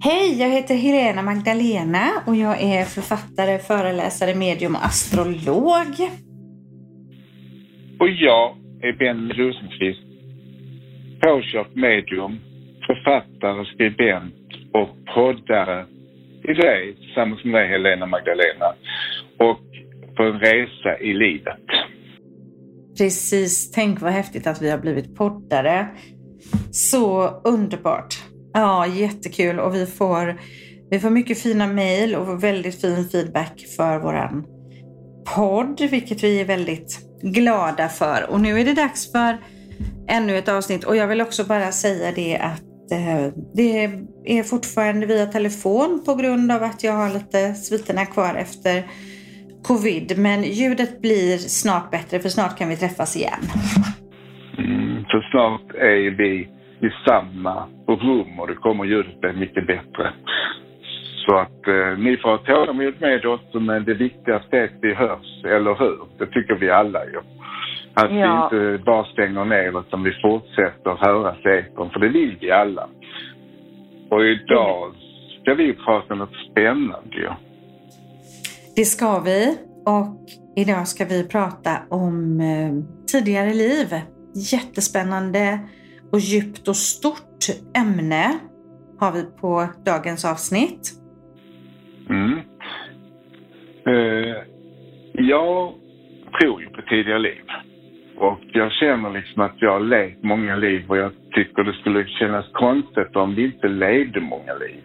Hej, 0.00 0.40
jag 0.40 0.50
heter 0.50 0.74
Helena 0.74 1.22
Magdalena 1.22 2.10
och 2.26 2.36
jag 2.36 2.62
är 2.62 2.84
författare, 2.84 3.58
föreläsare, 3.58 4.34
medium 4.34 4.74
och 4.74 4.84
astrolog. 4.84 5.94
Och 8.00 8.08
jag 8.08 8.56
är 8.82 8.92
Ben 8.98 9.32
Rosenqvist, 9.32 10.06
påkört 11.20 11.74
medium, 11.74 12.38
författare, 12.86 13.64
skribent 13.74 14.34
och 14.72 14.88
poddare 15.14 15.86
i 16.42 16.52
dig 16.52 16.96
tillsammans 16.96 17.44
med 17.44 17.54
dig 17.54 17.68
Helena 17.68 18.06
Magdalena 18.06 18.74
och 19.38 19.60
på 20.16 20.22
en 20.22 20.40
resa 20.40 20.98
i 21.00 21.14
livet. 21.14 21.66
Precis, 22.98 23.70
tänk 23.70 24.00
vad 24.00 24.12
häftigt 24.12 24.46
att 24.46 24.62
vi 24.62 24.70
har 24.70 24.78
blivit 24.78 25.16
poddare. 25.16 25.86
Så 26.70 27.28
underbart. 27.44 28.17
Ja, 28.60 28.86
jättekul 28.86 29.58
och 29.58 29.74
vi 29.74 29.86
får, 29.86 30.40
vi 30.90 31.00
får 31.00 31.10
mycket 31.10 31.42
fina 31.42 31.66
mejl 31.66 32.14
och 32.14 32.44
väldigt 32.44 32.80
fin 32.80 33.08
feedback 33.08 33.64
för 33.76 33.98
våran 33.98 34.44
podd, 35.36 35.80
vilket 35.90 36.24
vi 36.24 36.40
är 36.40 36.44
väldigt 36.44 36.98
glada 37.22 37.88
för. 37.88 38.30
Och 38.30 38.40
nu 38.40 38.60
är 38.60 38.64
det 38.64 38.74
dags 38.74 39.12
för 39.12 39.36
ännu 40.08 40.38
ett 40.38 40.48
avsnitt 40.48 40.84
och 40.84 40.96
jag 40.96 41.06
vill 41.06 41.20
också 41.20 41.44
bara 41.44 41.72
säga 41.72 42.12
det 42.12 42.36
att 42.36 42.92
eh, 42.92 43.32
det 43.54 43.84
är 44.24 44.42
fortfarande 44.42 45.06
via 45.06 45.26
telefon 45.26 46.02
på 46.06 46.14
grund 46.14 46.52
av 46.52 46.62
att 46.62 46.84
jag 46.84 46.92
har 46.92 47.10
lite 47.10 47.54
sviterna 47.54 48.06
kvar 48.06 48.34
efter 48.34 48.86
covid. 49.62 50.18
Men 50.18 50.42
ljudet 50.42 51.00
blir 51.00 51.38
snart 51.38 51.90
bättre 51.90 52.20
för 52.20 52.28
snart 52.28 52.58
kan 52.58 52.68
vi 52.68 52.76
träffas 52.76 53.16
igen. 53.16 53.42
Mm, 54.58 55.04
för 55.04 55.30
snart 55.30 55.74
är 55.74 56.16
vi 56.16 56.57
i 56.80 56.90
samma 57.08 57.66
rum 57.86 58.40
och 58.40 58.46
det 58.48 58.54
kommer 58.54 58.84
ljudet 58.84 59.20
bli 59.20 59.32
mycket 59.32 59.66
bättre. 59.66 60.12
Så 61.26 61.36
att 61.36 61.66
eh, 61.66 61.98
ni 61.98 62.16
får 62.16 62.28
ha 62.30 62.38
tålamod 62.38 62.94
med 63.00 63.26
oss, 63.26 63.40
men 63.52 63.84
det 63.84 63.94
viktigaste 63.94 64.58
är 64.58 64.64
att 64.64 64.78
vi 64.82 64.94
hörs, 64.94 65.44
eller 65.44 65.74
hur? 65.74 65.98
Det 66.18 66.26
tycker 66.26 66.54
vi 66.54 66.70
alla 66.70 67.04
ju. 67.04 67.18
Att 67.94 68.14
ja. 68.14 68.48
vi 68.52 68.56
inte 68.56 68.84
bara 68.84 69.04
stänger 69.04 69.44
ner 69.44 69.80
utan 69.80 70.02
vi 70.02 70.12
fortsätter 70.22 71.06
höras 71.06 71.36
i 71.44 71.48
etern, 71.48 71.90
för 71.90 72.00
det 72.00 72.08
vill 72.08 72.36
vi 72.40 72.50
alla. 72.50 72.88
Och 74.10 74.24
idag 74.24 74.92
ska 75.40 75.54
vi 75.54 75.74
prata 75.74 76.12
om 76.12 76.18
något 76.18 76.36
spännande 76.50 77.16
ju. 77.16 77.30
Det 78.76 78.84
ska 78.84 79.20
vi. 79.20 79.58
Och 79.86 80.06
idag 80.56 80.88
ska 80.88 81.04
vi 81.04 81.28
prata 81.28 81.70
om 81.90 82.40
eh, 82.40 82.72
tidigare 83.12 83.54
liv. 83.54 83.86
Jättespännande 84.52 85.58
och 86.12 86.18
djupt 86.18 86.68
och 86.68 86.76
stort 86.76 87.44
ämne 87.76 88.38
har 88.98 89.12
vi 89.12 89.22
på 89.40 89.68
dagens 89.84 90.24
avsnitt. 90.24 90.92
Mm. 92.10 92.38
Eh, 93.86 94.36
jag 95.12 95.72
tror 96.40 96.60
ju 96.62 96.68
på 96.68 96.82
tidiga 96.82 97.18
liv. 97.18 97.44
Och 98.16 98.40
jag 98.52 98.72
känner 98.72 99.10
liksom 99.10 99.42
att 99.42 99.54
jag 99.56 99.72
har 99.72 99.80
levt 99.80 100.22
många 100.22 100.56
liv 100.56 100.84
och 100.88 100.96
jag 100.96 101.12
tycker 101.34 101.64
det 101.64 101.72
skulle 101.72 102.06
kännas 102.06 102.46
konstigt 102.52 103.16
om 103.16 103.34
vi 103.34 103.44
inte 103.44 103.68
levde 103.68 104.20
många 104.20 104.54
liv. 104.54 104.82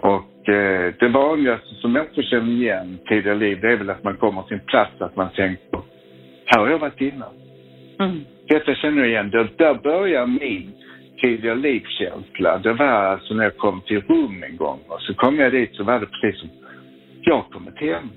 Och 0.00 0.48
eh, 0.48 0.94
det 0.98 1.08
vanligaste 1.08 1.74
som 1.74 1.94
jag 1.94 2.06
också 2.06 2.22
känner 2.22 2.52
igen 2.52 2.98
tidiga 3.08 3.34
liv, 3.34 3.60
det 3.60 3.72
är 3.72 3.76
väl 3.76 3.90
att 3.90 4.04
man 4.04 4.16
kommer 4.16 4.42
till 4.42 4.56
en 4.56 4.66
plats 4.66 5.00
att 5.00 5.16
man 5.16 5.30
tänker, 5.30 5.80
här 6.46 6.60
har 6.60 6.68
jag 6.68 6.78
varit 6.78 7.00
innan. 7.00 7.39
Mm. 8.00 8.24
Detta 8.48 8.74
känner 8.74 8.98
jag 8.98 9.08
igen. 9.08 9.30
Där, 9.30 9.48
där 9.56 9.74
börjar 9.74 10.26
min 10.26 10.72
tidiga 11.20 11.54
livskänsla. 11.54 12.58
Det 12.58 12.72
var 12.72 12.86
alltså 12.86 13.34
när 13.34 13.44
jag 13.44 13.56
kom 13.56 13.80
till 13.80 14.00
rum 14.00 14.42
en 14.42 14.56
gång 14.56 14.80
och 14.88 15.00
så 15.00 15.14
kom 15.14 15.38
jag 15.38 15.52
dit 15.52 15.74
så 15.74 15.84
var 15.84 16.00
det 16.00 16.06
precis 16.06 16.40
som 16.40 16.48
jag 17.22 17.44
kommit 17.50 17.78
hem. 17.78 18.08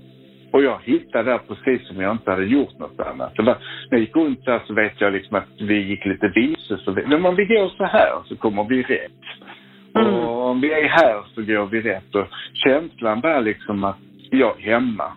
Och 0.51 0.63
jag 0.63 0.79
hittade 0.83 1.31
där 1.31 1.37
precis 1.37 1.87
som 1.87 2.01
jag 2.01 2.11
inte 2.11 2.31
hade 2.31 2.45
gjort 2.45 2.79
något 2.79 2.99
annat. 2.99 3.33
Det 3.35 3.43
var, 3.43 3.53
när 3.53 3.97
jag 3.97 3.99
gick 3.99 4.15
runt 4.15 4.45
där 4.45 4.61
så 4.67 4.73
vet 4.73 5.01
jag 5.01 5.13
liksom 5.13 5.37
att 5.37 5.61
vi 5.61 5.81
gick 5.81 6.05
lite 6.05 6.27
vilse. 6.35 6.77
Så 6.77 6.91
vi, 6.91 7.03
om 7.03 7.35
vi 7.35 7.45
går 7.45 7.69
så 7.69 7.83
här 7.83 8.13
så 8.25 8.35
kommer 8.35 8.63
vi 8.63 8.81
rätt. 8.83 9.11
Mm. 9.95 10.13
Och 10.13 10.49
om 10.49 10.61
vi 10.61 10.73
är 10.73 10.87
här 10.87 11.23
så 11.35 11.41
går 11.41 11.65
vi 11.65 11.81
rätt. 11.81 12.15
Och 12.15 12.27
känslan 12.53 13.21
var 13.21 13.41
liksom 13.41 13.83
att 13.83 13.97
jag 14.31 14.59
är 14.59 14.71
hemma. 14.71 15.11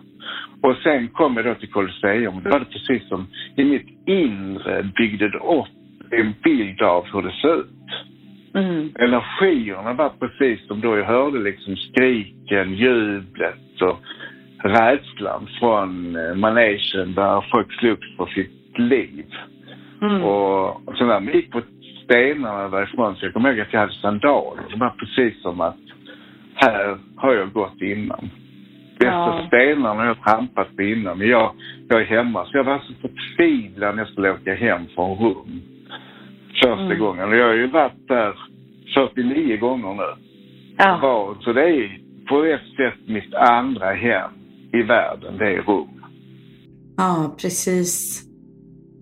Och 0.61 0.75
sen 0.83 1.07
kom 1.07 1.35
jag 1.35 1.45
då 1.45 1.55
till 1.55 1.71
Colosseum. 1.71 2.41
Då 2.43 2.49
var 2.49 2.59
det 2.59 2.65
precis 2.65 3.07
som 3.09 3.27
i 3.55 3.63
mitt 3.63 3.87
inre 4.05 4.91
byggde 4.97 5.29
det 5.29 5.37
upp 5.37 5.67
en 6.11 6.33
bild 6.43 6.81
av 6.81 7.05
hur 7.13 7.21
det 7.21 7.31
ser 7.41 7.59
ut. 7.59 7.67
Mm. 8.53 8.91
Energierna 8.99 9.93
var 9.93 10.09
precis 10.09 10.67
som 10.67 10.81
då 10.81 10.97
jag 10.97 11.05
hörde 11.05 11.39
liksom 11.39 11.75
skriken, 11.75 12.73
jublet 12.73 13.81
och 13.81 13.99
rädslan 14.63 15.47
från 15.59 16.15
eh, 16.15 16.35
manegen 16.35 17.13
där 17.13 17.45
folk 17.51 17.73
slogs 17.79 18.17
för 18.17 18.25
sitt 18.25 18.79
liv. 18.79 19.25
Mm. 20.01 20.23
Och, 20.23 20.87
och 20.87 20.97
så 20.97 21.05
när 21.05 21.19
man 21.19 21.33
gick 21.33 21.51
på 21.51 21.61
stenarna 22.03 22.69
därifrån 22.69 23.15
så 23.15 23.25
jag 23.25 23.33
kommer 23.33 23.49
ihåg 23.49 23.59
att 23.59 23.73
jag 23.73 23.79
hade 23.79 23.93
sandaler. 23.93 24.63
Det 24.69 24.79
var 24.79 24.89
precis 24.89 25.41
som 25.41 25.61
att 25.61 25.77
här 26.55 26.97
har 27.15 27.33
jag 27.33 27.51
gått 27.53 27.81
innan 27.81 28.29
bästa 28.99 29.11
ja. 29.11 29.43
stenarna 29.47 30.05
jag 30.05 30.23
trampat 30.23 30.75
på 30.75 30.81
innan. 30.81 31.17
Men 31.17 31.27
jag, 31.27 31.55
jag 31.89 32.01
är 32.01 32.05
hemma. 32.05 32.45
Så 32.45 32.57
jag 32.57 32.63
var 32.63 32.79
så 32.79 32.93
förtvivlad 33.01 33.95
när 33.95 34.01
jag 34.01 34.11
skulle 34.11 34.31
åka 34.31 34.55
hem 34.55 34.81
från 34.95 35.17
rum. 35.17 35.61
Första 36.51 36.81
mm. 36.81 36.99
gången. 36.99 37.29
Och 37.29 37.35
jag 37.35 37.47
har 37.47 37.53
ju 37.53 37.67
varit 37.67 38.07
där 38.07 38.35
49 38.93 39.57
gånger 39.57 39.93
nu. 39.93 40.23
Ja. 40.77 40.99
Var, 41.01 41.35
så 41.41 41.53
det 41.53 41.69
är 41.69 41.99
på 42.29 42.43
ett 42.43 42.75
sätt 42.77 43.07
mitt 43.07 43.33
andra 43.33 43.93
hem 43.93 44.31
i 44.73 44.81
världen. 44.81 45.37
Det 45.37 45.45
är 45.45 45.61
rum. 45.61 46.03
Ja, 46.97 47.35
precis. 47.41 48.23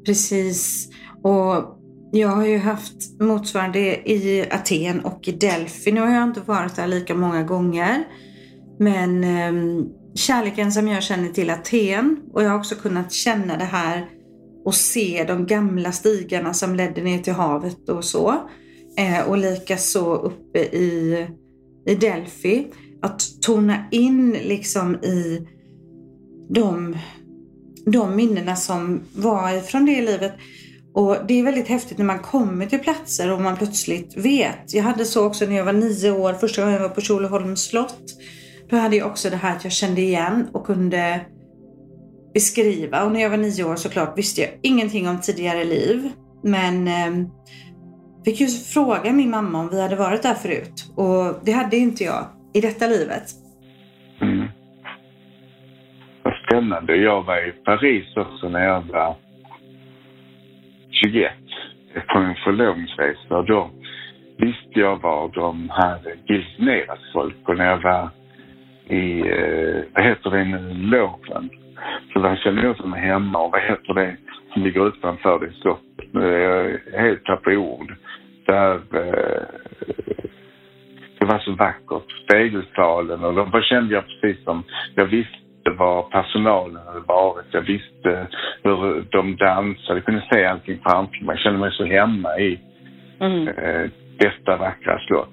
Precis. 0.06 0.90
Och 1.24 1.80
jag 2.12 2.28
har 2.28 2.46
ju 2.46 2.58
haft 2.58 3.22
motsvarande 3.22 3.80
i 4.10 4.46
Aten 4.52 5.00
och 5.00 5.28
i 5.28 5.32
Delphi. 5.32 5.92
Nu 5.92 6.02
har 6.02 6.10
jag 6.10 6.24
inte 6.24 6.42
varit 6.42 6.76
där 6.76 6.88
lika 6.88 7.16
många 7.16 7.44
gånger. 7.44 8.04
Men 8.80 9.24
eh, 9.24 9.86
kärleken 10.16 10.72
som 10.72 10.88
jag 10.88 11.04
känner 11.04 11.30
till 11.30 11.50
Aten 11.50 12.18
och 12.34 12.44
jag 12.44 12.50
har 12.50 12.60
också 12.60 12.76
kunnat 12.76 13.14
känna 13.14 13.58
det 13.58 13.64
här 13.64 14.10
och 14.66 14.76
se 14.76 15.26
de 15.28 15.46
gamla 15.46 15.92
stigarna 15.92 16.54
som 16.54 16.76
ledde 16.76 17.04
ner 17.04 17.20
till 17.20 17.34
havet 17.34 17.90
och 17.90 18.06
så. 18.06 18.36
Eh, 18.98 19.30
och 19.30 19.38
likaså 19.38 20.16
uppe 20.16 20.60
i, 20.60 21.28
i 21.88 21.96
Delphi. 21.96 22.68
Att 23.02 23.42
tona 23.42 23.86
in 23.92 24.32
liksom 24.32 24.96
i 24.96 25.48
de, 26.50 26.98
de 27.86 28.16
minnena 28.16 28.56
som 28.56 29.02
var 29.16 29.58
ifrån 29.58 29.86
det 29.86 30.02
livet. 30.02 30.34
Och 30.94 31.18
det 31.28 31.40
är 31.40 31.44
väldigt 31.44 31.68
häftigt 31.68 31.98
när 31.98 32.06
man 32.06 32.20
kommer 32.20 32.66
till 32.66 32.80
platser 32.80 33.32
och 33.32 33.42
man 33.42 33.58
plötsligt 33.58 34.18
vet. 34.18 34.74
Jag 34.74 34.84
hade 34.84 35.06
så 35.06 35.26
också 35.26 35.46
när 35.46 35.56
jag 35.56 35.66
var 35.66 35.74
nio 35.74 36.12
år, 36.12 36.34
första 36.34 36.62
gången 36.62 36.74
jag 36.74 36.82
var 36.82 36.96
på 36.96 37.02
Tjolöholms 37.02 37.64
slott. 37.64 38.04
Då 38.70 38.78
hade 38.78 38.96
jag 38.96 39.08
också 39.08 39.30
det 39.30 39.36
här 39.36 39.56
att 39.56 39.64
jag 39.64 39.74
kände 39.74 40.02
igen 40.02 40.48
och 40.54 40.66
kunde 40.66 41.26
beskriva. 42.34 43.04
Och 43.06 43.12
när 43.12 43.20
jag 43.20 43.30
var 43.30 43.38
nio 43.38 43.64
år 43.64 43.76
såklart 43.76 44.18
visste 44.18 44.42
jag 44.42 44.50
ingenting 44.62 45.10
om 45.10 45.22
tidigare 45.22 45.64
liv. 45.64 46.12
Men 46.44 46.88
eh, 46.88 47.28
fick 48.26 48.42
ju 48.42 48.48
fråga 48.48 49.14
min 49.14 49.30
mamma 49.30 49.60
om 49.60 49.70
vi 49.70 49.82
hade 49.82 49.96
varit 49.96 50.24
där 50.24 50.34
förut. 50.34 50.94
Och 50.96 51.46
det 51.46 51.52
hade 51.52 51.78
inte 51.78 52.04
jag 52.04 52.26
i 52.54 52.62
detta 52.62 52.88
livet. 52.88 53.24
Mm. 54.22 54.48
Vad 56.24 56.34
spännande. 56.48 56.96
Jag 56.96 57.24
var 57.24 57.48
i 57.48 57.52
Paris 57.52 58.18
också 58.18 58.50
när 58.50 58.66
jag 58.66 58.82
var 58.82 59.16
21 60.92 61.32
på 62.08 62.20
en 62.20 62.36
förlovningsresa. 62.44 63.42
Då 63.42 63.72
visste 64.38 64.80
jag 64.80 65.02
var 65.02 65.32
de 65.34 65.70
hade 65.70 66.16
giltinerat 66.28 67.00
folk. 67.14 67.50
Och 67.50 67.58
när 67.58 67.66
jag 67.66 67.82
var 67.82 68.10
i, 68.90 69.20
eh, 69.20 69.84
vad 69.94 70.04
heter 70.04 70.30
det 70.30 70.44
nu, 70.44 70.74
Loven. 70.74 71.50
Så 72.14 72.20
där 72.20 72.36
känner 72.36 72.64
jag 72.64 72.78
som 72.78 72.94
hemma 72.94 73.40
och 73.40 73.52
vad 73.52 73.62
heter 73.62 73.94
det 73.94 74.18
som 74.54 74.64
ligger 74.64 74.88
utanför 74.88 75.40
det 75.40 76.28
är 76.28 76.40
jag 76.40 77.02
helt 77.02 77.26
tappad 77.26 77.54
i 77.54 77.58
ord. 77.58 77.96
Där 78.46 78.74
eh, 78.74 79.44
det 81.20 81.26
var 81.26 81.40
så 81.40 81.52
vackert, 81.52 82.12
spegelsalen 82.24 83.24
och 83.24 83.34
då 83.52 83.62
kände 83.62 83.94
jag 83.94 84.04
precis 84.08 84.44
som, 84.44 84.64
jag 84.96 85.06
visste 85.06 85.38
vad 85.78 86.12
personalen 86.12 86.82
hade 86.88 87.00
varit. 87.00 87.46
Jag 87.52 87.62
visste 87.62 88.28
hur 88.64 89.06
de 89.12 89.36
dansade. 89.36 90.00
Jag 90.00 90.06
kunde 90.06 90.28
se 90.32 90.46
allting 90.46 90.80
framför 90.84 91.26
mig. 91.26 91.36
Jag 91.36 91.40
kände 91.40 91.60
mig 91.60 91.72
så 91.72 91.86
hemma 91.86 92.40
i 92.40 92.60
mm. 93.20 93.48
eh, 93.48 93.90
detta 94.18 94.58
vackra 94.58 95.00
slott. 95.00 95.30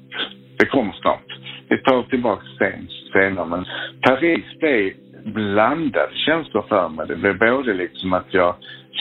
Det 0.59 0.67
kommer 0.67 0.93
snart. 0.93 1.27
Vi 1.69 1.79
tar 1.79 2.03
tillbaka 2.03 2.43
sen, 2.59 2.89
senare. 3.13 3.47
Men 3.47 3.65
Paris 4.03 4.59
blev 4.61 4.93
blandade 5.25 6.15
känslor 6.15 6.65
för 6.69 6.89
mig. 6.89 7.07
Det 7.09 7.17
blev 7.17 7.39
både 7.39 7.75
liksom 7.75 8.13
att 8.13 8.35
jag 8.35 8.55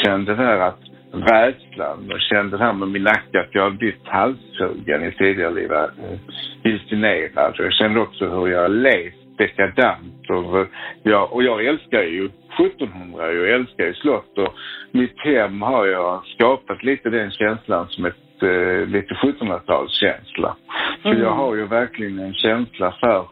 kände 0.05 0.35
där 0.35 0.59
att 0.59 0.79
rädslan. 1.13 2.05
Jag 2.09 2.21
kände 2.21 2.57
det 2.57 2.63
här 2.63 2.73
med 2.73 2.87
min 2.87 3.03
nacke 3.03 3.39
att 3.39 3.55
jag 3.55 3.63
hade 3.63 3.77
blivit 3.77 4.07
halshuggen 4.07 5.03
i 5.03 5.11
tidigare 5.11 5.53
liv. 5.53 5.71
Hallucinerad. 6.63 7.55
Jag 7.57 7.73
kände 7.73 7.99
också 7.99 8.27
hur 8.27 8.47
jag 8.47 8.71
levt 8.71 9.37
dekadant. 9.37 10.29
Och 10.29 10.67
jag, 11.03 11.33
och 11.33 11.43
jag 11.43 11.65
älskar 11.65 12.01
ju 12.01 12.29
1700, 12.59 13.31
jag 13.31 13.49
älskar 13.49 13.85
ju 13.85 13.93
slott 13.93 14.37
och 14.37 14.53
mitt 14.91 15.19
hem 15.19 15.61
har 15.61 15.85
jag 15.85 16.25
skapat 16.25 16.83
lite 16.83 17.09
den 17.09 17.31
känslan 17.31 17.87
som 17.89 18.05
ett 18.05 18.43
eh, 18.43 18.87
lite 18.87 19.13
1700-talskänsla. 19.13 20.55
Så 21.01 21.09
mm. 21.09 21.21
jag 21.21 21.31
har 21.31 21.55
ju 21.55 21.67
verkligen 21.67 22.19
en 22.19 22.33
känsla 22.33 22.95
för 22.99 23.25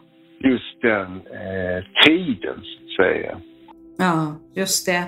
just 0.43 0.81
den 0.81 1.15
eh, 1.15 1.83
tiden, 2.05 2.55
så 2.55 2.83
att 2.83 3.07
säga. 3.07 3.37
Ja, 3.97 4.35
just 4.55 4.85
det. 4.85 5.03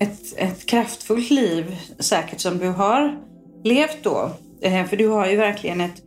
Ett, 0.00 0.38
ett 0.38 0.66
kraftfullt 0.66 1.30
liv 1.30 1.76
säkert 1.98 2.40
som 2.40 2.58
du 2.58 2.68
har 2.68 3.18
levt 3.64 4.04
då. 4.04 4.30
Eh, 4.62 4.86
för 4.86 4.96
du 4.96 5.08
har 5.08 5.30
ju 5.30 5.36
verkligen 5.36 5.80
ett 5.80 6.02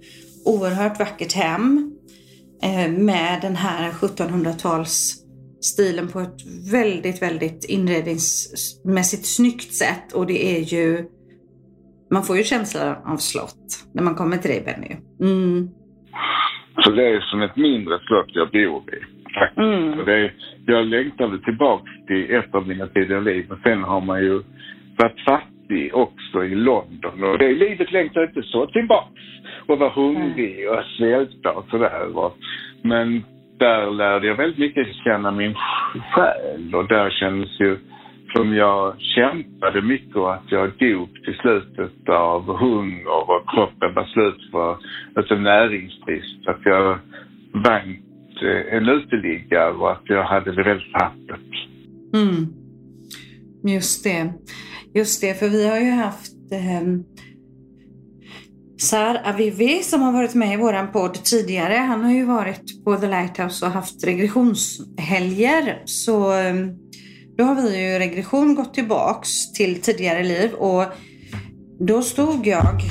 oerhört 0.45 0.99
vackert 0.99 1.33
hem 1.33 1.93
eh, 2.63 2.91
med 2.91 3.41
den 3.41 3.55
här 3.55 3.91
1700-tals-stilen 3.91 6.07
på 6.07 6.19
ett 6.19 6.45
väldigt, 6.71 7.21
väldigt 7.21 7.65
inredningsmässigt 7.65 9.25
snyggt 9.25 9.73
sätt. 9.73 10.13
Och 10.13 10.27
det 10.27 10.57
är 10.57 10.59
ju, 10.59 11.05
man 12.11 12.23
får 12.23 12.37
ju 12.37 12.43
känslan 12.43 12.95
av 13.05 13.17
slott 13.17 13.85
när 13.93 14.03
man 14.03 14.15
kommer 14.15 14.37
till 14.37 14.51
dig 14.51 14.61
Benny. 14.61 14.95
Mm. 15.21 15.69
Så 16.81 16.91
det 16.91 17.07
är 17.07 17.19
som 17.19 17.41
ett 17.41 17.55
mindre 17.55 17.99
slott 17.99 18.29
jag 18.33 18.49
bor 18.49 18.83
i. 18.93 18.99
Faktiskt. 19.33 19.57
Mm. 19.57 20.05
Det 20.05 20.13
är, 20.13 20.33
jag 20.65 20.85
längtade 20.85 21.39
tillbaka 21.39 21.91
till 22.07 22.35
ett 22.35 22.55
av 22.55 22.67
mina 22.67 22.87
tidigare 22.87 23.21
liv, 23.21 23.45
men 23.49 23.57
sen 23.63 23.83
har 23.83 24.01
man 24.01 24.21
ju 24.21 24.41
varit 24.97 25.19
fattig 25.25 25.95
också 25.95 26.43
i 26.43 26.55
London. 26.55 27.23
Och 27.23 27.37
det 27.37 27.53
livet 27.53 27.91
längtar 27.91 28.23
inte 28.23 28.43
så 28.43 28.65
tillbaks. 28.65 29.21
Och 29.65 29.79
vara 29.79 29.89
hungrig 29.89 30.69
och 30.69 30.83
svälta 30.97 31.51
och 31.51 31.65
sådär. 31.69 32.31
Men 32.81 33.23
där 33.57 33.91
lärde 33.91 34.27
jag 34.27 34.35
väldigt 34.35 34.59
mycket 34.59 34.95
känna 34.95 35.31
min 35.31 35.55
själ 36.11 36.75
och 36.75 36.87
där 36.87 37.09
kändes 37.09 37.59
ju 37.59 37.77
som 38.35 38.53
jag 38.53 38.95
kämpade 38.99 39.81
mycket 39.81 40.15
och 40.15 40.33
att 40.33 40.51
jag 40.51 40.69
dog 40.77 41.09
till 41.25 41.37
slutet 41.41 42.09
av 42.09 42.57
hunger 42.57 43.29
och 43.29 43.49
kroppen 43.49 43.93
var 43.93 44.05
slut 44.05 44.51
för 44.51 44.77
alltså 45.15 45.35
näringsbrist. 45.35 46.47
Att 46.47 46.61
jag 46.65 46.99
vann 47.53 47.97
eh, 48.41 48.75
en 48.75 48.89
uteliggare 48.89 49.71
och 49.71 49.91
att 49.91 50.03
jag 50.03 50.23
hade 50.23 50.55
det 50.55 50.63
väldigt 50.63 50.93
tappert. 50.93 51.67
Mm. 52.13 52.47
Just 53.63 54.03
det. 54.03 54.33
Just 54.93 55.21
det, 55.21 55.39
för 55.39 55.49
vi 55.49 55.69
har 55.69 55.79
ju 55.79 55.91
haft 55.91 56.33
eh, 56.51 56.87
Sar 58.77 59.21
Avivi 59.25 59.83
som 59.83 60.01
har 60.01 60.11
varit 60.11 60.35
med 60.35 60.53
i 60.53 60.57
våran 60.57 60.91
podd 60.91 61.13
tidigare. 61.13 61.73
Han 61.73 62.03
har 62.03 62.11
ju 62.11 62.25
varit 62.25 62.85
på 62.85 62.95
The 62.95 63.07
Lighthouse 63.07 63.65
och 63.65 63.71
haft 63.71 64.07
regressionshelger. 64.07 65.81
Så 65.85 66.33
eh, 66.33 66.53
då 67.37 67.43
har 67.43 67.55
vi 67.55 67.91
ju 67.91 67.99
regression 67.99 68.55
gått 68.55 68.73
tillbaks 68.73 69.51
till 69.51 69.81
tidigare 69.81 70.23
liv 70.23 70.53
och 70.53 70.85
då 71.79 72.01
stod 72.01 72.47
jag 72.47 72.81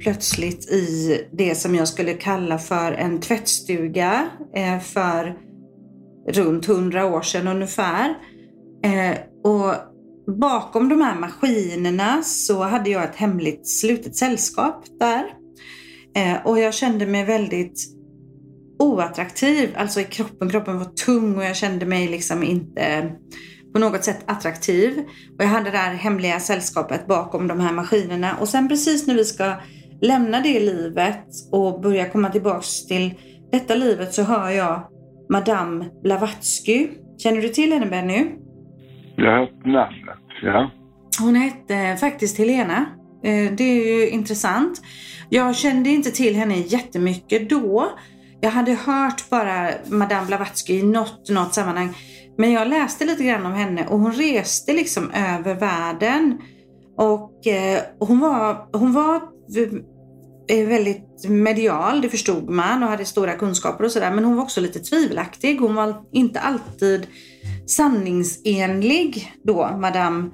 plötsligt 0.00 0.70
i 0.70 1.20
det 1.32 1.54
som 1.54 1.74
jag 1.74 1.88
skulle 1.88 2.14
kalla 2.14 2.58
för 2.58 2.92
en 2.92 3.20
tvättstuga 3.20 4.28
eh, 4.54 4.80
för 4.80 5.36
runt 6.28 6.66
hundra 6.66 7.06
år 7.06 7.22
sedan 7.22 7.48
ungefär. 7.48 8.14
Eh, 8.84 9.16
och 9.44 9.74
bakom 10.38 10.88
de 10.88 11.00
här 11.00 11.20
maskinerna 11.20 12.22
så 12.22 12.62
hade 12.62 12.90
jag 12.90 13.04
ett 13.04 13.16
hemligt 13.16 13.68
slutet 13.68 14.16
sällskap 14.16 14.84
där. 15.00 15.24
Eh, 16.16 16.46
och 16.46 16.58
jag 16.58 16.74
kände 16.74 17.06
mig 17.06 17.24
väldigt 17.24 18.00
oattraktiv, 18.78 19.70
alltså 19.76 20.00
i 20.00 20.04
kroppen. 20.04 20.50
Kroppen 20.50 20.78
var 20.78 20.84
tung 20.84 21.36
och 21.36 21.44
jag 21.44 21.56
kände 21.56 21.86
mig 21.86 22.08
liksom 22.08 22.42
inte 22.42 23.12
på 23.72 23.78
något 23.78 24.04
sätt 24.04 24.24
attraktiv. 24.26 24.98
Och 25.38 25.44
jag 25.44 25.48
hade 25.48 25.70
det 25.70 25.78
här 25.78 25.94
hemliga 25.94 26.40
sällskapet 26.40 27.06
bakom 27.06 27.48
de 27.48 27.60
här 27.60 27.72
maskinerna. 27.72 28.36
Och 28.40 28.48
sen 28.48 28.68
precis 28.68 29.06
när 29.06 29.14
vi 29.14 29.24
ska 29.24 29.54
lämna 30.00 30.40
det 30.40 30.60
livet 30.60 31.26
och 31.52 31.80
börja 31.80 32.08
komma 32.08 32.30
tillbaks 32.30 32.86
till 32.86 33.14
detta 33.52 33.74
livet 33.74 34.14
så 34.14 34.22
hör 34.22 34.50
jag 34.50 34.82
Madame 35.30 35.84
Blavatsky. 36.02 36.88
Känner 37.18 37.42
du 37.42 37.48
till 37.48 37.72
henne 37.72 37.86
Benny? 37.86 38.26
Jag 39.16 39.30
har 39.30 39.38
hört 39.38 39.66
namnet, 39.66 40.18
ja. 40.42 40.70
Hon 41.20 41.34
hette 41.34 41.96
faktiskt 42.00 42.38
Helena. 42.38 42.86
Eh, 43.24 43.52
det 43.52 43.64
är 43.64 43.98
ju 43.98 44.10
intressant. 44.10 44.82
Jag 45.28 45.56
kände 45.56 45.90
inte 45.90 46.10
till 46.10 46.36
henne 46.36 46.58
jättemycket 46.58 47.50
då. 47.50 47.92
Jag 48.40 48.50
hade 48.50 48.72
hört 48.72 49.30
bara 49.30 49.70
Madame 49.86 50.26
Blavatsky 50.26 50.78
i 50.78 50.82
något, 50.82 51.30
något 51.30 51.54
sammanhang. 51.54 51.94
Men 52.40 52.52
jag 52.52 52.68
läste 52.68 53.04
lite 53.04 53.24
grann 53.24 53.46
om 53.46 53.52
henne 53.52 53.86
och 53.86 53.98
hon 53.98 54.12
reste 54.12 54.72
liksom 54.72 55.10
över 55.10 55.54
världen. 55.54 56.38
Och 56.96 57.46
eh, 57.46 57.82
hon 57.98 58.20
var, 58.20 58.68
hon 58.78 58.92
var 58.92 59.14
eh, 60.48 60.68
väldigt 60.68 61.28
medial, 61.28 62.00
det 62.00 62.08
förstod 62.08 62.50
man 62.50 62.82
och 62.82 62.88
hade 62.88 63.04
stora 63.04 63.32
kunskaper 63.34 63.84
och 63.84 63.92
sådär. 63.92 64.10
Men 64.10 64.24
hon 64.24 64.36
var 64.36 64.42
också 64.42 64.60
lite 64.60 64.78
tvivelaktig. 64.78 65.60
Hon 65.60 65.74
var 65.74 65.94
inte 66.12 66.40
alltid 66.40 67.06
sanningsenlig 67.66 69.32
då, 69.44 69.76
Madame 69.80 70.30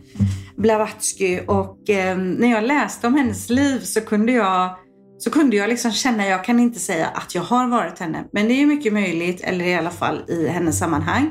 Blavatsky. 0.57 1.41
Och 1.47 1.91
eh, 1.91 2.19
när 2.19 2.51
jag 2.51 2.65
läste 2.65 3.07
om 3.07 3.15
hennes 3.15 3.51
liv 3.51 3.81
så 3.81 4.01
kunde 4.01 4.33
jag 4.33 4.77
så 5.19 5.31
kunde 5.31 5.57
jag 5.57 5.69
liksom 5.69 5.93
känna, 5.93 6.27
jag 6.27 6.45
kan 6.45 6.61
inte 6.61 6.79
säga 6.79 7.07
att 7.07 7.35
jag 7.35 7.43
har 7.43 7.69
varit 7.69 7.99
henne, 7.99 8.25
men 8.33 8.49
det 8.49 8.63
är 8.63 8.67
mycket 8.67 8.93
möjligt, 8.93 9.41
eller 9.41 9.65
i 9.65 9.75
alla 9.75 9.91
fall 9.91 10.25
i 10.29 10.49
hennes 10.49 10.79
sammanhang. 10.79 11.31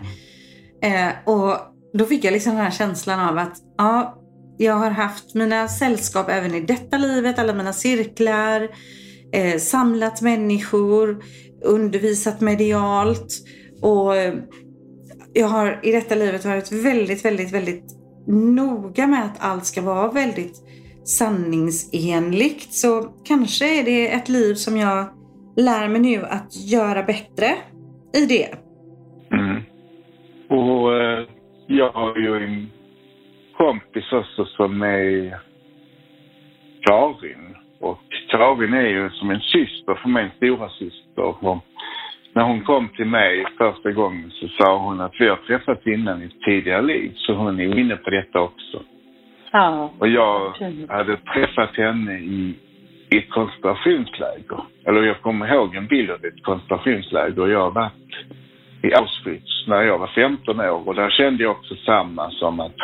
Eh, 0.86 1.12
och 1.26 1.58
då 1.94 2.06
fick 2.06 2.24
jag 2.24 2.32
liksom 2.32 2.54
den 2.54 2.64
här 2.64 2.72
känslan 2.72 3.20
av 3.20 3.38
att 3.38 3.58
ja, 3.78 4.22
jag 4.58 4.74
har 4.74 4.90
haft 4.90 5.34
mina 5.34 5.68
sällskap 5.68 6.30
även 6.30 6.56
i 6.56 6.62
detta 6.62 6.98
livet, 6.98 7.40
alla 7.40 7.54
mina 7.54 7.74
cirklar, 7.74 8.70
eh, 9.32 9.60
samlat 9.60 10.22
människor, 10.22 11.24
undervisat 11.64 12.42
medialt 12.42 13.28
och 13.82 14.16
eh, 14.16 14.34
jag 15.34 15.48
har 15.48 15.80
i 15.84 15.92
detta 15.92 16.16
livet 16.16 16.46
varit 16.46 16.72
väldigt, 16.72 17.26
väldigt, 17.26 17.52
väldigt 17.52 17.86
noga 18.28 19.08
med 19.08 19.26
att 19.26 19.36
allt 19.40 19.66
ska 19.66 19.81
vara 19.81 20.12
väldigt 20.12 20.62
sanningsenligt. 21.06 22.74
Så 22.74 23.14
kanske 23.24 23.80
är 23.80 23.84
det 23.84 24.14
ett 24.14 24.30
liv 24.30 24.56
som 24.56 24.78
jag 24.78 25.06
lär 25.56 25.88
mig 25.88 26.02
nu 26.02 26.26
att 26.26 26.56
göra 26.56 27.04
bättre 27.04 27.56
i 28.14 28.26
det. 28.26 28.65
Och 30.47 30.94
eh, 30.94 31.25
jag 31.68 31.92
har 31.92 32.18
ju 32.18 32.35
en 32.44 32.71
kompis 33.57 34.11
också 34.11 34.45
som 34.45 34.81
är 34.81 35.40
Karin. 36.81 37.56
Och 37.80 38.02
Karin 38.30 38.73
är 38.73 38.87
ju 38.87 39.09
som 39.09 39.30
en 39.30 39.40
syster 39.40 39.95
för 39.95 40.09
mig, 40.09 40.31
stora 40.37 40.69
syster. 40.69 41.45
Och 41.45 41.66
när 42.33 42.44
hon 42.44 42.61
kom 42.61 42.90
till 42.90 43.06
mig 43.06 43.45
första 43.57 43.92
gången 43.92 44.31
så 44.31 44.47
sa 44.47 44.78
hon 44.78 45.02
att 45.02 45.14
vi 45.19 45.28
har 45.28 45.35
träffats 45.35 45.87
innan 45.87 46.23
i 46.23 46.30
tidigare 46.45 46.81
liv. 46.81 47.11
Så 47.16 47.33
hon 47.33 47.59
är 47.59 47.80
inne 47.80 47.95
på 47.95 48.09
detta 48.09 48.42
också. 48.42 48.83
Ja. 49.52 49.92
Och 49.99 50.07
jag 50.07 50.54
hade 50.90 51.18
träffat 51.18 51.78
henne 51.78 52.19
i, 52.19 52.56
i 53.09 53.18
ett 53.18 53.30
koncentrationsläger. 53.30 54.59
Eller 54.85 55.02
jag 55.04 55.21
kommer 55.21 55.54
ihåg 55.54 55.75
en 55.75 55.87
bild 55.87 56.11
av 56.11 56.25
ett 56.25 56.44
koncentrationsläger. 56.44 57.47
Jag 57.47 57.59
har 57.59 57.71
varit 57.71 58.25
i 58.85 58.94
Auschwitz 58.94 59.68
när 59.68 59.81
jag 59.81 59.97
var 59.97 60.07
15 60.07 60.59
år 60.59 60.87
och 60.87 60.95
där 60.95 61.09
kände 61.09 61.44
jag 61.44 61.51
också 61.51 61.75
samma 61.75 62.30
som 62.31 62.59
att 62.59 62.75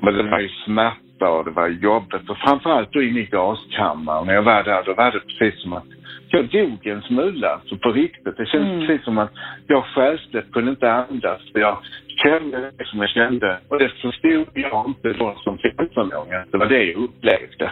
men 0.00 0.14
det 0.14 0.22
var 0.22 0.40
ju 0.40 0.48
smärta 0.48 1.30
och 1.30 1.44
det 1.44 1.50
var 1.50 1.68
jobbigt 1.68 2.30
och 2.30 2.38
framförallt 2.38 2.92
då 2.92 3.02
inne 3.02 3.20
i 3.20 3.24
gaskammaren. 3.24 4.26
När 4.26 4.34
jag 4.34 4.42
var 4.42 4.62
där 4.62 4.82
då 4.84 4.94
var 4.94 5.10
det 5.10 5.20
precis 5.20 5.62
som 5.62 5.72
att 5.72 5.84
jag 6.30 6.48
dog 6.48 6.86
en 6.86 7.02
smula, 7.02 7.48
alltså 7.48 7.76
på 7.76 7.92
riktigt. 7.92 8.36
Det 8.36 8.46
kändes 8.46 8.72
mm. 8.72 8.86
precis 8.86 9.04
som 9.04 9.18
att 9.18 9.32
jag 9.66 9.84
själsligt 9.84 10.52
kunde 10.52 10.70
inte 10.70 10.92
andas. 10.92 11.40
Jag 11.54 11.78
kände 12.22 12.70
det 12.78 12.84
som 12.84 13.00
jag 13.00 13.10
kände 13.10 13.58
och 13.68 13.78
det 13.78 13.88
förstod 13.88 14.48
jag 14.54 14.86
inte 14.86 15.12
då 15.12 15.34
som 15.44 15.58
15-åring. 15.58 16.32
Det 16.50 16.58
var 16.58 16.66
det 16.66 16.84
jag 16.84 16.96
upplevde. 16.96 17.70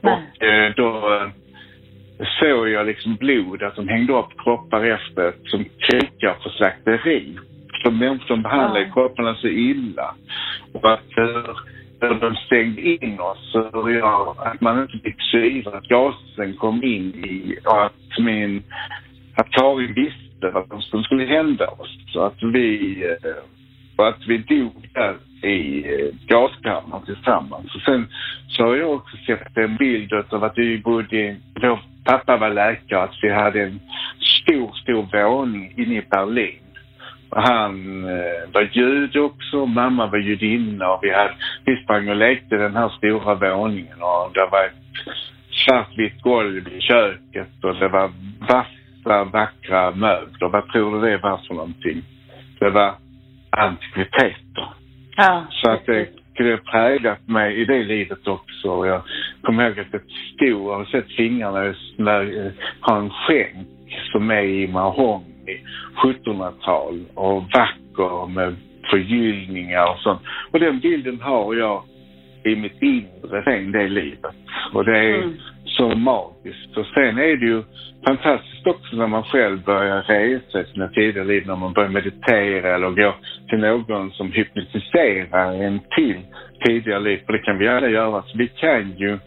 Och 0.00 0.44
eh, 0.44 0.72
då 0.76 1.14
eh, 1.14 1.28
såg 2.24 2.68
jag 2.68 2.86
liksom 2.86 3.16
blod, 3.16 3.62
att 3.62 3.76
de 3.76 3.88
hängde 3.88 4.12
upp 4.12 4.38
kroppar 4.44 4.84
efter 4.84 5.32
som 5.44 5.64
krikar 5.64 6.34
på 6.42 6.48
slakteri. 6.48 7.36
Som 7.82 7.98
människor 7.98 8.26
som 8.26 8.42
behandlade 8.42 8.80
mm. 8.80 8.92
kropparna 8.92 9.34
så 9.34 9.46
illa. 9.46 10.14
Och 10.72 10.92
att 10.92 11.06
hur, 11.16 11.56
hur 12.00 12.20
de 12.20 12.36
stängde 12.36 12.80
in 12.80 13.20
oss, 13.20 13.54
hur 13.72 13.98
jag, 13.98 14.36
att 14.38 14.60
man 14.60 14.82
inte 14.82 14.98
fick 14.98 15.22
syre, 15.32 15.76
att 15.76 15.88
gasen 15.88 16.56
kom 16.56 16.82
in 16.84 17.14
i, 17.14 17.58
och 17.64 17.84
att 17.84 18.18
min, 18.18 18.62
att 19.36 19.50
Karin 19.50 19.94
visste 19.94 20.50
vad 20.50 20.82
som 20.82 21.02
skulle 21.02 21.24
hända 21.24 21.66
oss. 21.66 21.98
Så 22.12 22.20
att 22.20 22.42
vi, 22.42 22.96
eh, 23.04 23.44
och 23.96 24.08
att 24.08 24.26
vi 24.26 24.38
dog 24.38 24.88
där 24.94 25.16
i 25.42 25.84
eh, 25.94 26.14
gaskammaren 26.26 27.04
tillsammans. 27.04 27.74
Och 27.74 27.80
sen 27.80 28.08
så 28.48 28.62
har 28.62 28.76
jag 28.76 28.90
också 28.90 29.16
sett 29.26 29.56
en 29.56 29.76
bild 29.76 30.12
av 30.12 30.44
att 30.44 30.58
vi 30.58 30.78
bodde, 30.78 31.36
vår 31.62 31.80
pappa 32.04 32.36
var 32.36 32.50
läkare, 32.50 33.02
att 33.02 33.18
vi 33.22 33.32
hade 33.32 33.62
en 33.62 33.80
stor, 34.42 34.72
stor 34.72 35.22
våning 35.22 35.74
inne 35.76 35.94
i 35.94 36.02
Berlin. 36.10 36.58
Och 37.30 37.42
han 37.42 38.04
eh, 38.04 38.52
var 38.52 38.68
jude 38.72 39.20
också, 39.20 39.66
mamma 39.66 40.06
var 40.06 40.18
judinna 40.18 40.92
och 40.92 40.98
vi, 41.02 41.10
hade, 41.10 41.34
vi 41.64 41.76
sprang 41.76 42.08
och 42.08 42.16
lekte 42.16 42.56
den 42.56 42.76
här 42.76 42.88
stora 42.88 43.34
våningen 43.34 44.02
och 44.02 44.30
det 44.34 44.48
var 44.50 44.64
ett 44.64 44.82
svartvitt 45.50 46.22
golv 46.22 46.68
i 46.68 46.80
köket 46.80 47.64
och 47.64 47.74
det 47.74 47.88
var 47.88 48.10
vassa, 48.40 49.24
vackra 49.24 49.90
möbler. 49.90 50.48
Vad 50.48 50.68
tror 50.68 51.00
du 51.00 51.10
det 51.10 51.18
var 51.18 51.36
för 51.36 51.54
någonting? 51.54 52.02
Det 52.58 52.70
var 52.70 52.94
antikviteter. 53.50 54.81
Ja. 55.22 55.46
Så 55.50 55.70
att 55.70 55.86
det 55.86 56.08
det 56.36 56.56
präglat 56.56 57.28
mig 57.28 57.60
i 57.60 57.64
det 57.64 57.82
livet 57.82 58.26
också. 58.26 58.86
Jag 58.86 59.02
kommer 59.42 59.68
ihåg 59.68 59.80
att 59.80 59.86
jag 59.92 60.02
stod, 60.34 60.70
jag 60.70 60.78
har 60.78 60.84
sett 60.84 61.16
fingrarna 61.16 61.74
när 61.96 62.22
jag 62.22 62.52
har 62.80 62.98
en 62.98 63.10
skänk 63.10 63.68
som 64.12 64.30
är 64.30 64.42
i 64.42 64.68
mahogny, 64.68 65.60
1700-tal 66.04 67.04
och 67.14 67.42
vacker 67.42 68.26
med 68.26 68.56
förgyllningar 68.90 69.90
och 69.90 69.98
sånt. 69.98 70.20
Och 70.50 70.60
den 70.60 70.80
bilden 70.80 71.20
har 71.20 71.54
jag 71.54 71.82
i 72.44 72.56
mitt 72.56 72.82
inre 72.82 73.42
sen 73.44 73.72
det 73.72 73.88
livet. 73.88 74.34
Och 74.72 74.84
det 74.84 74.98
är 74.98 75.14
mm 75.14 75.36
så 75.76 75.88
magiskt. 75.88 76.76
Och 76.76 76.86
sen 76.86 77.18
är 77.18 77.36
det 77.36 77.46
ju 77.46 77.62
fantastiskt 78.06 78.66
också 78.66 78.96
när 78.96 79.06
man 79.06 79.22
själv 79.22 79.64
börjar 79.64 80.02
resa 80.02 80.60
i 80.60 80.64
sina 80.64 80.88
tidigare 80.88 81.26
liv, 81.26 81.46
när 81.46 81.56
man 81.56 81.72
börjar 81.72 81.88
meditera 81.88 82.74
eller 82.74 82.90
gå 82.90 83.14
till 83.48 83.58
någon 83.58 84.10
som 84.10 84.32
hypnotiserar 84.32 85.52
en 85.64 85.80
till 85.96 86.20
tidigare 86.64 87.00
liv. 87.00 87.20
För 87.26 87.32
det 87.32 87.38
kan 87.38 87.58
vi 87.58 87.68
alla 87.68 87.88
göra. 87.88 88.22
Så 88.22 88.38
vi 88.38 88.48
kan 88.48 88.96
ju 88.98 89.18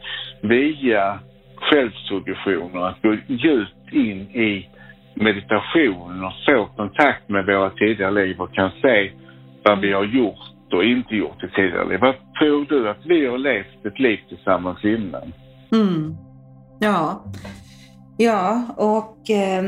via 0.42 1.20
självsuggestioner 1.56 2.88
att 2.88 3.02
gå 3.02 3.18
djupt 3.28 3.94
in 3.94 4.20
i 4.20 4.70
meditation 5.14 6.24
och 6.24 6.34
få 6.46 6.66
kontakt 6.66 7.30
med 7.30 7.46
våra 7.46 7.70
tidigare 7.70 8.12
liv 8.12 8.42
och 8.42 8.54
kan 8.54 8.72
se 8.82 9.12
vad 9.64 9.80
vi 9.80 9.94
har 9.94 10.04
gjort 10.04 10.74
och 10.74 10.84
inte 10.84 11.16
gjort 11.16 11.44
i 11.44 11.48
tidigare 11.48 11.90
liv. 11.90 12.00
Vad 12.00 12.16
tror 12.40 12.66
du 12.70 12.90
att 12.90 13.06
vi 13.06 13.26
har 13.26 13.38
levt 13.38 13.86
ett 13.86 14.00
liv 14.00 14.20
tillsammans 14.30 14.86
innan? 14.86 15.34
Mm. 15.72 16.18
Ja. 16.80 17.26
Ja, 18.18 18.62
och 18.78 19.30
eh, 19.30 19.64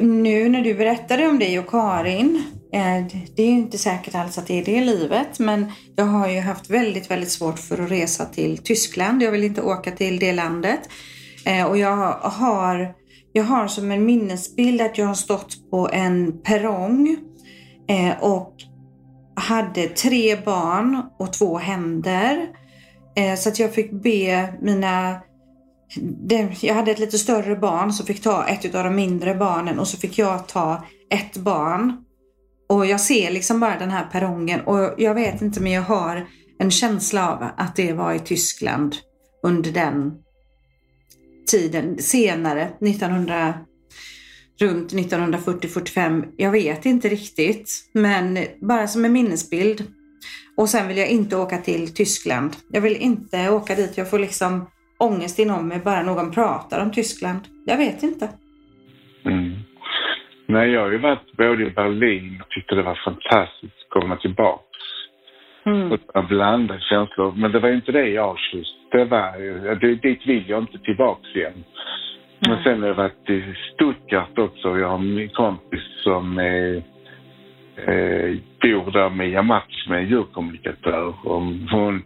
nu 0.00 0.48
när 0.48 0.64
du 0.64 0.74
berättade 0.74 1.28
om 1.28 1.38
dig 1.38 1.58
och 1.58 1.70
Karin, 1.70 2.42
eh, 2.72 3.06
det 3.36 3.42
är 3.42 3.46
ju 3.46 3.52
inte 3.52 3.78
säkert 3.78 4.14
alls 4.14 4.38
att 4.38 4.46
det 4.46 4.60
är 4.60 4.64
det 4.64 4.84
livet, 4.84 5.38
men 5.38 5.72
jag 5.96 6.04
har 6.04 6.28
ju 6.28 6.40
haft 6.40 6.70
väldigt, 6.70 7.10
väldigt 7.10 7.30
svårt 7.30 7.58
för 7.58 7.84
att 7.84 7.90
resa 7.90 8.24
till 8.24 8.58
Tyskland. 8.58 9.22
Jag 9.22 9.30
vill 9.30 9.44
inte 9.44 9.62
åka 9.62 9.90
till 9.90 10.18
det 10.18 10.32
landet. 10.32 10.80
Eh, 11.46 11.66
och 11.66 11.78
jag 11.78 12.12
har, 12.22 12.94
jag 13.32 13.44
har 13.44 13.68
som 13.68 13.90
en 13.90 14.04
minnesbild 14.04 14.80
att 14.80 14.98
jag 14.98 15.06
har 15.06 15.14
stått 15.14 15.70
på 15.70 15.88
en 15.92 16.42
perrong 16.42 17.16
eh, 17.88 18.22
och 18.22 18.54
hade 19.34 19.88
tre 19.88 20.36
barn 20.36 21.02
och 21.18 21.32
två 21.32 21.58
händer. 21.58 22.48
Eh, 23.16 23.34
så 23.34 23.48
att 23.48 23.58
jag 23.58 23.74
fick 23.74 23.92
be 23.92 24.54
mina 24.60 25.20
jag 26.60 26.74
hade 26.74 26.90
ett 26.90 26.98
lite 26.98 27.18
större 27.18 27.56
barn 27.56 27.92
som 27.92 28.06
fick 28.06 28.22
ta 28.22 28.46
ett 28.46 28.74
av 28.74 28.84
de 28.84 28.94
mindre 28.94 29.34
barnen 29.34 29.78
och 29.78 29.88
så 29.88 29.96
fick 29.96 30.18
jag 30.18 30.48
ta 30.48 30.84
ett 31.10 31.36
barn. 31.36 32.04
Och 32.68 32.86
jag 32.86 33.00
ser 33.00 33.30
liksom 33.30 33.60
bara 33.60 33.78
den 33.78 33.90
här 33.90 34.04
perrongen 34.12 34.60
och 34.60 34.94
jag 34.98 35.14
vet 35.14 35.42
inte 35.42 35.60
men 35.60 35.72
jag 35.72 35.82
har 35.82 36.26
en 36.58 36.70
känsla 36.70 37.32
av 37.32 37.48
att 37.56 37.76
det 37.76 37.92
var 37.92 38.12
i 38.12 38.18
Tyskland 38.18 38.96
under 39.42 39.70
den 39.70 40.12
tiden 41.50 41.98
senare, 41.98 42.62
1900, 42.62 43.54
runt 44.60 44.92
1940-45. 44.92 46.24
Jag 46.36 46.50
vet 46.50 46.86
inte 46.86 47.08
riktigt, 47.08 47.70
men 47.94 48.38
bara 48.60 48.88
som 48.88 49.04
en 49.04 49.12
minnesbild. 49.12 49.84
Och 50.56 50.68
sen 50.68 50.88
vill 50.88 50.96
jag 50.96 51.08
inte 51.08 51.36
åka 51.36 51.58
till 51.58 51.94
Tyskland. 51.94 52.56
Jag 52.70 52.80
vill 52.80 52.96
inte 52.96 53.50
åka 53.50 53.74
dit. 53.74 53.96
Jag 53.96 54.10
får 54.10 54.18
liksom 54.18 54.66
ångest 55.02 55.38
inom 55.38 55.68
mig 55.68 55.80
bara 55.84 56.02
någon 56.02 56.30
pratar 56.30 56.82
om 56.82 56.90
Tyskland. 56.92 57.40
Jag 57.66 57.76
vet 57.76 58.02
inte. 58.02 58.28
Mm. 59.24 59.52
Nej, 60.46 60.70
jag 60.70 60.80
har 60.80 60.90
ju 60.90 60.98
varit 60.98 61.32
både 61.36 61.66
i 61.66 61.70
Berlin 61.70 62.42
och 62.42 62.48
tyckte 62.50 62.74
det 62.74 62.82
var 62.82 63.00
fantastiskt 63.04 63.76
att 63.82 64.00
komma 64.00 64.16
tillbaka. 64.16 64.62
Mm. 65.66 65.92
Och 65.92 66.24
blandade 66.28 66.80
känslor. 66.80 67.32
Men 67.36 67.52
det 67.52 67.60
var 67.60 67.68
inte 67.68 67.92
det 67.92 68.08
i 68.08 68.18
Auschwitz. 68.18 68.68
Det 68.90 69.04
var, 69.04 69.38
det, 69.74 69.94
dit 69.94 70.26
vill 70.26 70.48
jag 70.48 70.62
inte 70.62 70.78
tillbaka 70.78 71.28
igen. 71.34 71.64
Men 72.48 72.62
sen 72.62 72.80
har 72.80 72.88
jag 72.88 72.94
varit 72.94 73.30
i 73.30 73.54
Stuttgart 73.74 74.38
också. 74.38 74.78
Jag 74.78 74.88
har 74.88 74.98
min 74.98 75.28
kompis 75.28 75.82
som 76.04 76.38
är, 76.38 76.82
eh, 77.76 78.36
bor 78.62 78.90
där 78.90 79.10
med 79.10 79.30
Yamachi, 79.30 79.88
med 79.90 80.10
djurkommunikatör. 80.10 81.14
Och 81.24 81.42
hon 81.70 82.02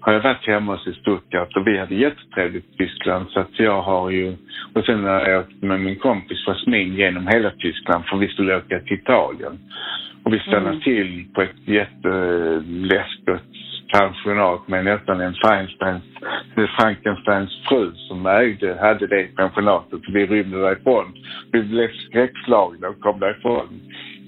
har 0.00 0.12
jag 0.12 0.20
varit 0.20 0.46
hemma 0.46 0.72
hos 0.72 0.86
i 0.86 0.92
Stuttgart 0.92 1.56
och 1.56 1.66
vi 1.66 1.78
hade 1.78 1.94
jättetrevligt 1.94 2.64
i 2.64 2.76
Tyskland 2.76 3.26
så 3.30 3.40
att 3.40 3.58
jag 3.58 3.82
har 3.82 4.10
ju... 4.10 4.36
Och 4.74 4.84
sen 4.84 5.04
har 5.04 5.28
jag 5.28 5.40
åkt 5.40 5.62
med 5.62 5.80
min 5.80 5.96
kompis 5.96 6.46
Jasmin 6.46 6.94
genom 6.94 7.26
hela 7.26 7.50
Tyskland 7.50 8.04
för 8.04 8.16
vi 8.16 8.28
skulle 8.28 8.56
åka 8.56 8.80
till 8.80 8.98
Italien. 8.98 9.58
Och 10.24 10.32
vi 10.34 10.38
stannade 10.38 10.68
mm. 10.68 10.80
till 10.80 11.26
på 11.34 11.42
ett 11.42 11.68
jätteläskigt 11.68 13.44
pensionat 13.92 14.68
med 14.68 14.84
nästan 14.84 15.20
en 15.20 15.34
Feinsteins, 15.34 16.04
Frankensteins 16.78 17.62
fru 17.68 17.92
som 17.94 18.26
ägde, 18.26 18.78
hade 18.80 19.06
det 19.06 19.36
pensionatet. 19.36 20.00
Vi 20.08 20.26
rymde 20.26 20.62
därifrån. 20.62 21.12
Vi 21.52 21.62
blev 21.62 21.88
skräckslagna 22.08 22.88
och 22.88 23.00
kom 23.00 23.20
därifrån. 23.20 23.80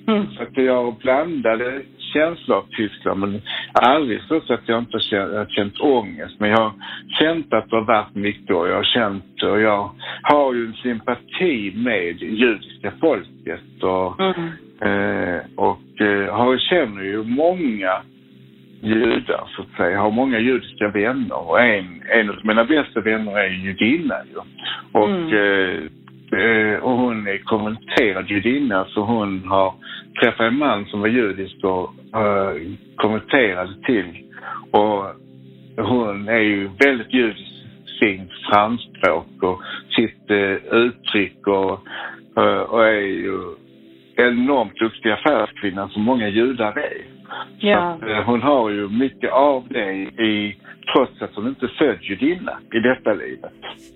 Mm. 0.09 0.27
Så 0.27 0.43
att 0.43 0.57
jag 0.57 0.95
blandade 0.95 1.83
känslor 2.13 2.57
av 2.57 2.67
Tyskland 2.71 3.21
men 3.21 3.43
aldrig 3.73 4.23
så 4.23 4.37
att 4.37 4.69
jag 4.69 4.79
inte 4.79 4.97
har 4.97 5.01
känt, 5.01 5.51
känt 5.51 5.81
ångest. 5.81 6.35
Men 6.39 6.51
jag 6.51 6.57
har 6.57 6.73
känt 7.19 7.53
att 7.53 7.71
det 7.71 7.77
har 7.77 7.85
varit 7.85 8.15
mycket 8.15 8.57
och 8.57 8.69
jag 8.69 8.77
har 8.77 8.85
känt 8.85 9.43
och 9.43 9.61
jag 9.61 9.91
har 10.23 10.55
ju 10.55 10.67
en 10.67 10.73
sympati 10.73 11.73
med 11.77 12.23
judiska 12.23 12.93
folket 13.01 13.83
och, 13.83 14.21
mm. 14.21 14.49
eh, 14.81 15.41
och 15.57 16.01
eh, 16.01 16.35
har, 16.35 16.59
känner 16.59 17.03
ju 17.03 17.23
många 17.23 18.03
judar 18.83 19.49
så 19.57 19.63
att 19.63 19.77
säga. 19.77 19.91
Jag 19.91 20.01
har 20.01 20.11
många 20.11 20.39
judiska 20.39 20.89
vänner 20.89 21.49
och 21.49 21.61
en, 21.61 22.03
en 22.09 22.31
av 22.31 22.37
mina 22.43 22.65
bästa 22.65 23.01
vänner 23.01 23.39
är 23.39 23.49
judinna 23.49 24.15
ju. 24.33 24.41
Och 24.93 25.09
mm. 25.09 25.35
Eh, 25.35 25.83
och 26.83 26.91
hon 26.91 27.27
är 27.27 27.39
konverterad 27.39 28.31
judinna 28.31 28.85
så 28.85 29.01
hon 29.01 29.49
har 29.49 29.75
träffat 30.21 30.41
en 30.41 30.59
man 30.59 30.87
som 30.87 31.01
var 31.01 31.09
judisk 31.09 31.65
och 31.65 31.95
uh, 32.17 32.73
konverterade 32.97 33.75
till. 33.87 34.25
Och 34.71 35.05
hon 35.77 36.29
är 36.29 36.39
ju 36.39 36.71
väldigt 36.85 37.15
judisk 37.15 37.53
sin 38.01 38.31
framspråk 38.51 39.43
och 39.43 39.63
sitt 39.97 40.31
uh, 40.31 40.75
uttryck 40.75 41.47
och, 41.47 41.73
och 42.69 42.87
är 42.87 43.01
ju 43.01 43.55
enormt 44.17 44.77
duktig 44.77 45.11
affärskvinna 45.11 45.89
som 45.89 46.03
många 46.03 46.29
judar 46.29 46.79
är. 46.79 47.07
Ja. 47.59 47.99
Att, 48.03 48.27
hon 48.27 48.43
har 48.43 48.71
ju 48.71 48.89
mycket 48.89 49.33
av 49.33 49.65
det 49.69 49.93
i, 50.23 50.57
trots 50.93 51.23
att 51.23 51.35
hon 51.35 51.49
inte 51.49 51.67
är 51.67 51.75
född 51.79 51.99
judinna 52.03 52.59
i 52.75 52.79
detta 52.79 53.15
livet. 53.15 53.53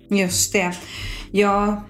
Just 0.09 0.53
det. 0.53 0.71
Ja, 1.31 1.83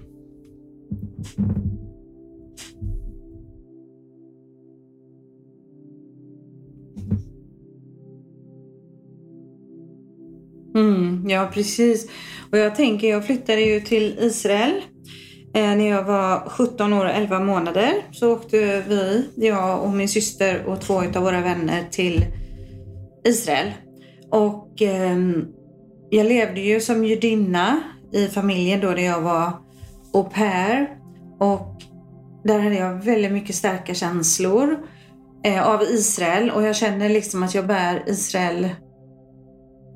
Mm, 10.78 11.30
ja, 11.30 11.50
precis. 11.54 12.10
Och 12.52 12.58
jag 12.58 12.76
tänker, 12.76 13.10
jag 13.10 13.26
flyttade 13.26 13.62
ju 13.62 13.80
till 13.82 14.18
Israel 14.20 14.82
eh, 15.54 15.76
när 15.76 15.90
jag 15.90 16.04
var 16.04 16.50
17 16.50 16.94
år 16.94 17.06
och 17.06 17.12
11 17.12 17.40
månader. 17.40 17.94
Så 18.12 18.34
åkte 18.34 18.84
vi, 18.88 19.30
jag 19.36 19.84
och 19.84 19.90
min 19.90 20.10
syster 20.10 20.66
och 20.66 20.82
två 20.82 20.94
av 20.94 21.24
våra 21.24 21.42
vänner 21.42 21.84
till 21.92 22.26
Israel. 23.26 23.72
Och 24.32 24.82
eh, 24.82 25.18
jag 26.10 26.26
levde 26.26 26.62
ju 26.62 26.82
som 26.82 27.06
judinna 27.06 27.80
i 28.14 28.28
familjen 28.28 28.80
då 28.80 28.92
där 28.92 29.04
jag 29.04 29.22
var 29.22 29.52
au 30.14 30.24
pair. 30.24 30.97
Och 31.40 31.82
där 32.44 32.60
hade 32.60 32.76
jag 32.76 32.94
väldigt 32.94 33.32
mycket 33.32 33.56
starka 33.56 33.94
känslor 33.94 34.78
eh, 35.44 35.68
av 35.68 35.82
Israel 35.82 36.52
och 36.52 36.64
jag 36.64 36.76
känner 36.76 37.10
liksom 37.10 37.44
att 37.44 37.56
jag 37.56 37.68
bär 37.68 38.04
Israel 38.08 38.70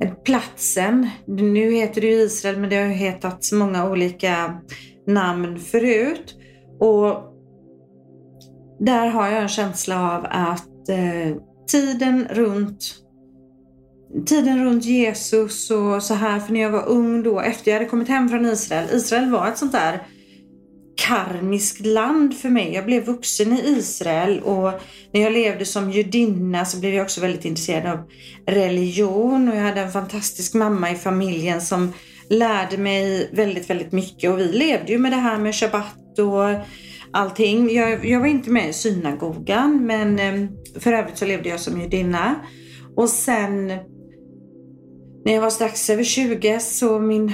eh, 0.02 0.14
platsen. 0.14 1.10
Nu 1.26 1.72
heter 1.72 2.02
det 2.02 2.08
ju 2.08 2.22
Israel 2.22 2.58
men 2.58 2.70
det 2.70 2.76
har 2.76 2.86
ju 2.86 2.94
hetat 2.94 3.50
många 3.54 3.90
olika 3.90 4.62
namn 5.08 5.60
förut. 5.60 6.36
Och 6.80 7.24
där 8.80 9.08
har 9.08 9.28
jag 9.28 9.42
en 9.42 9.48
känsla 9.48 10.16
av 10.16 10.26
att 10.30 10.90
eh, 10.90 11.38
tiden 11.72 12.28
runt 12.30 13.02
tiden 14.26 14.66
runt 14.66 14.86
Jesus 14.86 15.72
och 15.72 16.04
så 16.04 16.14
här, 16.14 16.40
för 16.40 16.54
när 16.54 16.60
jag 16.62 16.72
var 16.72 16.88
ung 16.88 17.24
då, 17.24 17.40
efter 17.40 17.72
jag 17.72 17.78
hade 17.78 17.90
kommit 17.90 18.08
hem 18.08 18.30
från 18.30 18.46
Israel. 18.46 18.88
Israel 18.92 19.32
var 19.32 19.48
ett 19.48 19.58
sånt 19.58 19.72
där 19.72 20.08
karmiskt 21.08 21.86
land 21.86 22.38
för 22.38 22.50
mig. 22.50 22.74
Jag 22.74 22.86
blev 22.86 23.06
vuxen 23.06 23.54
i 23.54 23.78
Israel 23.78 24.40
och 24.40 24.72
när 25.14 25.22
jag 25.22 25.34
levde 25.34 25.66
som 25.66 25.92
judinna 25.92 26.66
så 26.66 26.80
blev 26.80 26.94
jag 26.94 27.04
också 27.04 27.22
väldigt 27.22 27.46
intresserad 27.46 27.86
av 27.86 28.10
religion 28.48 29.50
och 29.50 29.56
jag 29.56 29.62
hade 29.62 29.82
en 29.82 29.92
fantastisk 29.92 30.54
mamma 30.54 30.92
i 30.92 30.96
familjen 30.96 31.62
som 31.62 31.94
lärde 32.30 32.78
mig 32.78 33.30
väldigt, 33.34 33.70
väldigt 33.70 33.92
mycket 33.92 34.32
och 34.32 34.40
vi 34.40 34.52
levde 34.52 34.92
ju 34.92 34.98
med 34.98 35.12
det 35.12 35.18
här 35.18 35.38
med 35.38 35.56
shabbat 35.56 36.20
och 36.20 36.66
allting. 37.14 37.74
Jag, 37.74 38.06
jag 38.06 38.20
var 38.20 38.28
inte 38.28 38.50
med 38.50 38.70
i 38.70 38.74
synagogan 38.74 39.86
men 39.86 40.20
eh, 40.20 40.50
för 40.80 40.94
övrigt 40.94 41.18
så 41.18 41.26
levde 41.26 41.50
jag 41.50 41.60
som 41.60 41.82
judinna. 41.82 42.36
Och 42.96 43.10
sen 43.10 43.72
när 45.26 45.34
jag 45.34 45.42
var 45.42 45.50
strax 45.50 45.90
över 45.90 46.04
20 46.04 46.60
så 46.60 47.00
min 47.00 47.34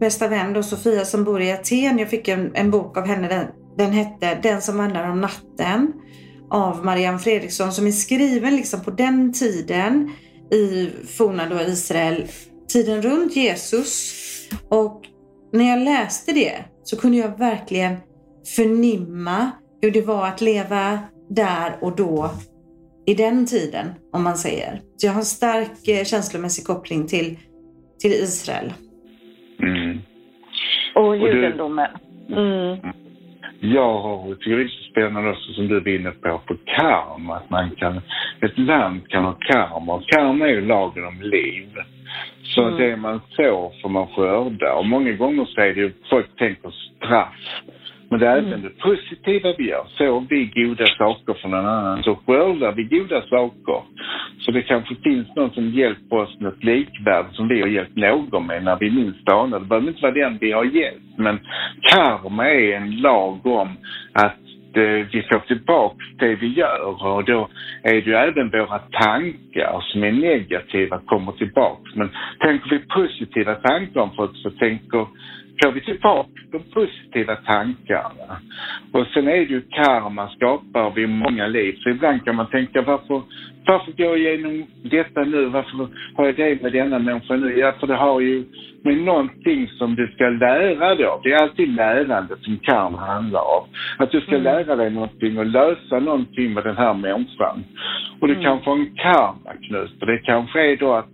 bästa 0.00 0.28
vän 0.28 0.52
då 0.52 0.62
Sofia 0.62 1.04
som 1.04 1.24
bor 1.24 1.42
i 1.42 1.52
Aten, 1.52 1.98
jag 1.98 2.10
fick 2.10 2.28
en, 2.28 2.54
en 2.54 2.70
bok 2.70 2.96
av 2.96 3.06
henne, 3.06 3.28
den, 3.28 3.46
den 3.76 3.92
hette 3.92 4.38
Den 4.42 4.62
som 4.62 4.78
vandrar 4.78 5.10
om 5.10 5.20
natten 5.20 5.92
av 6.50 6.84
Marianne 6.84 7.18
Fredriksson 7.18 7.72
som 7.72 7.86
är 7.86 7.90
skriven 7.90 8.56
liksom 8.56 8.80
på 8.80 8.90
den 8.90 9.32
tiden 9.32 10.12
i 10.52 10.90
forna 11.16 11.48
då 11.48 11.60
Israel, 11.60 12.28
tiden 12.68 13.02
runt 13.02 13.36
Jesus. 13.36 14.14
Och 14.68 15.02
när 15.52 15.70
jag 15.70 15.78
läste 15.84 16.32
det 16.32 16.64
så 16.84 16.96
kunde 16.96 17.18
jag 17.18 17.38
verkligen 17.38 17.96
förnimma 18.56 19.50
hur 19.82 19.90
det 19.90 20.02
var 20.02 20.26
att 20.26 20.40
leva 20.40 20.98
där 21.30 21.76
och 21.80 21.96
då 21.96 22.30
i 23.06 23.14
den 23.14 23.46
tiden, 23.46 23.86
om 24.12 24.24
man 24.24 24.36
säger. 24.36 24.80
Så 24.96 25.06
jag 25.06 25.12
har 25.12 25.20
en 25.20 25.24
stark 25.24 25.88
eh, 25.88 26.04
känslomässig 26.04 26.66
koppling 26.66 27.06
till, 27.06 27.38
till 28.00 28.12
Israel. 28.12 28.72
Mm. 29.62 29.98
Och 30.94 31.16
judendomen. 31.16 31.90
Mm. 32.28 32.78
Jag 33.60 33.98
har, 34.02 34.34
tycker 34.34 34.56
det 34.56 34.62
är 34.62 34.68
så 34.68 34.90
spännande 34.90 35.30
också 35.30 35.52
som 35.52 35.68
du 35.68 35.80
var 35.80 35.88
inne 35.88 36.10
på, 36.10 36.40
på 36.46 36.54
karma. 36.64 37.36
Att 37.36 37.50
man 37.50 37.70
kan, 37.70 37.96
ett 38.40 38.58
land 38.58 39.08
kan 39.08 39.24
ha 39.24 39.32
karma. 39.32 40.02
Karma 40.06 40.48
är 40.48 40.52
ju 40.52 40.66
lagen 40.66 41.04
om 41.04 41.22
liv. 41.22 41.68
Så 42.42 42.62
mm. 42.62 42.78
det 42.78 42.96
man 42.96 43.20
sår 43.36 43.72
får 43.82 43.88
man 43.88 44.06
skörda. 44.06 44.74
Och 44.74 44.86
många 44.86 45.12
gånger 45.12 45.44
så 45.44 45.60
är 45.60 45.74
det 45.74 45.80
ju, 45.80 45.92
folk 46.10 46.36
tänker 46.38 46.70
straff. 46.70 47.62
Men 48.10 48.20
det 48.20 48.26
är 48.26 48.38
mm. 48.38 48.48
även 48.48 48.62
det 48.62 48.78
positiva 48.78 49.54
vi 49.58 49.68
gör. 49.68 49.84
Sår 49.88 50.26
vi 50.28 50.44
goda 50.54 50.86
saker 50.86 51.34
för 51.34 51.48
någon 51.48 51.66
annan 51.66 52.02
så 52.02 52.18
skördar 52.26 52.72
vi 52.72 52.84
goda 52.84 53.22
saker. 53.22 53.82
Så 54.38 54.50
det 54.50 54.62
kanske 54.62 54.94
finns 54.94 55.36
någon 55.36 55.50
som 55.50 55.70
hjälper 55.70 56.16
oss 56.16 56.40
med 56.40 56.52
ett 56.52 56.64
likvärde 56.64 57.28
som 57.32 57.48
vi 57.48 57.60
har 57.60 57.68
hjälpt 57.68 57.96
någon 57.96 58.46
med 58.46 58.64
när 58.64 58.76
vi 58.80 58.90
minst 58.90 59.28
anar. 59.28 59.60
Det 59.60 59.66
behöver 59.66 59.88
inte 59.88 60.02
vara 60.02 60.12
den 60.12 60.38
vi 60.40 60.52
har 60.52 60.64
hjälpt. 60.64 61.18
Men 61.18 61.38
karma 61.80 62.50
är 62.50 62.76
en 62.76 63.00
lag 63.00 63.46
om 63.46 63.68
att 64.12 64.40
eh, 64.74 65.06
vi 65.12 65.26
får 65.32 65.46
tillbaka 65.46 66.04
det 66.18 66.34
vi 66.34 66.46
gör 66.46 67.04
och 67.04 67.24
då 67.24 67.48
är 67.82 67.92
det 67.92 68.00
ju 68.10 68.14
även 68.14 68.50
våra 68.50 68.78
tankar 68.78 69.80
som 69.80 70.04
är 70.04 70.12
negativa 70.12 70.98
kommer 70.98 71.32
tillbaka. 71.32 71.90
Men 71.94 72.10
tänker 72.38 72.70
vi 72.70 72.78
positiva 72.78 73.54
tankar 73.54 74.00
om 74.00 74.10
folk 74.16 74.36
så 74.36 74.50
tänker 74.50 75.06
får 75.62 75.72
vi 75.72 75.80
tillbaka 75.80 76.30
de 76.52 76.58
positiva 76.58 77.36
tankarna. 77.36 78.40
Och 78.92 79.06
sen 79.06 79.28
är 79.28 79.36
det 79.36 79.42
ju 79.42 79.60
karma 79.60 80.28
skapar 80.28 80.90
vi 80.90 81.06
många 81.06 81.46
liv. 81.46 81.76
Så 81.78 81.90
ibland 81.90 82.24
kan 82.24 82.36
man 82.36 82.50
tänka 82.50 82.82
varför, 82.82 83.22
varför 83.66 83.92
går 83.92 84.06
jag 84.06 84.18
igenom 84.18 84.66
detta 84.82 85.20
nu? 85.24 85.46
Varför 85.46 85.88
har 86.14 86.26
jag 86.26 86.36
det 86.36 86.62
med 86.62 86.72
denna 86.72 86.98
människa 86.98 87.36
nu? 87.36 87.58
Ja, 87.58 87.72
för 87.80 87.86
det 87.86 87.96
har 87.96 88.20
ju 88.20 88.44
med 88.82 88.96
någonting 88.96 89.68
som 89.68 89.94
du 89.94 90.06
ska 90.14 90.24
lära 90.28 90.94
dig 90.94 91.06
av. 91.06 91.20
Det 91.22 91.32
är 91.32 91.42
alltid 91.42 91.74
lärandet 91.74 92.38
som 92.42 92.58
karma 92.58 92.98
handlar 92.98 93.40
om. 93.40 93.64
Att 93.98 94.10
du 94.10 94.20
ska 94.20 94.30
mm. 94.30 94.42
lära 94.42 94.76
dig 94.76 94.90
någonting 94.90 95.38
och 95.38 95.46
lösa 95.46 95.98
någonting 95.98 96.52
med 96.54 96.64
den 96.64 96.76
här 96.76 96.94
människan. 96.94 97.64
Och 98.20 98.28
det 98.28 98.34
mm. 98.34 98.44
kanske 98.44 98.70
är 98.70 98.74
en 98.74 98.94
karmaknut. 98.96 100.00
Och 100.00 100.06
det 100.06 100.18
kanske 100.18 100.72
är 100.72 100.76
då 100.76 100.92
att 100.92 101.12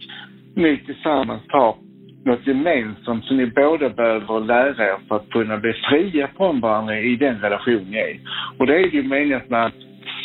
ni 0.54 0.76
tillsammans 0.86 1.42
tar 1.48 1.76
något 2.24 2.46
gemensamt 2.46 3.24
som 3.24 3.36
ni 3.36 3.46
båda 3.46 3.88
behöver 3.88 4.40
lära 4.40 4.84
er 4.84 5.08
för 5.08 5.16
att 5.16 5.30
kunna 5.30 5.56
bli 5.56 5.72
fria 5.72 6.28
från 6.36 6.60
varandra 6.60 6.98
i 6.98 7.16
den 7.16 7.40
relation 7.40 7.86
ni 7.90 7.98
är. 7.98 8.20
Och 8.58 8.66
det 8.66 8.74
är 8.74 8.86
ju 8.86 9.02
meningen 9.02 9.36
att 9.36 9.50
man 9.50 9.70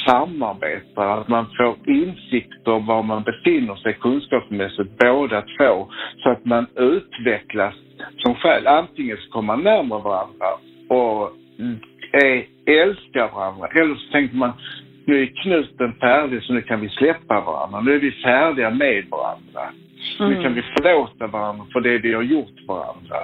samarbetar, 0.06 1.22
att 1.22 1.28
man 1.28 1.46
får 1.58 1.76
insikter 1.86 2.72
om 2.72 2.86
var 2.86 3.04
man 3.04 3.24
befinner 3.24 3.76
sig 3.76 3.94
kunskapsmässigt 3.94 4.98
båda 4.98 5.42
två, 5.42 5.88
så 6.24 6.30
att 6.30 6.46
man 6.46 6.66
utvecklas 6.76 7.74
som 8.18 8.36
själ. 8.36 8.68
Antingen 8.68 9.18
så 9.18 9.32
kommer 9.32 9.56
man 9.56 9.64
närmare 9.64 10.02
varandra 10.04 10.48
och 10.90 11.32
är, 12.12 12.46
älskar 12.66 13.36
varandra, 13.36 13.68
eller 13.68 13.96
så 13.96 14.12
tänker 14.12 14.36
man 14.36 14.54
nu 15.06 15.22
är 15.22 15.44
knuten 15.44 15.94
färdig 15.94 16.44
så 16.44 16.54
nu 16.54 16.62
kan 16.62 16.82
vi 16.82 16.90
släppa 16.90 17.42
varandra. 17.42 17.82
Nu 17.82 17.96
är 17.96 18.00
vi 18.00 18.12
färdiga 18.12 18.70
med 18.70 19.06
varandra. 19.10 19.74
Mm. 20.20 20.32
Nu 20.32 20.44
kan 20.44 20.54
vi 20.54 20.62
förlåta 20.62 21.28
varandra 21.28 21.66
för 21.74 21.82
det 21.82 21.98
vi 21.98 22.14
har 22.14 22.24
gjort 22.24 22.68
varandra. 22.68 23.18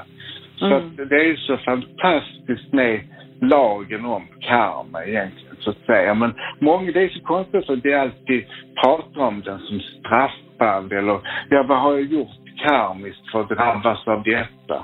Så 0.55 0.65
mm. 0.65 0.95
det 0.95 1.15
är 1.15 1.35
så 1.35 1.57
fantastiskt 1.57 2.73
med 2.73 3.01
lagen 3.41 4.05
om 4.05 4.27
karma 4.39 5.03
egentligen, 5.05 5.55
så 5.59 5.69
att 5.69 5.85
säga. 5.85 6.13
Men 6.13 6.33
många, 6.59 6.91
det 6.91 7.03
är 7.03 7.09
så 7.09 7.23
konstigt 7.23 7.69
att 7.69 7.85
vi 7.85 7.93
alltid 7.93 8.45
pratar 8.83 9.21
om 9.21 9.41
den 9.41 9.59
som 9.59 9.79
straffande 9.79 10.97
eller, 10.97 11.19
ja 11.49 11.63
vad 11.67 11.81
har 11.81 11.93
jag 11.93 12.03
gjort 12.03 12.29
karmiskt 12.67 13.31
för 13.31 13.41
att 13.41 13.49
drabbas 13.49 14.07
av 14.07 14.23
detta? 14.23 14.83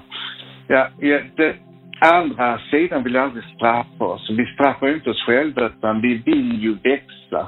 Ja, 0.68 0.88
ja 1.00 1.20
det, 1.36 1.56
andra 2.00 2.60
sidan 2.72 3.04
vill 3.04 3.16
aldrig 3.16 3.44
straffa 3.56 4.06
oss. 4.06 4.30
Vi 4.30 4.46
straffar 4.46 4.88
ju 4.88 4.94
inte 4.94 5.10
oss 5.10 5.24
själva 5.26 5.66
utan 5.66 6.02
vi 6.02 6.22
vill 6.26 6.64
ju 6.64 6.78
växa. 6.84 7.48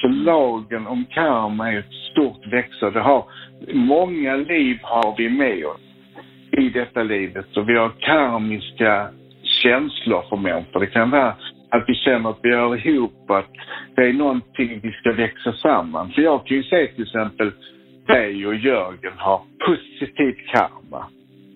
Så 0.00 0.08
lagen 0.08 0.86
om 0.86 1.04
karma 1.04 1.72
är 1.72 1.78
ett 1.78 1.94
stort 2.12 2.46
växande. 2.46 3.00
Har, 3.00 3.24
många 3.72 4.36
liv 4.36 4.78
har 4.82 5.14
vi 5.18 5.28
med 5.28 5.64
oss 5.64 5.80
i 6.52 6.68
detta 6.68 7.02
livet 7.02 7.56
och 7.56 7.68
vi 7.68 7.78
har 7.78 7.90
karmiska 8.00 9.10
känslor 9.42 10.22
för 10.28 10.36
människor. 10.36 10.80
Det 10.80 10.86
kan 10.86 11.10
vara 11.10 11.36
att 11.70 11.84
vi 11.86 11.94
känner 11.94 12.30
att 12.30 12.38
vi 12.42 12.54
hör 12.54 12.86
ihop, 12.86 13.30
att 13.30 13.50
det 13.96 14.02
är 14.02 14.12
någonting 14.12 14.80
vi 14.82 14.92
ska 14.92 15.12
växa 15.12 15.52
samman. 15.52 16.12
För 16.12 16.22
jag 16.22 16.46
kan 16.46 16.56
ju 16.56 16.62
se 16.62 16.86
till 16.86 17.04
exempel 17.04 17.52
dig 18.06 18.46
och 18.46 18.54
Jörgen 18.54 19.12
har 19.16 19.40
positivt 19.66 20.46
karma. 20.46 21.06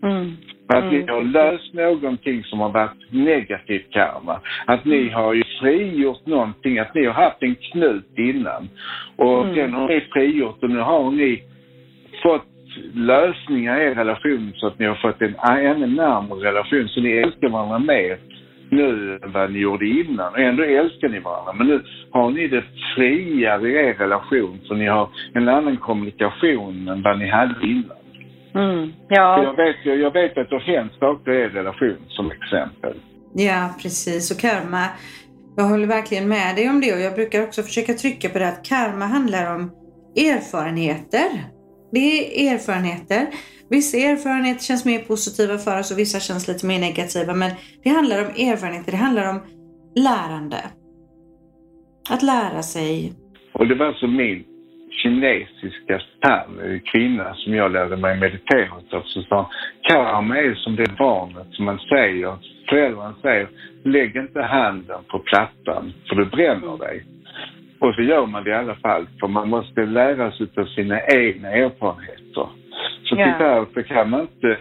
Mm. 0.02 0.36
Att 0.66 0.92
ni 0.92 1.06
har 1.06 1.22
löst 1.22 1.74
någonting 1.74 2.44
som 2.44 2.60
har 2.60 2.68
varit 2.68 3.12
negativt 3.12 3.90
karma. 3.90 4.40
Att 4.66 4.84
ni 4.84 5.08
har 5.08 5.34
ju 5.34 5.44
frigjort 5.60 6.26
någonting, 6.26 6.78
att 6.78 6.94
ni 6.94 7.06
har 7.06 7.12
haft 7.12 7.42
en 7.42 7.54
knut 7.54 8.18
innan. 8.18 8.68
Och 9.16 9.44
mm. 9.44 9.54
den 9.54 9.72
har 9.72 9.88
ni 9.88 10.00
frigjort 10.00 10.62
och 10.62 10.70
nu 10.70 10.78
har 10.78 11.10
ni 11.10 11.42
fått 12.22 12.46
lösningar 12.94 13.80
i 13.80 13.84
er 13.84 13.94
relation 13.94 14.52
så 14.54 14.66
att 14.66 14.78
ni 14.78 14.86
har 14.86 14.94
fått 14.94 15.22
en 15.22 15.34
ännu 15.48 15.86
närmare 15.86 16.40
relation. 16.40 16.88
Så 16.88 17.00
ni 17.00 17.10
älskar 17.10 17.48
varandra 17.48 17.78
mer 17.78 18.18
nu 18.70 19.18
än 19.22 19.32
vad 19.32 19.52
ni 19.52 19.58
gjorde 19.58 19.86
innan. 19.86 20.32
Och 20.32 20.38
ändå 20.38 20.62
älskar 20.62 21.08
ni 21.08 21.18
varandra. 21.18 21.52
Men 21.52 21.66
nu 21.66 21.82
har 22.10 22.30
ni 22.30 22.48
det 22.48 22.64
friare 22.94 23.68
i 23.68 23.74
er 23.74 23.94
relation 23.94 24.60
så 24.64 24.74
ni 24.74 24.86
har 24.86 25.08
en 25.34 25.48
annan 25.48 25.76
kommunikation 25.76 26.88
än 26.88 27.02
vad 27.02 27.18
ni 27.18 27.28
hade 27.28 27.66
innan. 27.66 28.03
Mm, 28.54 28.92
ja. 29.08 29.42
Jag 29.42 29.56
vet, 29.56 29.76
jag 29.84 30.12
vet 30.12 30.38
att 30.38 30.50
det 30.50 30.56
har 30.56 30.60
hänt 30.60 30.92
saker 31.00 31.32
i 31.32 31.40
er 31.40 31.48
relation 31.48 31.96
som 32.08 32.30
exempel. 32.30 32.94
Ja, 33.34 33.74
precis. 33.82 34.30
Och 34.30 34.38
karma, 34.38 34.88
jag 35.56 35.64
håller 35.64 35.86
verkligen 35.86 36.28
med 36.28 36.56
dig 36.56 36.70
om 36.70 36.80
det 36.80 36.92
och 36.92 37.00
jag 37.00 37.14
brukar 37.14 37.42
också 37.42 37.62
försöka 37.62 37.92
trycka 37.92 38.28
på 38.28 38.38
det 38.38 38.48
att 38.48 38.64
karma 38.64 39.06
handlar 39.06 39.54
om 39.54 39.70
erfarenheter. 40.16 41.28
Det 41.92 41.98
är 41.98 42.54
erfarenheter. 42.54 43.26
Vissa 43.70 43.96
erfarenheter 43.96 44.64
känns 44.64 44.84
mer 44.84 44.98
positiva 44.98 45.58
för 45.58 45.80
oss 45.80 45.90
och 45.90 45.98
vissa 45.98 46.20
känns 46.20 46.48
lite 46.48 46.66
mer 46.66 46.80
negativa. 46.80 47.34
Men 47.34 47.50
det 47.82 47.90
handlar 47.90 48.18
om 48.18 48.26
erfarenheter, 48.26 48.92
det 48.92 48.98
handlar 48.98 49.30
om 49.30 49.40
lärande. 49.94 50.56
Att 52.10 52.22
lära 52.22 52.62
sig. 52.62 53.12
Och 53.52 53.66
det 53.66 53.74
var 53.74 53.92
så 53.92 54.06
min 54.06 54.44
kinesiska 55.02 55.98
stam, 55.98 56.80
kvinna 56.92 57.34
som 57.34 57.54
jag 57.54 57.72
lärde 57.72 57.96
mig 57.96 58.20
meditera 58.20 58.70
av, 58.92 59.02
så 59.02 59.22
sa 59.22 59.50
karma 59.82 60.38
är 60.38 60.54
som 60.54 60.76
det 60.76 60.98
barnet 60.98 61.46
som 61.52 61.64
man 61.64 61.78
säger, 61.78 62.36
föräldrarna 62.68 63.14
säger, 63.22 63.48
lägg 63.84 64.16
inte 64.16 64.42
handen 64.42 65.00
på 65.08 65.18
plattan 65.18 65.92
för 66.08 66.16
du 66.16 66.24
bränner 66.24 66.78
dig. 66.78 67.04
Och 67.78 67.94
så 67.94 68.02
gör 68.02 68.26
man 68.26 68.44
det 68.44 68.50
i 68.50 68.54
alla 68.54 68.74
fall, 68.74 69.06
för 69.20 69.28
man 69.28 69.48
måste 69.48 69.86
lära 69.86 70.32
sig 70.32 70.46
av 70.56 70.64
sina 70.64 71.00
egna 71.00 71.48
erfarenheter. 71.50 72.48
Så 73.04 73.16
yeah. 73.16 73.38
därför 73.38 73.82
kan 73.82 74.10
man 74.10 74.20
inte 74.20 74.58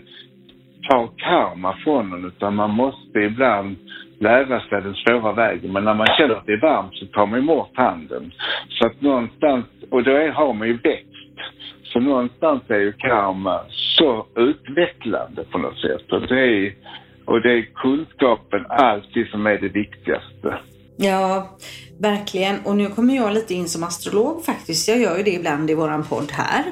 ta 0.89 1.07
karma 1.17 1.77
från 1.83 2.09
någon, 2.09 2.25
utan 2.25 2.55
man 2.55 2.71
måste 2.71 3.19
ibland 3.19 3.77
lära 4.23 4.59
sig 4.59 4.81
den 4.81 4.95
svåra 5.03 5.33
vägen. 5.33 5.71
Men 5.73 5.83
när 5.83 5.93
man 5.93 6.07
känner 6.17 6.35
att 6.35 6.45
det 6.45 6.53
är 6.53 6.61
varmt 6.61 6.95
så 6.95 7.05
tar 7.05 7.25
man 7.25 7.45
bort 7.45 7.71
handen. 7.73 8.31
Så 8.69 8.87
att 8.87 9.01
någonstans, 9.01 9.65
och 9.91 10.03
då 10.03 10.11
är, 10.11 10.29
har 10.29 10.53
man 10.53 10.67
ju 10.67 10.77
växt. 10.77 11.09
Så 11.83 11.99
någonstans 11.99 12.61
är 12.67 12.79
ju 12.79 12.93
karma 12.93 13.61
så 13.97 14.25
utvecklande 14.35 15.43
på 15.51 15.57
något 15.57 15.79
sätt. 15.79 16.11
Och 16.11 16.21
det 16.21 16.39
är, 16.39 16.73
och 17.25 17.41
det 17.41 17.51
är 17.57 17.61
kunskapen 17.61 18.65
alltid 18.69 19.27
som 19.27 19.45
är 19.45 19.57
det 19.57 19.69
viktigaste. 19.69 20.49
Ja, 20.97 21.57
verkligen. 21.99 22.55
Och 22.65 22.75
nu 22.75 22.87
kommer 22.87 23.15
jag 23.15 23.33
lite 23.33 23.53
in 23.53 23.67
som 23.67 23.83
astrolog 23.83 24.45
faktiskt. 24.45 24.87
Jag 24.87 24.99
gör 24.99 25.17
ju 25.17 25.23
det 25.23 25.33
ibland 25.33 25.69
i 25.69 25.73
våran 25.73 26.03
podd 26.03 26.31
här. 26.31 26.63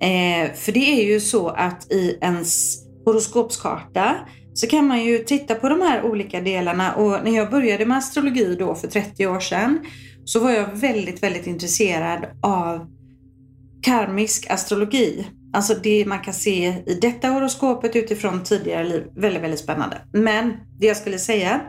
Eh, 0.00 0.52
för 0.54 0.72
det 0.72 1.00
är 1.00 1.12
ju 1.12 1.20
så 1.20 1.48
att 1.48 1.92
i 1.92 2.18
ens 2.22 2.76
horoskopskarta 3.04 4.14
så 4.56 4.66
kan 4.66 4.86
man 4.86 5.04
ju 5.04 5.18
titta 5.18 5.54
på 5.54 5.68
de 5.68 5.80
här 5.80 6.02
olika 6.02 6.40
delarna 6.40 6.94
och 6.94 7.24
när 7.24 7.36
jag 7.36 7.50
började 7.50 7.86
med 7.86 7.98
astrologi 7.98 8.56
då 8.58 8.74
för 8.74 8.88
30 8.88 9.26
år 9.26 9.40
sedan 9.40 9.78
så 10.24 10.40
var 10.40 10.50
jag 10.50 10.76
väldigt, 10.76 11.22
väldigt 11.22 11.46
intresserad 11.46 12.26
av 12.42 12.86
karmisk 13.82 14.50
astrologi. 14.50 15.26
Alltså 15.52 15.74
det 15.74 16.04
man 16.06 16.18
kan 16.18 16.34
se 16.34 16.66
i 16.86 16.98
detta 17.00 17.28
horoskopet 17.28 17.96
utifrån 17.96 18.42
tidigare 18.42 18.84
liv. 18.84 19.04
Väldigt, 19.16 19.42
väldigt 19.42 19.60
spännande. 19.60 19.98
Men 20.12 20.52
det 20.80 20.86
jag 20.86 20.96
skulle 20.96 21.18
säga 21.18 21.60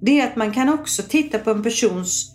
det 0.00 0.20
är 0.20 0.26
att 0.26 0.36
man 0.36 0.52
kan 0.52 0.68
också 0.68 1.02
titta 1.02 1.38
på 1.38 1.50
en 1.50 1.62
persons 1.62 2.32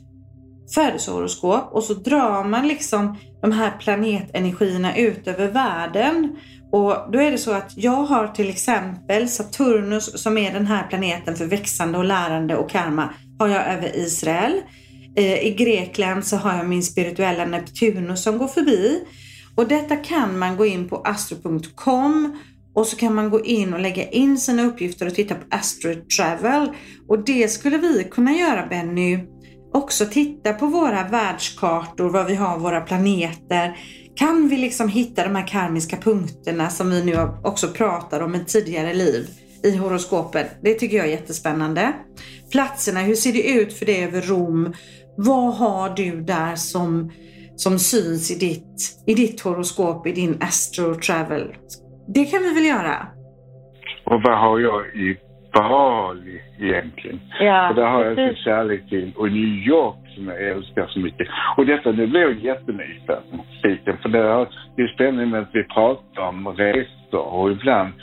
födelsehoroskop 0.75 1.69
och 1.71 1.83
så 1.83 1.93
drar 1.93 2.43
man 2.43 2.67
liksom 2.67 3.17
de 3.41 3.51
här 3.51 3.77
planetenergierna 3.79 4.97
ut 4.97 5.27
över 5.27 5.51
världen. 5.51 6.35
Och 6.71 7.11
då 7.11 7.19
är 7.19 7.31
det 7.31 7.37
så 7.37 7.51
att 7.51 7.77
jag 7.77 8.03
har 8.03 8.27
till 8.27 8.49
exempel 8.49 9.29
Saturnus 9.29 10.21
som 10.21 10.37
är 10.37 10.53
den 10.53 10.67
här 10.67 10.87
planeten 10.87 11.35
för 11.35 11.45
växande 11.45 11.97
och 11.97 12.05
lärande 12.05 12.57
och 12.57 12.69
karma 12.69 13.13
har 13.39 13.47
jag 13.47 13.67
över 13.67 13.97
Israel. 13.97 14.61
Eh, 15.15 15.45
I 15.47 15.55
Grekland 15.57 16.25
så 16.25 16.37
har 16.37 16.57
jag 16.57 16.67
min 16.67 16.83
spirituella 16.83 17.45
Neptunus 17.45 18.23
som 18.23 18.37
går 18.37 18.47
förbi. 18.47 19.03
Och 19.55 19.67
detta 19.67 19.95
kan 19.95 20.39
man 20.39 20.57
gå 20.57 20.65
in 20.65 20.89
på 20.89 20.97
astro.com 20.97 22.37
och 22.73 22.87
så 22.87 22.97
kan 22.97 23.15
man 23.15 23.29
gå 23.29 23.45
in 23.45 23.73
och 23.73 23.79
lägga 23.79 24.09
in 24.09 24.37
sina 24.37 24.63
uppgifter 24.63 25.07
och 25.07 25.15
titta 25.15 25.35
på 25.35 25.45
Astro 25.49 25.93
Travel. 26.17 26.71
Och 27.07 27.25
det 27.25 27.47
skulle 27.47 27.77
vi 27.77 28.07
kunna 28.11 28.33
göra 28.33 28.67
Benny. 28.67 29.19
Också 29.73 30.05
titta 30.05 30.53
på 30.53 30.65
våra 30.65 31.07
världskartor, 31.07 32.09
var 32.09 32.23
vi 32.23 32.35
har 32.35 32.59
våra 32.59 32.81
planeter. 32.81 33.77
Kan 34.15 34.47
vi 34.47 34.57
liksom 34.57 34.89
hitta 34.89 35.23
de 35.23 35.35
här 35.35 35.47
karmiska 35.47 35.97
punkterna 35.97 36.69
som 36.69 36.89
vi 36.89 37.05
nu 37.05 37.15
också 37.43 37.67
pratar 37.67 38.21
om 38.21 38.35
i 38.35 38.45
tidigare 38.45 38.93
liv 38.93 39.27
i 39.63 39.77
horoskopet? 39.77 40.47
Det 40.61 40.73
tycker 40.73 40.97
jag 40.97 41.05
är 41.05 41.11
jättespännande. 41.11 41.93
Platserna, 42.51 42.99
hur 42.99 43.15
ser 43.15 43.33
det 43.33 43.49
ut 43.49 43.73
för 43.73 43.85
dig 43.85 44.03
över 44.03 44.21
Rom? 44.21 44.73
Vad 45.17 45.53
har 45.53 45.89
du 45.89 46.21
där 46.21 46.55
som, 46.55 47.11
som 47.55 47.79
syns 47.79 48.31
i 48.31 48.35
ditt, 48.35 49.03
i 49.07 49.13
ditt 49.13 49.41
horoskop, 49.41 50.07
i 50.07 50.11
din 50.11 50.37
Astro 50.41 50.95
Travel? 50.95 51.55
Det 52.07 52.25
kan 52.25 52.43
vi 52.43 52.53
väl 52.53 52.65
göra? 52.65 53.07
Och 54.05 54.21
vad 54.23 54.39
har 54.39 54.59
jag 54.59 54.85
i 54.85 55.17
Bali 55.53 56.41
egentligen? 56.59 57.19
Ja, 57.39 57.69
och 57.69 57.75
där 57.75 57.85
har 57.85 58.05
jag 58.05 58.19
en 58.19 58.35
kärlek 58.35 58.89
till. 58.89 59.11
Och 59.15 59.31
New 59.31 59.67
York 59.67 59.95
som 60.15 60.27
jag 60.27 60.41
älskar 60.41 60.87
så 60.87 60.99
mycket. 60.99 61.27
Och 61.57 61.65
detta, 61.65 61.91
nu 61.91 62.07
blir 62.07 62.21
jag 62.21 62.39
jättenyfiken. 62.39 63.97
För 64.01 64.09
det 64.09 64.19
är 64.19 64.47
ju 64.77 64.87
spännande 64.87 65.25
med 65.25 65.41
att 65.41 65.55
vi 65.55 65.63
pratar 65.63 66.21
om 66.21 66.47
resor 66.47 67.33
och 67.33 67.51
ibland 67.51 67.93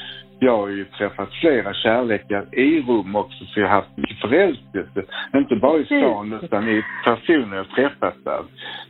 jag 0.40 0.56
har 0.56 0.68
ju 0.68 0.84
träffat 0.84 1.28
flera 1.40 1.74
kärlekar 1.74 2.46
i 2.52 2.80
Rom 2.80 3.16
också, 3.16 3.44
så 3.44 3.60
jag 3.60 3.68
har 3.68 3.74
haft 3.74 3.96
mycket 3.96 4.20
förälskelse. 4.20 5.02
Inte 5.34 5.56
bara 5.56 5.78
i 5.78 5.84
stan, 5.84 6.40
utan 6.42 6.68
i 6.68 6.82
personer 7.04 7.56
jag 7.56 7.70
träffat 7.70 8.14
där. 8.24 8.42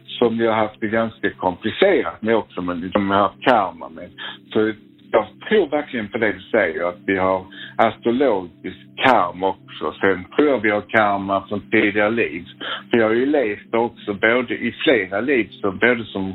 Som 0.06 0.36
jag 0.36 0.52
har 0.52 0.58
haft 0.58 0.80
det 0.80 0.88
ganska 0.88 1.30
komplicerat 1.30 2.22
med 2.22 2.36
också, 2.36 2.62
men 2.62 2.90
som 2.92 3.10
jag 3.10 3.16
har 3.16 3.22
haft 3.22 3.44
karma 3.44 3.88
med. 3.88 4.10
Så 4.52 4.72
jag 5.10 5.26
tror 5.48 5.68
verkligen 5.68 6.08
på 6.08 6.18
det 6.18 6.32
du 6.32 6.40
säger, 6.40 6.88
att 6.88 6.98
vi 7.06 7.16
har 7.16 7.44
astrologisk 7.76 8.76
karma 8.96 9.48
också. 9.48 9.92
Sen 10.00 10.24
tror 10.36 10.48
jag 10.48 10.58
vi 10.58 10.70
har 10.70 10.80
karma 10.80 11.48
från 11.48 11.60
tidigare 11.70 12.10
liv. 12.10 12.44
För 12.90 12.98
jag 12.98 13.06
har 13.06 13.14
ju 13.14 13.26
levt 13.26 13.74
också 13.74 14.14
både 14.14 14.54
i 14.54 14.74
flera 14.84 15.20
liv, 15.20 15.48
så 15.50 15.72
både 15.72 16.04
som 16.04 16.34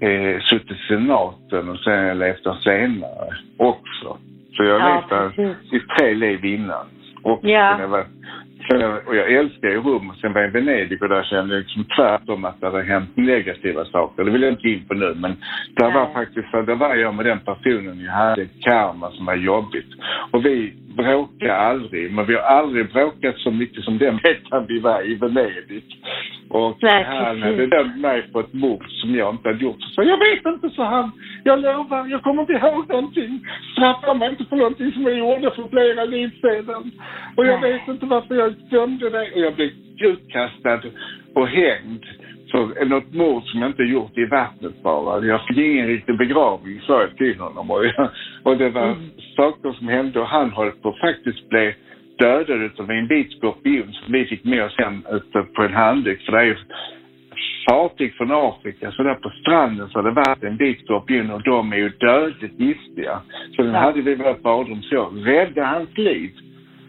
eh, 0.00 0.40
suttit 0.40 0.70
i 0.70 0.80
senaten 0.88 1.68
och 1.68 1.78
sen 1.78 1.98
har 1.98 2.04
jag 2.04 2.16
levt 2.16 2.44
där 2.44 2.54
senare 2.54 3.36
också. 3.56 4.18
Så 4.52 4.64
jag 4.64 4.78
har 4.78 4.90
ja, 4.90 4.94
levt 4.94 5.36
där 5.38 5.56
i 5.76 5.80
tre 5.80 6.14
liv 6.14 6.44
innan. 6.44 6.86
Och 7.22 7.40
ja. 7.42 7.80
jag 7.80 7.88
var 7.88 8.04
och 9.06 9.16
jag 9.16 9.32
älskar 9.32 9.68
ju 9.68 9.80
Rom 9.80 10.10
och 10.10 10.16
sen 10.16 10.32
var 10.32 10.40
jag 10.40 10.50
i 10.50 10.52
Venedig 10.52 11.02
och 11.02 11.08
där 11.08 11.22
kände 11.22 11.54
jag 11.54 11.60
liksom 11.60 11.84
tvärtom 11.96 12.44
att 12.44 12.60
det 12.60 12.66
hade 12.66 12.82
hänt 12.82 13.16
negativa 13.16 13.84
saker. 13.84 14.24
Det 14.24 14.30
vill 14.30 14.42
jag 14.42 14.52
inte 14.52 14.68
in 14.68 14.84
på 14.88 14.94
nu 14.94 15.14
men 15.14 15.36
där 15.74 15.90
var 15.90 16.12
faktiskt, 16.12 16.52
där 16.52 16.74
var 16.74 16.94
jag 16.94 17.14
med 17.14 17.26
den 17.26 17.40
personen 17.40 18.00
jag 18.00 18.12
hade 18.12 18.46
karma 18.60 19.10
som 19.10 19.26
var 19.26 19.36
jobbigt. 19.36 19.90
Och 20.30 20.46
vi 20.46 20.72
bråkar 20.96 21.54
aldrig, 21.54 22.12
men 22.12 22.26
vi 22.26 22.34
har 22.34 22.42
aldrig 22.42 22.92
bråkat 22.92 23.38
så 23.38 23.50
mycket 23.50 23.84
som 23.84 23.98
den 23.98 24.16
veckan 24.16 24.66
vi 24.68 24.78
var 24.78 25.06
i 25.06 25.14
Venedig. 25.14 25.84
Och 26.50 26.76
Nej, 26.80 27.04
han 27.04 27.42
hade 27.42 27.66
dömt 27.66 27.96
mig 27.96 28.22
på 28.32 28.40
ett 28.40 28.52
mord 28.52 28.84
som 28.88 29.14
jag 29.14 29.34
inte 29.34 29.48
hade 29.48 29.64
gjort. 29.64 29.82
Så 29.94 30.02
jag 30.02 30.18
vet 30.18 30.46
inte, 30.46 30.70
så 30.70 30.82
han. 30.82 31.10
Jag 31.44 31.60
lovar, 31.60 32.06
jag 32.06 32.22
kommer 32.22 32.40
inte 32.42 32.52
ihåg 32.52 32.88
någonting. 32.88 33.40
Straffa 33.72 34.14
mig 34.14 34.30
inte 34.30 34.44
för 34.44 34.56
någonting 34.56 34.92
som 34.92 35.02
jag 35.02 35.18
gjorde 35.18 35.50
för 35.50 35.68
flera 35.68 36.04
liv 36.04 36.30
sedan. 36.40 36.90
Och 37.36 37.46
jag 37.46 37.60
vet 37.60 37.88
inte 37.88 38.06
varför 38.06 38.34
jag 38.34 38.49
dömde 38.70 39.10
dig. 39.10 39.32
Och 39.34 39.40
jag 39.40 39.54
blev 39.54 39.70
utkastad 40.00 40.80
och 41.34 41.48
hängd 41.48 42.04
för 42.50 42.84
något 42.84 43.14
mord 43.14 43.42
som 43.42 43.60
jag 43.60 43.70
inte 43.70 43.82
gjort 43.82 44.18
i 44.18 44.24
vattnet 44.24 44.82
bara. 44.82 45.26
Jag 45.26 45.46
fick 45.46 45.58
ingen 45.58 45.86
riktig 45.86 46.18
begravning, 46.18 46.80
sa 46.80 47.00
jag 47.00 47.16
till 47.16 47.38
honom. 47.38 47.70
Och, 47.70 47.86
jag, 47.86 48.10
och 48.42 48.56
det 48.56 48.70
var 48.70 48.86
mm. 48.86 49.10
saker 49.36 49.72
som 49.72 49.88
hände 49.88 50.20
och 50.20 50.26
han 50.26 50.50
höll 50.50 50.70
på 50.70 50.96
faktiskt 51.00 51.48
bli 51.48 51.74
dödad 52.18 52.70
av 52.78 52.90
en 52.90 53.08
vit 53.08 53.32
skorpion 53.32 53.92
som 53.92 54.12
vi 54.12 54.24
fick 54.24 54.44
med 54.44 54.64
oss 54.64 54.78
hem 54.78 55.02
ute 55.10 55.42
på 55.42 55.62
en 55.62 55.74
handduk. 55.74 56.22
För 56.22 56.32
det 56.32 56.38
är 56.38 56.44
ju 56.44 56.56
fartyg 57.68 58.14
från 58.14 58.32
Afrika, 58.32 58.92
så 58.92 59.02
där 59.02 59.14
på 59.14 59.30
stranden 59.30 59.88
så 59.88 59.98
har 59.98 60.02
det 60.02 60.10
varit 60.10 60.42
en 60.42 60.56
vit 60.56 60.80
skorpion 60.84 61.30
och 61.30 61.42
de 61.42 61.72
är 61.72 61.76
ju 61.76 61.88
dödligt 61.88 62.60
giftiga. 62.60 63.20
Så 63.56 63.62
den 63.62 63.74
ja. 63.74 63.80
hade 63.80 64.02
vi 64.02 64.10
i 64.10 64.14
vårt 64.14 64.42
badrum 64.42 64.82
så. 64.82 65.10
Rädda 65.24 65.64
hans 65.64 65.98
liv 65.98 66.30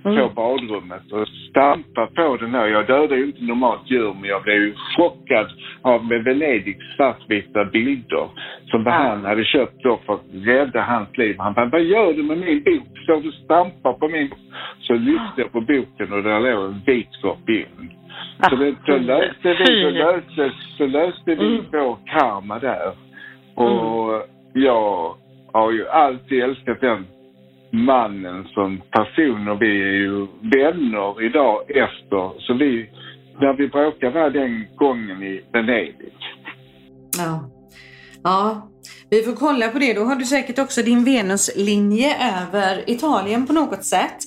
mm. 0.06 0.18
på 0.18 0.34
badrummet 0.34 1.12
och 1.12 1.28
stampa 1.28 2.08
på 2.16 2.38
den 2.38 2.52
här. 2.52 2.68
Jag 2.68 2.88
dödar 2.88 3.16
ju 3.16 3.26
inte 3.26 3.44
normalt 3.44 3.92
djur 3.92 4.14
men 4.20 4.30
jag 4.30 4.44
blev 4.44 4.56
ju 4.56 4.74
chockad 4.98 5.48
av 5.82 6.06
med 6.06 6.24
Venedigs 6.24 6.96
svartvita 6.96 7.66
bilder 7.66 8.28
som 8.66 8.84
ja. 8.86 8.92
han 8.92 9.26
hade 9.26 9.46
köpt 9.46 9.84
då 9.84 10.00
för 10.06 10.14
att 10.14 10.26
rädda 10.34 10.82
hans 10.82 11.18
liv. 11.18 11.36
Han 11.40 11.54
bara, 11.54 11.66
vad 11.66 11.84
gör 11.84 12.14
du 12.14 12.24
med 12.24 12.38
min 12.38 12.64
bok? 12.64 12.88
Så 13.06 13.20
du 13.20 13.32
stampar 13.32 13.94
på 13.94 14.08
min 14.08 14.32
Så 14.80 14.94
lyfte 14.94 15.42
jag 15.42 15.52
på 15.52 15.62
boken 15.62 16.14
och 16.14 16.24
där 16.24 16.40
låg 16.40 16.66
en 16.66 16.82
vit 16.86 17.08
skorpion. 17.12 17.92
Så, 18.50 18.56
det, 18.56 18.76
så 18.86 18.98
löste 18.98 19.54
vi, 19.54 19.66
så 19.66 19.90
löste, 19.90 20.52
så 20.78 20.86
löste 20.86 21.36
vi 21.36 21.56
mm. 21.56 21.66
vår 21.72 21.98
karma 22.06 22.60
där. 22.60 22.92
Och 23.56 24.16
mm. 24.16 24.28
jag 24.54 25.16
har 25.54 25.72
ju 25.72 25.88
alltid 25.88 26.44
älskat 26.44 26.82
den 26.82 27.06
mannen 27.72 28.48
som 28.54 28.82
person 28.92 29.48
och 29.48 29.62
vi 29.62 29.82
är 29.82 29.94
ju 29.94 30.28
vänner 30.42 31.26
idag 31.26 31.62
efter. 31.70 32.40
Så 32.40 32.54
vi, 32.54 32.90
när 33.42 33.54
vi 33.54 33.68
bråkade 33.68 34.20
var 34.20 34.30
den 34.30 34.66
gången 34.76 35.24
i 35.24 35.42
Venedig. 35.54 36.14
Ja. 37.18 37.50
Ja, 38.24 38.70
vi 39.10 39.24
får 39.24 39.34
kolla 39.34 39.68
på 39.68 39.80
det. 39.80 39.94
Då 39.94 40.04
har 40.04 40.16
du 40.16 40.26
säkert 40.26 40.60
också 40.60 40.82
din 40.82 41.04
Venuslinje 41.04 42.16
över 42.16 42.90
Italien 42.90 43.48
på 43.48 43.54
något 43.54 43.86
sätt. 43.86 44.18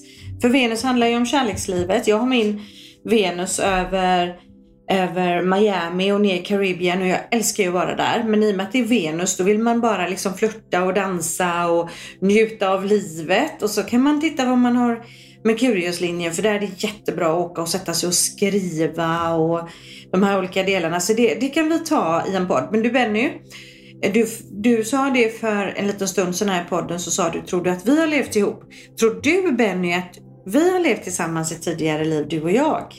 För 0.42 0.48
Venus 0.48 0.84
handlar 0.84 1.06
ju 1.06 1.16
om 1.16 1.26
kärlekslivet. 1.26 2.08
Jag 2.08 2.18
har 2.18 2.26
min 2.26 2.60
Venus 3.04 3.60
över 3.60 4.34
över 4.90 5.42
Miami 5.42 6.12
och 6.12 6.20
ner 6.20 6.34
i 6.34 6.42
Karibien 6.42 7.02
och 7.02 7.08
jag 7.08 7.20
älskar 7.30 7.62
ju 7.62 7.68
att 7.68 7.74
vara 7.74 7.96
där. 7.96 8.24
Men 8.26 8.42
i 8.42 8.52
och 8.52 8.56
med 8.56 8.66
att 8.66 8.72
det 8.72 8.78
är 8.78 8.84
Venus 8.84 9.36
då 9.36 9.44
vill 9.44 9.58
man 9.58 9.80
bara 9.80 10.08
liksom 10.08 10.34
flirta 10.34 10.84
och 10.84 10.94
dansa 10.94 11.68
och 11.68 11.90
njuta 12.20 12.70
av 12.70 12.84
livet. 12.84 13.62
Och 13.62 13.70
så 13.70 13.82
kan 13.82 14.02
man 14.02 14.20
titta 14.20 14.44
vad 14.44 14.58
man 14.58 14.76
har 14.76 15.04
Merkuriuslinjen 15.44 16.32
för 16.32 16.42
där 16.42 16.54
är 16.54 16.60
det 16.60 16.82
jättebra 16.82 17.26
att 17.26 17.38
åka 17.38 17.62
och 17.62 17.68
sätta 17.68 17.92
sig 17.92 18.06
och 18.06 18.14
skriva 18.14 19.34
och 19.34 19.68
de 20.12 20.22
här 20.22 20.38
olika 20.38 20.62
delarna. 20.62 21.00
Så 21.00 21.12
det, 21.12 21.34
det 21.40 21.48
kan 21.48 21.68
vi 21.68 21.78
ta 21.78 22.22
i 22.32 22.36
en 22.36 22.48
podd. 22.48 22.68
Men 22.72 22.82
du 22.82 22.90
Benny, 22.90 23.30
du, 24.12 24.26
du 24.50 24.84
sa 24.84 25.10
det 25.10 25.40
för 25.40 25.72
en 25.76 25.86
liten 25.86 26.08
stund 26.08 26.36
sedan 26.36 26.48
här 26.48 26.64
i 26.64 26.68
podden 26.68 27.00
så 27.00 27.10
sa 27.10 27.30
du, 27.30 27.40
tror 27.40 27.64
du 27.64 27.70
att 27.70 27.88
vi 27.88 28.00
har 28.00 28.06
levt 28.06 28.36
ihop? 28.36 28.62
Tror 29.00 29.20
du 29.22 29.52
Benny 29.52 29.92
att 29.92 30.18
vi 30.46 30.72
har 30.72 30.80
levt 30.80 31.02
tillsammans 31.02 31.52
i 31.52 31.60
tidigare 31.60 32.04
liv, 32.04 32.26
du 32.28 32.42
och 32.42 32.52
jag? 32.52 32.94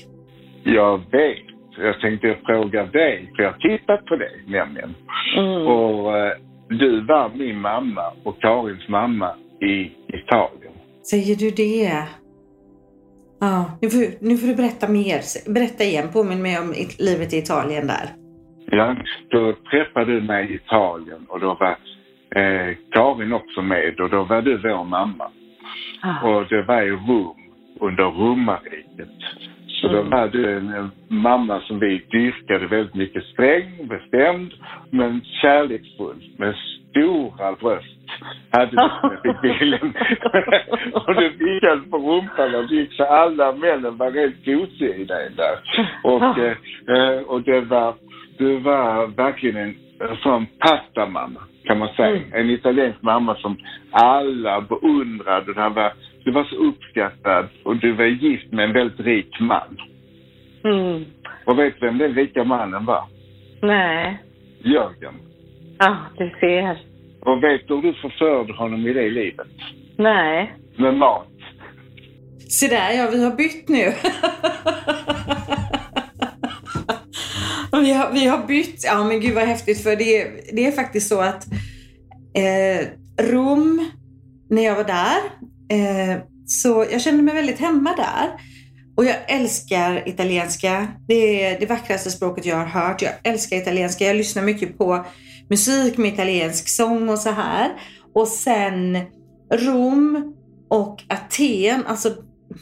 Jag 0.64 0.98
vet 0.98 1.55
jag 1.78 2.00
tänkte 2.02 2.38
fråga 2.46 2.86
dig, 2.86 3.32
för 3.36 3.44
jag 3.44 3.52
har 3.52 3.60
tittat 3.60 4.06
på 4.06 4.16
dig 4.16 4.44
nämligen. 4.48 4.96
Mm. 5.38 5.68
Och 5.68 6.18
eh, 6.18 6.34
du 6.70 7.02
var 7.02 7.32
min 7.36 7.62
mamma 7.62 8.12
och 8.24 8.42
Karins 8.42 8.88
mamma 8.88 9.36
i 9.62 9.92
Italien. 10.08 10.74
Säger 11.04 11.36
du 11.36 11.50
det? 11.52 12.04
Ja, 13.40 13.78
nu 13.82 13.90
får, 13.90 14.28
nu 14.28 14.38
får 14.38 14.48
du 14.48 14.56
berätta 14.56 14.88
mer. 14.88 15.22
Berätta 15.54 15.84
igen, 15.84 16.08
påminn 16.14 16.42
mig 16.42 16.60
om 16.60 16.74
livet 17.00 17.34
i 17.34 17.38
Italien 17.38 17.88
där. 17.88 18.10
Ja, 18.72 18.96
då 19.30 19.54
träffade 19.72 20.14
du 20.14 20.22
mig 20.22 20.52
i 20.52 20.56
Italien 20.56 21.26
och 21.28 21.40
då 21.40 21.58
var 21.60 21.78
eh, 22.36 22.76
Karin 22.92 23.34
också 23.34 23.62
med 23.62 24.00
och 24.00 24.10
då 24.10 24.24
var 24.24 24.42
du 24.42 24.58
vår 24.58 24.84
mamma. 24.84 25.32
Ah. 26.02 26.28
Och 26.28 26.48
det 26.48 26.62
var 26.62 26.82
i 26.82 26.92
Rom, 26.92 27.36
under 27.80 28.04
romarriket. 28.04 29.18
Så 29.86 29.98
mm. 29.98 30.10
var 30.10 30.28
du 30.28 30.58
en 30.58 30.92
mamma 31.08 31.62
som 31.62 31.80
vi 31.80 32.02
dyrkade 32.12 32.68
väldigt 32.68 32.96
mycket. 32.96 33.24
Sträng, 33.24 33.88
bestämd, 33.88 34.54
men 34.90 35.22
kärleksfull. 35.42 36.24
Med 36.38 36.56
stora 36.90 37.54
bröst 37.54 38.00
hade 38.52 38.72
du 39.24 39.30
i 39.30 39.34
bilen. 39.42 39.94
och 40.94 41.16
du 41.16 41.30
vickade 41.30 41.82
på 41.82 41.98
rumpan 41.98 42.56
och 42.56 42.72
gick 42.72 42.94
så 42.94 43.04
alla 43.04 43.52
männen 43.52 43.98
var 43.98 44.12
rätt 44.12 44.46
gosiga 44.46 44.96
i 44.96 45.04
dig 45.06 45.32
där. 45.38 45.58
Och, 46.04 46.22
ah. 46.22 46.36
eh, 46.88 47.22
och 47.28 47.42
det 47.42 47.62
var, 47.62 47.94
du 48.38 48.58
var 48.58 49.08
verkligen 49.08 49.58
en, 49.58 49.76
en 50.10 50.18
sån 50.24 50.46
pastamamma 50.60 51.40
kan 51.66 51.78
man 51.78 51.90
säga. 51.96 52.10
Mm. 52.10 52.34
En 52.34 52.50
italiensk 52.50 53.02
mamma 53.02 53.36
som 53.36 53.58
alla 53.92 54.62
beundrade. 54.62 55.54
Det 55.54 55.70
var, 55.70 55.94
du 56.26 56.32
var 56.32 56.44
så 56.44 56.56
uppskattad 56.56 57.50
och 57.64 57.78
du 57.78 57.94
var 57.94 58.06
gift 58.06 58.52
med 58.52 58.66
en 58.66 58.74
väldigt 58.74 59.00
rik 59.00 59.40
man. 59.40 59.78
Mm. 60.64 61.06
Och 61.46 61.60
vet 61.60 61.80
du 61.80 61.86
vem 61.86 61.98
den 61.98 62.16
rika 62.16 62.44
mannen 62.44 62.86
var? 62.86 63.04
Nej. 63.62 64.24
Jörgen. 64.64 65.14
Ja, 65.80 65.98
du 66.18 66.30
ser. 66.40 66.78
Och 67.22 67.44
vet 67.44 67.68
du 67.68 67.76
hur 67.76 67.82
du 67.82 67.94
förförde 67.94 68.54
honom 68.54 68.88
i 68.88 68.94
det 68.94 69.10
livet? 69.10 69.48
Nej. 69.98 70.54
Med 70.78 70.94
mat. 70.94 71.28
Se 72.50 72.68
där 72.68 72.92
ja, 72.98 73.10
vi 73.12 73.24
har 73.24 73.36
bytt 73.36 73.70
nu. 73.70 73.86
vi, 77.82 77.94
har, 77.94 78.14
vi 78.14 78.28
har 78.28 78.48
bytt. 78.48 78.84
Ja 78.84 79.04
men 79.04 79.20
gud 79.20 79.36
vad 79.36 79.44
häftigt 79.44 79.84
för 79.84 79.96
det, 79.96 80.28
det 80.56 80.66
är 80.66 80.72
faktiskt 80.72 81.10
så 81.10 81.22
att 81.22 81.46
eh, 82.36 82.88
Rom, 83.32 83.92
när 84.50 84.62
jag 84.62 84.76
var 84.76 84.84
där, 84.84 85.22
eh, 85.70 86.22
så 86.46 86.86
jag 86.92 87.02
kände 87.02 87.24
mig 87.24 87.34
väldigt 87.34 87.60
hemma 87.60 87.96
där. 87.96 88.30
Och 88.96 89.06
jag 89.06 89.16
älskar 89.28 90.10
italienska. 90.10 90.88
Det 91.08 91.44
är 91.44 91.60
det 91.60 91.66
vackraste 91.66 92.12
språket 92.12 92.46
jag 92.46 92.56
har 92.56 92.66
hört. 92.66 93.02
Jag 93.02 93.14
älskar 93.24 93.58
italienska. 93.58 94.06
Jag 94.06 94.16
lyssnar 94.16 94.44
mycket 94.44 94.78
på 94.78 95.06
musik 95.50 95.98
med 95.98 96.14
italiensk 96.14 96.70
sång 96.70 97.10
och 97.10 97.20
så 97.20 97.30
här. 97.30 97.72
Och 98.14 98.28
sen 98.28 99.00
Rom 99.54 100.34
och 100.70 101.04
Aten, 101.08 101.86
alltså 101.86 102.10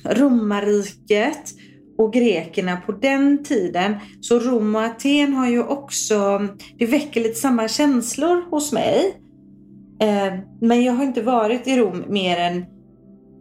romarriket 0.06 1.50
och 1.98 2.14
grekerna 2.14 2.78
på 2.78 2.92
den 2.92 3.44
tiden. 3.44 3.96
Så 4.22 4.40
Rom 4.40 4.76
och 4.76 4.84
Aten 4.84 5.34
har 5.34 5.50
ju 5.50 5.64
också, 5.64 6.48
det 6.78 6.86
väcker 6.86 7.22
lite 7.22 7.40
samma 7.40 7.68
känslor 7.68 8.50
hos 8.50 8.72
mig. 8.72 9.20
Eh, 10.02 10.34
men 10.62 10.84
jag 10.84 10.94
har 10.94 11.04
inte 11.04 11.22
varit 11.22 11.68
i 11.68 11.78
Rom 11.78 12.04
mer 12.08 12.38
än 12.38 12.66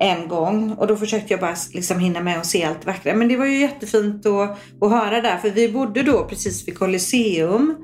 en 0.03 0.29
gång 0.29 0.73
och 0.73 0.87
då 0.87 0.97
försökte 0.97 1.33
jag 1.33 1.41
bara 1.41 1.55
liksom 1.75 1.99
hinna 1.99 2.21
med 2.21 2.39
och 2.39 2.47
se 2.47 2.65
allt 2.65 2.87
vackra. 2.87 3.15
Men 3.15 3.29
det 3.29 3.37
var 3.37 3.47
ju 3.47 3.59
jättefint 3.61 4.27
att, 4.27 4.51
att 4.81 4.91
höra 4.91 5.21
där 5.21 5.37
för 5.37 5.51
vi 5.51 5.73
bodde 5.73 6.03
då 6.03 6.25
precis 6.25 6.69
vid 6.69 6.79
Colosseum 6.79 7.77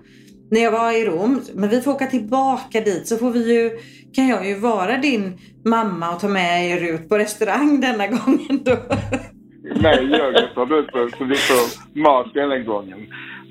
när 0.50 0.60
jag 0.60 0.72
var 0.72 0.92
i 0.92 1.04
Rom. 1.04 1.40
Men 1.54 1.68
vi 1.68 1.80
får 1.80 1.90
åka 1.90 2.06
tillbaka 2.06 2.80
dit 2.80 3.06
så 3.06 3.16
får 3.16 3.30
vi 3.30 3.54
ju, 3.54 3.70
kan 4.14 4.28
jag 4.28 4.48
ju 4.48 4.54
vara 4.54 4.96
din 4.96 5.38
mamma 5.64 6.14
och 6.14 6.20
ta 6.20 6.28
med 6.28 6.70
er 6.70 6.94
ut 6.94 7.08
på 7.08 7.18
restaurang 7.18 7.80
denna 7.80 8.06
gången 8.06 8.64
då. 8.64 8.76
Nej, 9.82 10.06
Jörgen 10.06 10.48
tar 10.54 10.66
du 10.66 10.82
på 10.82 11.08
så 11.18 11.24
vi 11.24 11.34
får 11.34 11.98
mat 12.00 12.34
denna 12.34 12.58
gången. 12.58 12.98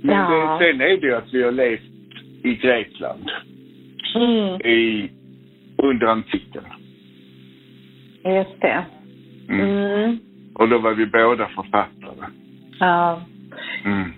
Men 0.02 0.16
ja. 0.16 0.60
sen 0.62 0.82
är 0.82 0.98
det 1.02 1.08
ju 1.08 1.16
att 1.16 1.34
vi 1.34 1.44
har 1.44 1.52
levt 1.52 1.82
i 2.44 2.56
Grekland. 2.56 3.30
Mm. 4.16 4.62
I, 4.62 5.12
under 5.78 6.08
antiken. 6.08 6.64
Just 8.36 8.62
det. 8.62 8.86
Mm. 9.50 9.70
Mm. 9.70 10.20
Och 10.56 10.70
då 10.70 10.78
var 10.78 10.94
vi 10.94 11.06
båda 11.06 11.48
författare. 11.48 12.30
Ja. 12.80 13.22
Mm. 13.86 14.12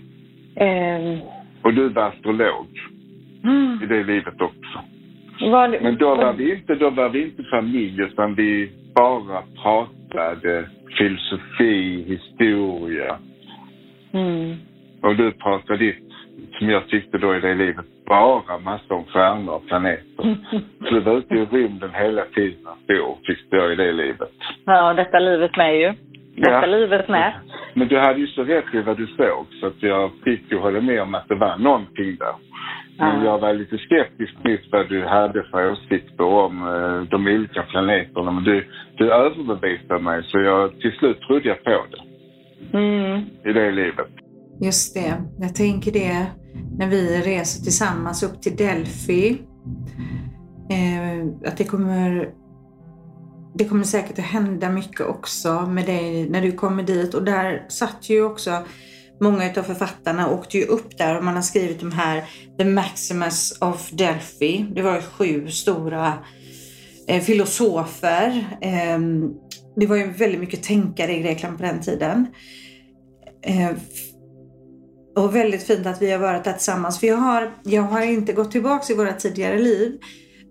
Um. 0.56 1.19
Och 1.62 1.74
du 1.74 1.89
var 1.89 2.04
astrolog 2.04 2.67
mm. 3.43 3.80
i 3.84 3.86
det 3.86 4.04
livet 4.04 4.41
också. 4.41 4.82
Det... 5.39 5.80
Men 5.82 5.98
då 5.98 6.15
var, 6.15 6.34
vi 6.34 6.56
inte, 6.56 6.76
då 6.76 6.89
var 6.89 7.10
vi 7.10 7.24
inte 7.24 7.43
familj 7.43 8.02
utan 8.02 8.36
vi 8.36 8.72
bara 8.95 9.43
pratade 9.63 10.69
filosofi, 10.98 12.04
historia. 12.08 13.17
Mm. 14.13 14.56
Och 15.02 15.15
du 15.15 15.32
pratade 15.32 15.78
ditt, 15.78 16.10
som 16.60 16.69
jag 16.69 16.88
tyckte 16.88 17.17
då 17.17 17.36
i 17.36 17.39
det 17.39 17.56
livet, 17.56 17.86
bara 18.10 18.60
massa 18.60 18.93
om 18.93 19.06
stjärnor 19.06 19.54
och 19.54 19.67
planeter. 19.67 20.04
Så 20.80 20.89
du 20.93 21.00
var 21.00 21.17
ute 21.17 21.36
i 21.36 21.45
rymden 21.45 21.89
hela 21.93 22.26
tiden 22.26 22.74
då, 22.88 23.17
tyckte 23.24 23.56
jag 23.56 23.74
i 23.74 23.76
det 23.76 23.91
livet. 23.91 24.34
Ja, 24.65 24.93
detta 24.93 25.19
livet 25.19 25.58
med 25.58 25.80
ju. 25.80 25.93
Detta 26.36 26.52
ja. 26.52 26.65
livet 26.65 27.08
med. 27.08 27.34
Men 27.74 27.88
du 27.88 28.00
hade 28.00 28.19
ju 28.19 28.28
så 28.28 28.43
rätt 28.43 28.74
i 28.74 28.82
vad 28.82 28.98
du 28.98 29.08
såg 29.08 29.45
så 29.60 29.67
att 29.67 29.84
jag 29.84 30.12
fick 30.24 30.52
ju 30.52 30.58
hålla 30.58 30.82
med 30.82 31.02
om 31.02 31.15
att 31.15 31.28
det 31.28 31.36
var 31.36 31.58
någonting 31.58 32.15
där. 32.15 32.36
Men 32.98 33.26
jag 33.26 33.39
var 33.39 33.54
lite 33.54 33.78
skeptisk 33.78 34.34
mot 34.43 34.60
vad 34.72 34.89
du 34.89 35.06
hade 35.06 35.43
för 35.43 35.72
åsikter 35.72 36.26
om 36.26 36.67
eh, 36.67 37.02
de 37.10 37.28
olika 37.28 37.63
planeterna. 37.63 38.32
Men 38.32 38.43
du, 38.43 38.67
du 38.98 39.13
överbevisade 39.13 40.00
mig 40.00 40.24
så 40.24 40.39
jag, 40.39 40.80
till 40.80 40.91
slut 40.91 41.22
trodde 41.22 41.48
jag 41.48 41.63
på 41.63 41.86
det. 41.91 42.02
Mm. 42.78 43.22
I 43.45 43.54
det 43.54 43.72
livet. 43.72 44.08
Just 44.62 44.93
det. 44.93 45.24
Jag 45.39 45.56
tänker 45.56 45.91
det 45.91 46.26
när 46.78 46.88
vi 46.88 47.22
reser 47.22 47.63
tillsammans 47.63 48.24
upp 48.24 48.41
till 48.41 48.56
Delphi. 48.56 49.41
Eh, 50.69 51.50
att 51.50 51.58
det 51.58 51.63
kommer 51.63 52.34
det 53.56 53.65
kommer 53.65 53.84
säkert 53.84 54.19
att 54.19 54.26
hända 54.26 54.69
mycket 54.69 55.02
också 55.02 55.62
med 55.62 55.86
dig 55.86 56.30
när 56.30 56.41
du 56.41 56.52
kommer 56.52 56.84
dit. 56.84 57.13
Och 57.13 57.24
där 57.24 57.65
satt 57.69 58.10
ju 58.10 58.24
också 58.24 58.63
många 59.22 59.54
av 59.58 59.63
författarna 59.63 60.30
åkte 60.30 60.58
ju 60.58 60.65
upp 60.65 60.98
där 60.98 61.17
och 61.17 61.24
man 61.24 61.36
har 61.36 61.41
skrivit 61.41 61.80
de 61.80 61.91
här 61.91 62.24
The 62.58 62.65
Maximus 62.65 63.62
of 63.62 63.91
Delphi. 63.91 64.65
Det 64.76 64.82
var 64.82 64.95
ju 64.95 65.02
sju 65.02 65.48
stora 65.48 66.13
eh, 67.08 67.22
filosofer. 67.22 68.58
Eh, 68.62 69.00
det 69.76 69.86
var 69.88 69.95
ju 69.95 70.12
väldigt 70.12 70.39
mycket 70.39 70.63
tänkare 70.63 71.15
i 71.15 71.22
Grekland 71.22 71.58
på 71.58 71.63
den 71.63 71.82
tiden. 71.82 72.28
Eh, 73.41 73.72
och 75.19 75.36
väldigt 75.36 75.63
fint 75.63 75.86
att 75.86 76.01
vi 76.01 76.12
har 76.12 76.19
varit 76.19 76.43
där 76.43 76.53
tillsammans. 76.53 76.99
För 76.99 77.08
jag 77.08 77.17
har, 77.17 77.51
jag 77.63 77.82
har 77.82 78.01
inte 78.01 78.34
gått 78.34 78.51
tillbaka 78.51 78.93
i 78.93 78.95
våra 78.95 79.13
tidigare 79.13 79.60
liv. 79.60 79.99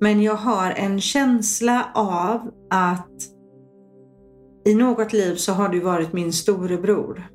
Men 0.01 0.23
jag 0.23 0.35
har 0.35 0.71
en 0.71 1.01
känsla 1.01 1.89
av 1.95 2.51
att 2.71 3.09
i 4.67 4.75
något 4.75 5.13
liv 5.13 5.35
så 5.35 5.53
har 5.53 5.69
du 5.69 5.81
varit 5.81 6.13
min 6.13 6.33
storebror. 6.33 7.29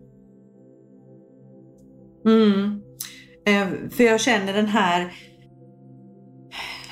Mm. 2.26 2.82
Eh, 3.46 3.90
för 3.90 4.04
jag 4.04 4.22
känner 4.22 4.54
den 4.54 4.68
här 4.68 5.14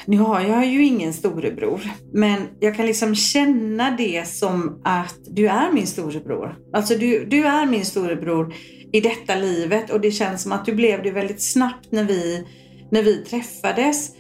nu 0.05 0.17
har 0.17 0.41
jag 0.41 0.65
ju 0.65 0.85
ingen 0.85 1.13
storebror, 1.13 1.81
men 2.13 2.47
jag 2.59 2.75
kan 2.75 2.85
liksom 2.85 3.15
känna 3.15 3.91
det 3.97 4.27
som 4.27 4.81
att 4.83 5.19
du 5.27 5.47
är 5.47 5.71
min 5.71 5.87
storebror. 5.87 6.55
Alltså 6.73 6.95
du, 6.95 7.25
du 7.25 7.45
är 7.45 7.65
min 7.65 7.85
storebror 7.85 8.53
i 8.93 9.01
detta 9.01 9.35
livet 9.35 9.89
och 9.89 10.01
det 10.01 10.11
känns 10.11 10.43
som 10.43 10.51
att 10.51 10.65
du 10.65 10.75
blev 10.75 11.03
det 11.03 11.11
väldigt 11.11 11.41
snabbt 11.41 11.91
när 11.91 12.03
vi, 12.03 12.47
när 12.89 13.03
vi 13.03 13.17
träffades. 13.17 14.11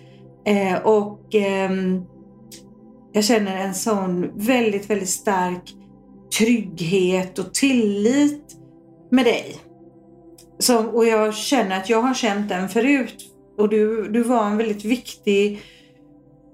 Eh, 0.45 0.81
och 0.83 1.35
eh, 1.35 1.71
jag 3.13 3.23
känner 3.23 3.57
en 3.57 3.75
sån 3.75 4.31
väldigt, 4.35 4.89
väldigt 4.89 5.09
stark 5.09 5.73
trygghet 6.37 7.39
och 7.39 7.53
tillit 7.53 8.45
med 9.11 9.25
dig. 9.25 9.55
Så, 10.59 10.85
och 10.85 11.05
jag 11.05 11.35
känner 11.35 11.77
att 11.77 11.89
jag 11.89 12.01
har 12.01 12.13
känt 12.13 12.49
den 12.49 12.69
förut. 12.69 13.15
Och 13.57 13.69
du, 13.69 14.09
du 14.11 14.23
var 14.23 14.45
en 14.45 14.57
väldigt 14.57 14.85
viktig 14.85 15.61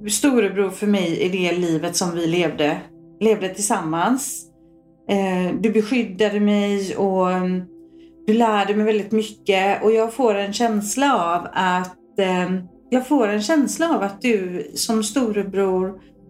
storebror 0.10 0.70
för 0.70 0.88
mig 0.88 1.20
i 1.20 1.30
det 1.30 1.52
livet 1.52 1.96
som 1.96 2.16
vi 2.16 2.28
levde, 2.28 2.78
levde 3.20 3.50
tillsammans. 3.50 4.44
Eh, 5.10 5.56
du 5.60 5.70
beskyddade 5.70 6.40
mig 6.40 6.96
och 6.96 7.32
ehm, 7.32 7.64
du 8.28 8.34
lärde 8.34 8.76
mig 8.76 8.86
väldigt 8.86 9.12
mycket 9.12 9.84
och 9.84 9.92
jag 9.92 10.14
får 10.14 10.36
en 10.36 10.54
känsla 10.54 11.14
av 11.14 11.48
att 11.54 12.20
eh, 12.20 12.50
jag 12.90 13.08
får 13.08 13.28
en 13.28 13.42
känsla 13.42 13.86
av 13.96 14.02
att 14.04 14.22
du 14.22 14.64
som 14.74 15.04
storebror 15.04 15.88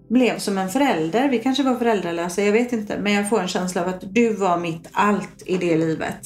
blev 0.09 0.35
som 0.37 0.57
en 0.57 0.69
förälder. 0.69 1.29
Vi 1.29 1.39
kanske 1.39 1.63
var 1.63 1.75
föräldralösa, 1.75 2.41
jag 2.41 2.51
vet 2.51 2.73
inte. 2.73 2.93
Men 3.03 3.13
jag 3.13 3.29
får 3.29 3.41
en 3.41 3.47
känsla 3.47 3.81
av 3.81 3.87
att 3.87 4.03
du 4.15 4.35
var 4.35 4.57
mitt 4.67 4.85
allt 4.93 5.37
i 5.53 5.57
det 5.57 5.77
livet. 5.85 6.21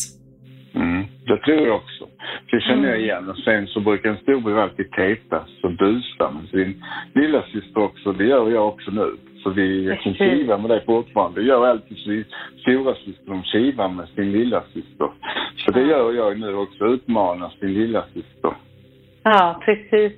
Mm, 0.75 1.01
det 1.27 1.37
tror 1.37 1.67
jag 1.67 1.75
också. 1.75 2.03
Det 2.51 2.61
känner 2.61 2.87
jag 2.91 2.97
mm. 2.99 3.05
igen. 3.05 3.29
Och 3.29 3.37
sen 3.37 3.67
så 3.67 3.79
brukar 3.79 4.09
en 4.09 4.17
storbror 4.17 4.59
alltid 4.59 4.91
tetas 4.91 5.49
och 5.63 5.73
busa 5.83 6.31
med 6.31 6.45
sin 6.49 6.83
lilla 7.15 7.41
syster 7.53 7.79
också. 7.89 8.11
Det 8.13 8.25
gör 8.25 8.51
jag 8.51 8.67
också 8.67 8.91
nu. 8.91 9.09
Så 9.43 9.49
vi 9.49 9.97
kan 10.03 10.13
kiva 10.13 10.57
med 10.57 10.69
det 10.69 10.81
fortfarande. 10.85 11.41
Det 11.41 11.47
gör 11.47 11.67
alltid 11.67 12.25
stora 12.61 12.95
syster 12.95 13.31
de 13.31 13.43
kivar 13.43 13.89
med 13.89 14.07
sin 14.07 14.31
lilla 14.31 14.63
syster. 14.73 15.09
Så 15.57 15.71
det 15.71 15.81
gör 15.81 16.13
jag 16.13 16.39
nu 16.39 16.55
också, 16.55 16.85
utmanar 16.85 17.49
sin 17.59 17.73
lilla 17.73 18.03
syster. 18.13 18.53
Ja, 19.23 19.61
precis. 19.65 20.13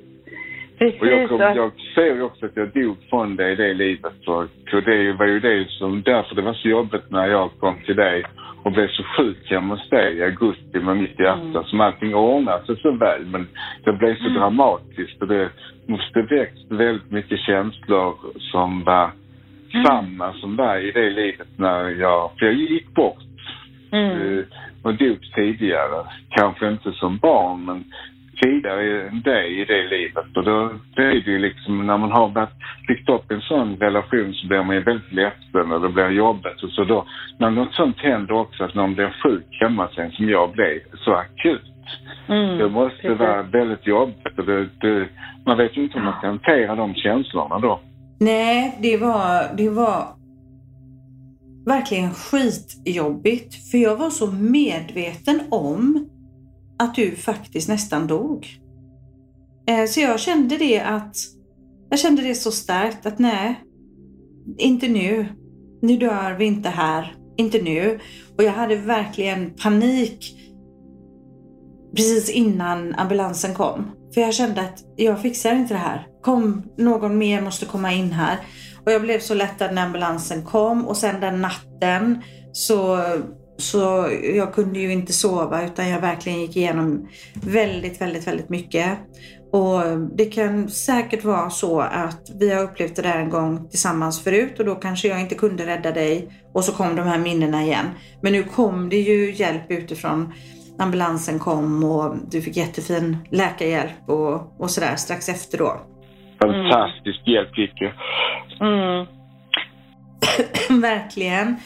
Precis. 0.77 1.01
Och 1.01 1.07
jag, 1.07 1.29
kom, 1.29 1.39
jag 1.39 1.71
ser 1.95 2.15
ju 2.15 2.21
också 2.21 2.45
att 2.45 2.55
jag 2.57 2.69
dog 2.69 2.97
från 3.09 3.35
det 3.35 3.51
i 3.51 3.55
det 3.55 3.73
livet. 3.73 4.13
Så 4.25 4.47
det 4.71 5.13
var 5.13 5.25
ju 5.25 5.39
det 5.39 5.69
som, 5.69 6.01
därför 6.01 6.35
det 6.35 6.41
var 6.41 6.53
så 6.53 6.67
jobbigt 6.67 7.11
när 7.11 7.27
jag 7.27 7.49
kom 7.59 7.75
till 7.85 7.95
dig 7.95 8.23
och 8.63 8.71
blev 8.71 8.87
så 8.87 9.03
sjuk 9.03 9.51
hemma 9.51 9.75
hos 9.75 9.89
dig 9.89 10.17
i 10.17 10.23
augusti 10.23 10.79
med 10.79 10.97
mitt 10.97 11.19
hjärta. 11.19 11.41
Mm. 11.41 11.63
Som 11.63 11.81
allting 11.81 12.15
ordnade 12.15 12.65
sig 12.65 12.77
så 12.81 12.91
väl. 12.91 13.25
Men 13.25 13.47
det 13.83 13.93
blev 13.93 14.15
så 14.15 14.25
mm. 14.25 14.33
dramatiskt 14.33 15.21
och 15.21 15.27
det 15.27 15.49
måste 15.85 16.21
växt 16.21 16.71
väldigt 16.71 17.11
mycket 17.11 17.39
känslor 17.39 18.15
som 18.39 18.83
var 18.83 19.11
mm. 19.73 19.85
samma 19.85 20.33
som 20.33 20.55
var 20.55 20.77
i 20.77 20.91
det 20.91 21.09
livet 21.09 21.47
när 21.57 21.89
jag, 21.89 22.31
för 22.39 22.45
jag 22.45 22.55
gick 22.55 22.93
bort. 22.93 23.17
Mm. 23.91 24.37
Eh, 24.37 24.45
och 24.83 24.95
dog 24.95 25.19
tidigare. 25.35 26.05
Kanske 26.29 26.69
inte 26.69 26.91
som 26.91 27.17
barn 27.17 27.65
men 27.65 27.83
tidigare 28.41 29.07
än 29.07 29.21
dig 29.21 29.61
i 29.61 29.65
det 29.65 29.83
livet. 29.83 30.37
Och 30.37 30.43
då 30.43 30.71
är 30.95 31.03
det 31.03 31.31
ju 31.31 31.39
liksom, 31.39 31.87
när 31.87 31.97
man 31.97 32.11
har 32.11 32.47
byggt 32.87 33.09
upp 33.09 33.31
en 33.31 33.41
sån 33.41 33.77
relation 33.77 34.33
så 34.33 34.47
blir 34.47 34.63
man 34.63 34.75
ju 34.75 34.83
väldigt 34.83 35.11
ledsen 35.11 35.71
och 35.71 35.81
det 35.81 35.89
blir 35.89 36.09
jobbigt. 36.09 36.63
Och 36.63 36.69
så 36.69 36.83
då, 36.83 37.05
när 37.39 37.49
något 37.49 37.73
sånt 37.73 37.97
händer 37.99 38.33
också, 38.33 38.63
att 38.63 38.73
någon 38.73 38.93
blir 38.93 39.15
sjuk 39.23 39.57
hemma 39.61 39.87
sen 39.95 40.11
som 40.11 40.29
jag 40.29 40.51
blev, 40.51 40.79
så 41.05 41.13
akut. 41.13 41.61
Mm, 42.27 42.57
det 42.57 42.69
måste 42.69 43.01
precis. 43.01 43.19
vara 43.19 43.43
väldigt 43.43 43.87
jobbigt 43.87 44.39
och 44.39 44.45
det, 44.45 44.69
det, 44.81 45.07
man 45.45 45.57
vet 45.57 45.77
ju 45.77 45.83
inte 45.83 45.97
hur 45.97 46.05
man 46.05 46.17
ska 46.17 46.27
hantera 46.27 46.75
de 46.75 46.95
känslorna 46.95 47.59
då. 47.59 47.79
Nej, 48.19 48.77
det 48.81 48.97
var, 48.97 49.55
det 49.57 49.69
var 49.69 50.03
verkligen 51.65 52.11
skitjobbigt. 52.11 53.71
För 53.71 53.77
jag 53.77 53.95
var 53.95 54.09
så 54.09 54.31
medveten 54.31 55.39
om 55.51 56.09
att 56.79 56.95
du 56.95 57.15
faktiskt 57.15 57.69
nästan 57.69 58.07
dog. 58.07 58.47
Eh, 59.67 59.85
så 59.85 59.99
jag 59.99 60.19
kände 60.19 60.57
det 60.57 60.79
att, 60.79 61.15
jag 61.89 61.99
kände 61.99 62.21
det 62.21 62.35
så 62.35 62.51
starkt 62.51 63.05
att 63.05 63.19
nej, 63.19 63.63
inte 64.57 64.87
nu. 64.87 65.27
Nu 65.81 65.97
dör 65.97 66.35
vi 66.39 66.45
inte 66.45 66.69
här. 66.69 67.15
Inte 67.37 67.61
nu. 67.61 67.99
Och 68.37 68.43
jag 68.43 68.51
hade 68.51 68.75
verkligen 68.75 69.53
panik 69.55 70.39
precis 71.95 72.29
innan 72.29 72.95
ambulansen 72.95 73.53
kom. 73.53 73.91
För 74.13 74.21
jag 74.21 74.33
kände 74.33 74.61
att 74.61 74.83
jag 74.95 75.21
fixar 75.21 75.55
inte 75.55 75.73
det 75.73 75.79
här. 75.79 76.07
Kom, 76.21 76.63
någon 76.77 77.17
mer 77.17 77.41
måste 77.41 77.65
komma 77.65 77.93
in 77.93 78.11
här. 78.11 78.37
Och 78.85 78.91
jag 78.91 79.01
blev 79.01 79.19
så 79.19 79.33
lättad 79.33 79.73
när 79.73 79.85
ambulansen 79.85 80.45
kom 80.45 80.87
och 80.87 80.97
sen 80.97 81.21
den 81.21 81.41
natten 81.41 82.21
så 82.53 82.97
så 83.63 84.09
jag 84.35 84.53
kunde 84.53 84.79
ju 84.79 84.91
inte 84.91 85.13
sova 85.13 85.65
utan 85.65 85.89
jag 85.89 86.01
verkligen 86.01 86.41
gick 86.41 86.55
igenom 86.55 87.07
väldigt, 87.33 88.01
väldigt, 88.01 88.27
väldigt 88.27 88.49
mycket. 88.49 88.97
Och 89.51 89.81
det 90.17 90.25
kan 90.25 90.69
säkert 90.69 91.23
vara 91.23 91.49
så 91.49 91.79
att 91.79 92.29
vi 92.39 92.53
har 92.53 92.63
upplevt 92.63 92.95
det 92.95 93.01
där 93.01 93.19
en 93.19 93.29
gång 93.29 93.69
tillsammans 93.69 94.23
förut 94.23 94.59
och 94.59 94.65
då 94.65 94.75
kanske 94.75 95.07
jag 95.07 95.19
inte 95.19 95.35
kunde 95.35 95.65
rädda 95.65 95.91
dig 95.91 96.27
och 96.53 96.63
så 96.63 96.71
kom 96.71 96.95
de 96.95 97.01
här 97.01 97.17
minnena 97.17 97.63
igen. 97.63 97.85
Men 98.21 98.33
nu 98.33 98.43
kom 98.43 98.89
det 98.89 99.01
ju 99.01 99.33
hjälp 99.33 99.71
utifrån. 99.71 100.33
Ambulansen 100.79 101.39
kom 101.39 101.83
och 101.83 102.15
du 102.31 102.41
fick 102.41 102.57
jättefin 102.57 103.17
läkarhjälp 103.31 104.09
och, 104.09 104.61
och 104.61 104.69
sådär 104.69 104.95
strax 104.95 105.29
efter 105.29 105.57
då. 105.57 105.81
Fantastisk 106.39 107.27
mm. 107.27 107.33
hjälp 107.33 107.55
fick 107.55 107.81
jag. 107.81 107.93
Mm. 108.61 109.07
Verkligen. 110.81 111.57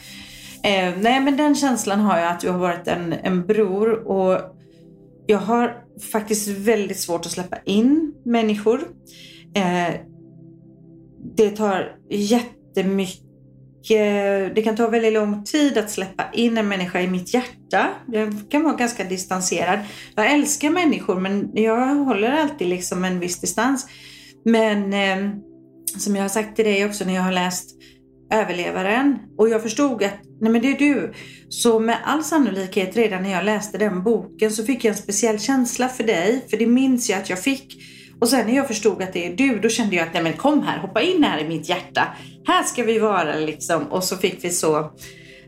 Eh, 0.64 0.94
nej 1.00 1.20
men 1.20 1.36
den 1.36 1.54
känslan 1.54 2.00
har 2.00 2.18
jag 2.18 2.32
att 2.32 2.40
du 2.40 2.50
har 2.50 2.58
varit 2.58 2.88
en, 2.88 3.12
en 3.12 3.46
bror 3.46 4.08
och 4.08 4.40
jag 5.26 5.38
har 5.38 5.76
faktiskt 6.12 6.48
väldigt 6.48 7.00
svårt 7.00 7.26
att 7.26 7.32
släppa 7.32 7.56
in 7.64 8.14
människor. 8.24 8.80
Eh, 9.54 9.94
det 11.36 11.50
tar 11.50 11.96
jättemycket 12.10 13.24
det 14.54 14.62
kan 14.64 14.76
ta 14.76 14.88
väldigt 14.88 15.12
lång 15.12 15.44
tid 15.44 15.78
att 15.78 15.90
släppa 15.90 16.24
in 16.32 16.58
en 16.58 16.68
människa 16.68 17.00
i 17.00 17.06
mitt 17.06 17.34
hjärta. 17.34 17.88
Jag 18.06 18.34
kan 18.50 18.64
vara 18.64 18.76
ganska 18.76 19.04
distanserad. 19.04 19.78
Jag 20.14 20.32
älskar 20.32 20.70
människor 20.70 21.20
men 21.20 21.50
jag 21.54 21.94
håller 21.94 22.30
alltid 22.30 22.68
liksom 22.68 23.04
en 23.04 23.20
viss 23.20 23.40
distans. 23.40 23.86
Men 24.44 24.92
eh, 24.92 25.30
som 25.98 26.16
jag 26.16 26.24
har 26.24 26.28
sagt 26.28 26.56
till 26.56 26.64
dig 26.64 26.84
också 26.84 27.04
när 27.04 27.14
jag 27.14 27.22
har 27.22 27.32
läst 27.32 27.70
överlevaren 28.30 29.18
och 29.38 29.48
jag 29.48 29.62
förstod 29.62 30.02
att 30.02 30.14
nej 30.40 30.52
men 30.52 30.62
det 30.62 30.72
är 30.72 30.78
du. 30.78 31.12
Så 31.48 31.78
med 31.78 31.98
all 32.04 32.24
sannolikhet 32.24 32.96
redan 32.96 33.22
när 33.22 33.30
jag 33.30 33.44
läste 33.44 33.78
den 33.78 34.02
boken 34.02 34.50
så 34.50 34.64
fick 34.64 34.84
jag 34.84 34.92
en 34.92 34.98
speciell 34.98 35.40
känsla 35.40 35.88
för 35.88 36.04
dig. 36.04 36.46
För 36.50 36.56
det 36.56 36.66
minns 36.66 37.10
jag 37.10 37.18
att 37.18 37.30
jag 37.30 37.42
fick. 37.42 37.76
Och 38.20 38.28
sen 38.28 38.46
när 38.46 38.56
jag 38.56 38.68
förstod 38.68 39.02
att 39.02 39.12
det 39.12 39.26
är 39.26 39.36
du, 39.36 39.58
då 39.58 39.68
kände 39.68 39.96
jag 39.96 40.06
att 40.06 40.14
nej 40.14 40.22
men 40.22 40.32
kom 40.32 40.62
här, 40.62 40.78
hoppa 40.78 41.00
in 41.00 41.24
här 41.24 41.38
i 41.38 41.48
mitt 41.48 41.68
hjärta. 41.68 42.08
Här 42.46 42.62
ska 42.62 42.82
vi 42.82 42.98
vara 42.98 43.34
liksom. 43.34 43.82
Och 43.82 44.04
så 44.04 44.16
fick 44.16 44.44
vi 44.44 44.50
så, 44.50 44.92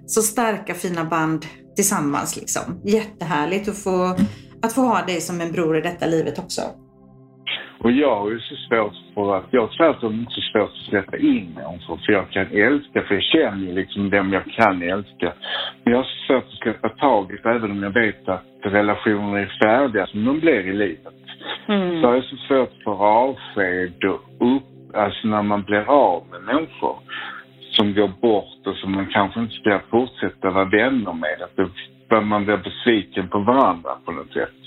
så 0.07 0.23
starka 0.23 0.75
fina 0.75 1.05
band 1.05 1.47
tillsammans 1.77 2.37
liksom. 2.37 2.81
Jättehärligt 2.85 3.69
att 3.69 3.79
få, 3.79 4.16
att 4.62 4.73
få 4.73 4.81
ha 4.81 5.07
dig 5.07 5.21
som 5.21 5.40
en 5.40 5.53
bror 5.53 5.79
i 5.79 5.81
detta 5.81 6.07
livet 6.07 6.38
också. 6.38 6.62
Och 7.83 7.93
jag 7.93 8.31
ju 8.31 8.40
så 8.40 8.57
svårt 8.57 8.95
för 9.14 9.37
att, 9.37 9.45
jag 9.51 9.73
tvärtom 9.73 10.14
inte 10.14 10.33
så 10.33 10.40
svårt 10.40 10.71
att 10.71 10.88
släppa 10.88 11.16
in 11.16 11.55
människor 11.55 11.97
för 11.97 12.12
jag 12.12 12.31
kan 12.31 12.47
älska, 12.47 13.03
för 13.03 13.14
jag 13.14 13.23
känner 13.23 13.66
ju 13.66 13.75
liksom 13.75 14.11
vem 14.11 14.33
jag 14.33 14.45
kan 14.45 14.83
älska. 14.83 15.33
Men 15.83 15.93
jag 15.93 15.97
har 15.97 16.05
så 16.05 16.27
svårt 16.27 16.45
att 16.45 16.59
släppa 16.62 16.88
taget 16.88 17.47
även 17.47 17.71
om 17.71 17.83
jag 17.83 17.90
vet 17.90 18.29
att 18.29 18.45
relationer 18.62 19.38
är 19.38 19.59
färdiga 19.62 20.07
som 20.07 20.25
de 20.25 20.40
blir 20.40 20.66
i 20.66 20.73
livet. 20.73 21.14
Mm. 21.69 22.03
Så 22.03 22.09
jag 22.09 22.25
så 22.25 22.37
svårt 22.37 22.83
för 22.85 23.05
avsked 23.05 24.05
och 24.05 24.57
upp, 24.57 24.97
alltså 24.97 25.29
när 25.29 25.43
man 25.43 25.62
blir 25.62 25.90
av 25.90 26.25
med 26.31 26.43
människor 26.43 26.97
som 27.71 27.95
går 27.95 28.11
bort 28.21 28.66
och 28.66 28.77
som 28.77 28.93
man 28.93 29.07
kanske 29.07 29.40
inte 29.40 29.55
ska 29.55 29.81
fortsätta 29.90 30.51
vara 30.51 30.64
vänner 30.64 31.12
med. 31.12 31.43
Att 31.43 31.57
det, 32.09 32.21
man 32.21 32.45
blir 32.45 32.57
besviken 32.57 33.29
på 33.29 33.38
varandra 33.38 33.90
på 34.05 34.12
något 34.12 34.33
sätt. 34.33 34.60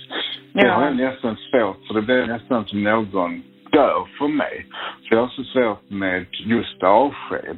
Det 0.54 0.70
har 0.70 0.86
jag 0.86 0.96
nästan 0.96 1.36
svårt 1.36 1.88
för 1.88 1.94
det 1.94 2.02
blir 2.02 2.26
nästan 2.26 2.66
som 2.66 2.84
någon 2.84 3.44
dör 3.72 4.08
för 4.18 4.28
mig. 4.28 4.66
För 5.08 5.16
jag 5.16 5.22
har 5.22 5.28
så 5.28 5.44
svårt 5.44 5.89
med 5.89 6.26
just 6.32 6.84
avsked 6.84 7.58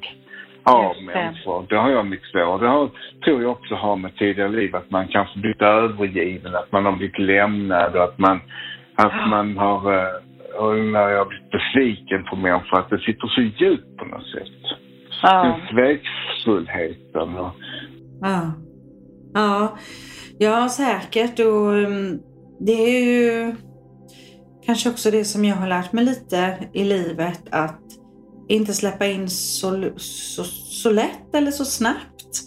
av 0.63 0.95
människor. 1.03 1.65
Det 1.69 1.75
har 1.75 1.89
jag 1.89 2.05
mycket 2.05 2.27
svårt. 2.27 2.61
Det 2.61 2.67
har, 2.67 2.89
tror 3.25 3.41
jag 3.41 3.51
också 3.51 3.75
har 3.75 3.95
med 3.95 4.15
tidigare 4.15 4.49
liv, 4.49 4.75
att 4.75 4.91
man 4.91 5.07
kanske 5.07 5.39
blivit 5.39 5.61
övergiven, 5.61 6.55
att 6.55 6.71
man 6.71 6.85
har 6.85 6.91
blivit 6.91 7.19
lämnad 7.19 7.95
och 7.95 8.03
att 8.03 8.17
man, 8.19 8.35
att 8.95 9.13
ja. 9.13 9.25
man 9.25 9.57
har, 9.57 9.93
eh, 9.93 10.83
när 10.93 11.09
jag 11.09 11.17
har 11.17 11.25
blivit 11.25 11.51
besviken 11.51 12.23
på 12.23 12.35
människor, 12.35 12.79
att 12.79 12.89
det 12.89 12.99
sitter 12.99 13.27
så 13.27 13.41
djupt 13.41 13.97
på 13.97 14.05
något 14.05 14.27
sätt. 14.27 14.77
Ja. 15.21 15.43
Den 15.43 15.67
svekfullheten 15.67 17.37
och... 17.37 17.51
Ja. 18.21 18.53
Ja. 19.33 19.77
Ja, 20.39 20.69
säkert. 20.69 21.39
Och 21.39 21.71
um, 21.71 22.19
det 22.59 22.71
är 22.71 23.05
ju 23.05 23.55
kanske 24.65 24.89
också 24.89 25.11
det 25.11 25.25
som 25.25 25.45
jag 25.45 25.55
har 25.55 25.67
lärt 25.67 25.93
mig 25.93 26.05
lite 26.05 26.57
i 26.73 26.83
livet. 26.83 27.41
Att 27.49 27.81
inte 28.47 28.73
släppa 28.73 29.05
in 29.05 29.29
så, 29.29 29.89
så, 29.97 30.43
så 30.43 30.91
lätt 30.91 31.35
eller 31.35 31.51
så 31.51 31.65
snabbt. 31.65 32.41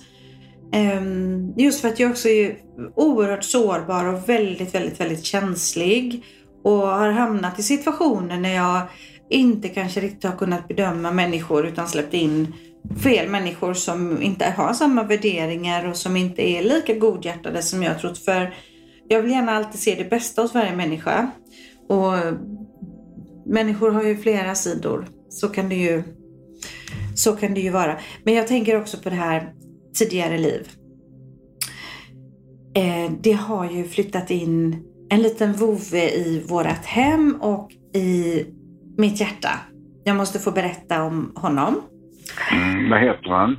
Ehm, 0.73 1.53
just 1.57 1.81
för 1.81 1.88
att 1.88 2.01
jag 2.01 2.11
också 2.11 2.29
är 2.29 2.57
oerhört 2.97 3.44
sårbar 3.44 4.05
och 4.05 4.29
väldigt, 4.29 4.75
väldigt, 4.75 5.01
väldigt 5.01 5.25
känslig. 5.25 6.25
Och 6.64 6.87
har 6.87 7.11
hamnat 7.11 7.59
i 7.59 7.62
situationer 7.62 8.40
när 8.40 8.55
jag 8.55 8.83
inte 9.31 9.68
kanske 9.68 10.01
riktigt 10.01 10.25
har 10.25 10.37
kunnat 10.37 10.68
bedöma 10.68 11.11
människor 11.11 11.66
utan 11.66 11.88
släppt 11.88 12.14
in 12.14 12.55
fel 13.03 13.29
människor 13.29 13.75
som 13.75 14.23
inte 14.23 14.55
har 14.57 14.73
samma 14.73 15.03
värderingar 15.03 15.88
och 15.88 15.97
som 15.97 16.16
inte 16.16 16.51
är 16.51 16.62
lika 16.62 16.94
godhjärtade 16.94 17.62
som 17.62 17.83
jag 17.83 18.01
trott. 18.01 18.18
För 18.18 18.55
jag 19.09 19.23
vill 19.23 19.31
gärna 19.31 19.53
alltid 19.53 19.81
se 19.81 19.94
det 19.94 20.11
bästa 20.11 20.42
hos 20.42 20.55
varje 20.55 20.77
människa. 20.77 21.31
Och 21.88 22.13
människor 23.46 23.90
har 23.90 24.02
ju 24.02 24.17
flera 24.17 24.54
sidor. 24.54 25.06
Så 25.29 25.48
kan 25.48 25.69
det 25.69 25.75
ju, 25.75 26.02
så 27.15 27.33
kan 27.33 27.54
det 27.54 27.61
ju 27.61 27.71
vara. 27.71 27.98
Men 28.25 28.35
jag 28.35 28.46
tänker 28.46 28.81
också 28.81 28.96
på 28.98 29.11
det 29.11 29.17
här 29.17 29.52
tidigare 29.94 30.38
liv. 30.38 30.69
Eh, 32.75 33.13
det 33.21 33.33
har 33.33 33.71
ju 33.71 33.85
flyttat 33.85 34.31
in 34.31 34.85
en 35.11 35.23
liten 35.23 35.52
vovve 35.52 36.11
i 36.11 36.44
vårat 36.48 36.87
hem 36.87 37.38
och 37.40 37.73
i 37.94 38.44
mitt 38.96 39.21
hjärta. 39.21 39.50
Jag 40.04 40.17
måste 40.17 40.38
få 40.38 40.50
berätta 40.50 41.02
om 41.02 41.33
honom. 41.35 41.81
Mm, 42.52 42.90
vad 42.90 43.00
heter 43.00 43.31
han? 43.31 43.56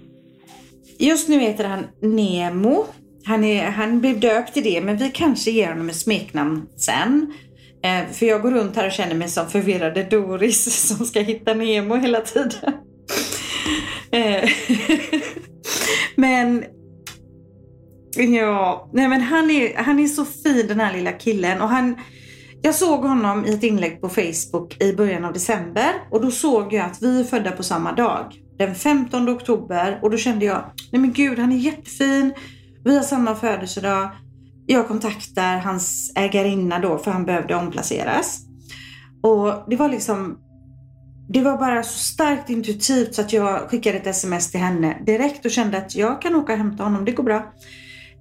Just 1.00 1.30
nu 1.30 1.40
heter 1.40 1.64
han 1.64 1.86
Nemo. 2.02 2.86
Han, 3.30 3.44
är, 3.44 3.66
han 3.66 4.02
blev 4.02 4.20
döpt 4.20 4.54
till 4.54 4.64
det, 4.64 4.82
men 4.82 4.98
vi 4.98 5.10
kanske 5.10 5.52
ger 5.52 5.68
honom 5.68 5.90
ett 5.90 5.96
smeknamn 5.96 6.66
sen. 6.78 7.34
Eh, 7.84 8.14
för 8.14 8.26
jag 8.26 8.42
går 8.42 8.52
runt 8.52 8.76
här 8.76 8.86
och 8.86 8.92
känner 8.92 9.16
mig 9.16 9.30
som 9.30 9.50
förvirrade 9.50 10.04
Doris 10.04 10.88
som 10.88 11.06
ska 11.06 11.22
hitta 11.22 11.54
Nemo 11.54 11.96
hela 11.96 12.22
tiden. 12.22 12.52
Eh, 14.12 14.50
men 16.16 16.64
ja, 18.16 18.90
nej 18.94 19.08
men 19.08 19.22
han 19.22 19.50
är, 19.52 19.78
han 19.78 20.00
är 20.00 20.08
så 20.08 20.26
fin 20.26 20.68
den 20.68 20.80
här 20.80 20.94
lilla 20.94 21.12
killen. 21.12 21.62
Och 21.62 21.70
han, 21.70 21.96
jag 22.62 22.76
såg 22.76 23.00
honom 23.00 23.46
i 23.46 23.54
ett 23.54 23.64
inlägg 23.64 24.02
på 24.02 24.10
Facebook 24.10 24.82
i 24.82 24.94
början 24.94 25.26
av 25.26 25.34
december 25.34 25.94
och 26.12 26.22
då 26.22 26.32
såg 26.32 26.74
jag 26.74 26.86
att 26.86 27.02
vi 27.02 27.20
är 27.20 27.24
födda 27.24 27.52
på 27.52 27.64
samma 27.64 27.92
dag. 27.92 28.34
Den 28.58 28.76
15 28.76 29.30
oktober 29.30 30.00
och 30.02 30.12
då 30.12 30.18
kände 30.18 30.46
jag, 30.46 30.64
nej 30.92 31.02
men 31.02 31.14
gud 31.14 31.40
han 31.40 31.52
är 31.52 31.58
jättefin. 31.58 32.34
Vi 32.84 32.96
har 32.96 33.04
samma 33.04 33.36
födelsedag. 33.36 34.10
Jag 34.66 34.88
kontaktar 34.88 35.58
hans 35.58 36.12
ägarinna 36.16 36.80
då 36.80 36.98
för 36.98 37.12
han 37.12 37.26
behövde 37.26 37.56
omplaceras. 37.56 38.42
Och 39.22 39.70
det 39.70 39.76
var 39.76 39.90
liksom 39.90 40.38
det 41.30 41.42
var 41.42 41.58
bara 41.58 41.84
så 41.84 42.00
starkt 42.00 42.50
intuitivt 42.50 43.16
så 43.16 43.22
att 43.22 43.34
jag 43.34 43.70
skickade 43.70 43.98
ett 43.98 44.08
sms 44.08 44.52
till 44.52 44.60
henne 44.60 44.98
direkt 45.06 45.46
och 45.46 45.52
kände 45.52 45.78
att 45.78 45.96
jag 45.96 46.22
kan 46.22 46.36
åka 46.36 46.54
och 46.54 46.58
hämta 46.58 46.84
honom, 46.84 47.06
det 47.06 47.12
går 47.12 47.24
bra. 47.24 47.54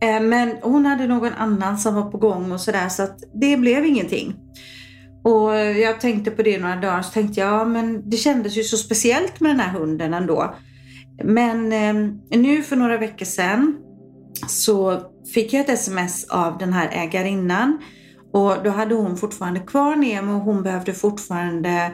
Eh, 0.01 0.21
men 0.21 0.57
hon 0.63 0.87
hade 0.87 1.07
någon 1.07 1.33
annan 1.33 1.79
som 1.79 1.95
var 1.95 2.11
på 2.11 2.19
gång 2.19 2.53
och 2.53 2.61
sådär 2.61 2.89
så 2.89 3.03
att 3.03 3.19
det 3.35 3.57
blev 3.57 3.87
ingenting. 3.87 4.35
Och 5.25 5.55
jag 5.57 6.01
tänkte 6.01 6.31
på 6.31 6.43
det 6.43 6.59
några 6.59 6.77
dagar 6.77 7.03
så 7.03 7.13
tänkte 7.13 7.41
jag, 7.41 7.53
ja 7.53 7.65
men 7.65 8.11
det 8.11 8.17
kändes 8.17 8.57
ju 8.57 8.63
så 8.63 8.77
speciellt 8.77 9.41
med 9.41 9.51
den 9.51 9.61
här 9.61 9.79
hunden 9.79 10.15
ändå. 10.15 10.55
Men 11.25 11.73
eh, 11.73 12.39
nu 12.39 12.63
för 12.63 12.77
några 12.77 12.97
veckor 12.97 13.27
sedan 13.27 13.77
så 14.47 15.01
fick 15.35 15.53
jag 15.53 15.61
ett 15.61 15.69
sms 15.69 16.25
av 16.25 16.59
den 16.59 16.73
här 16.73 16.89
ägarinnan 16.93 17.79
och 18.33 18.55
då 18.65 18.71
hade 18.71 18.95
hon 18.95 19.17
fortfarande 19.17 19.61
kvar 19.61 19.97
Nemo 19.97 20.33
och 20.33 20.41
hon 20.41 20.63
behövde 20.63 20.95
fortfarande 20.95 21.91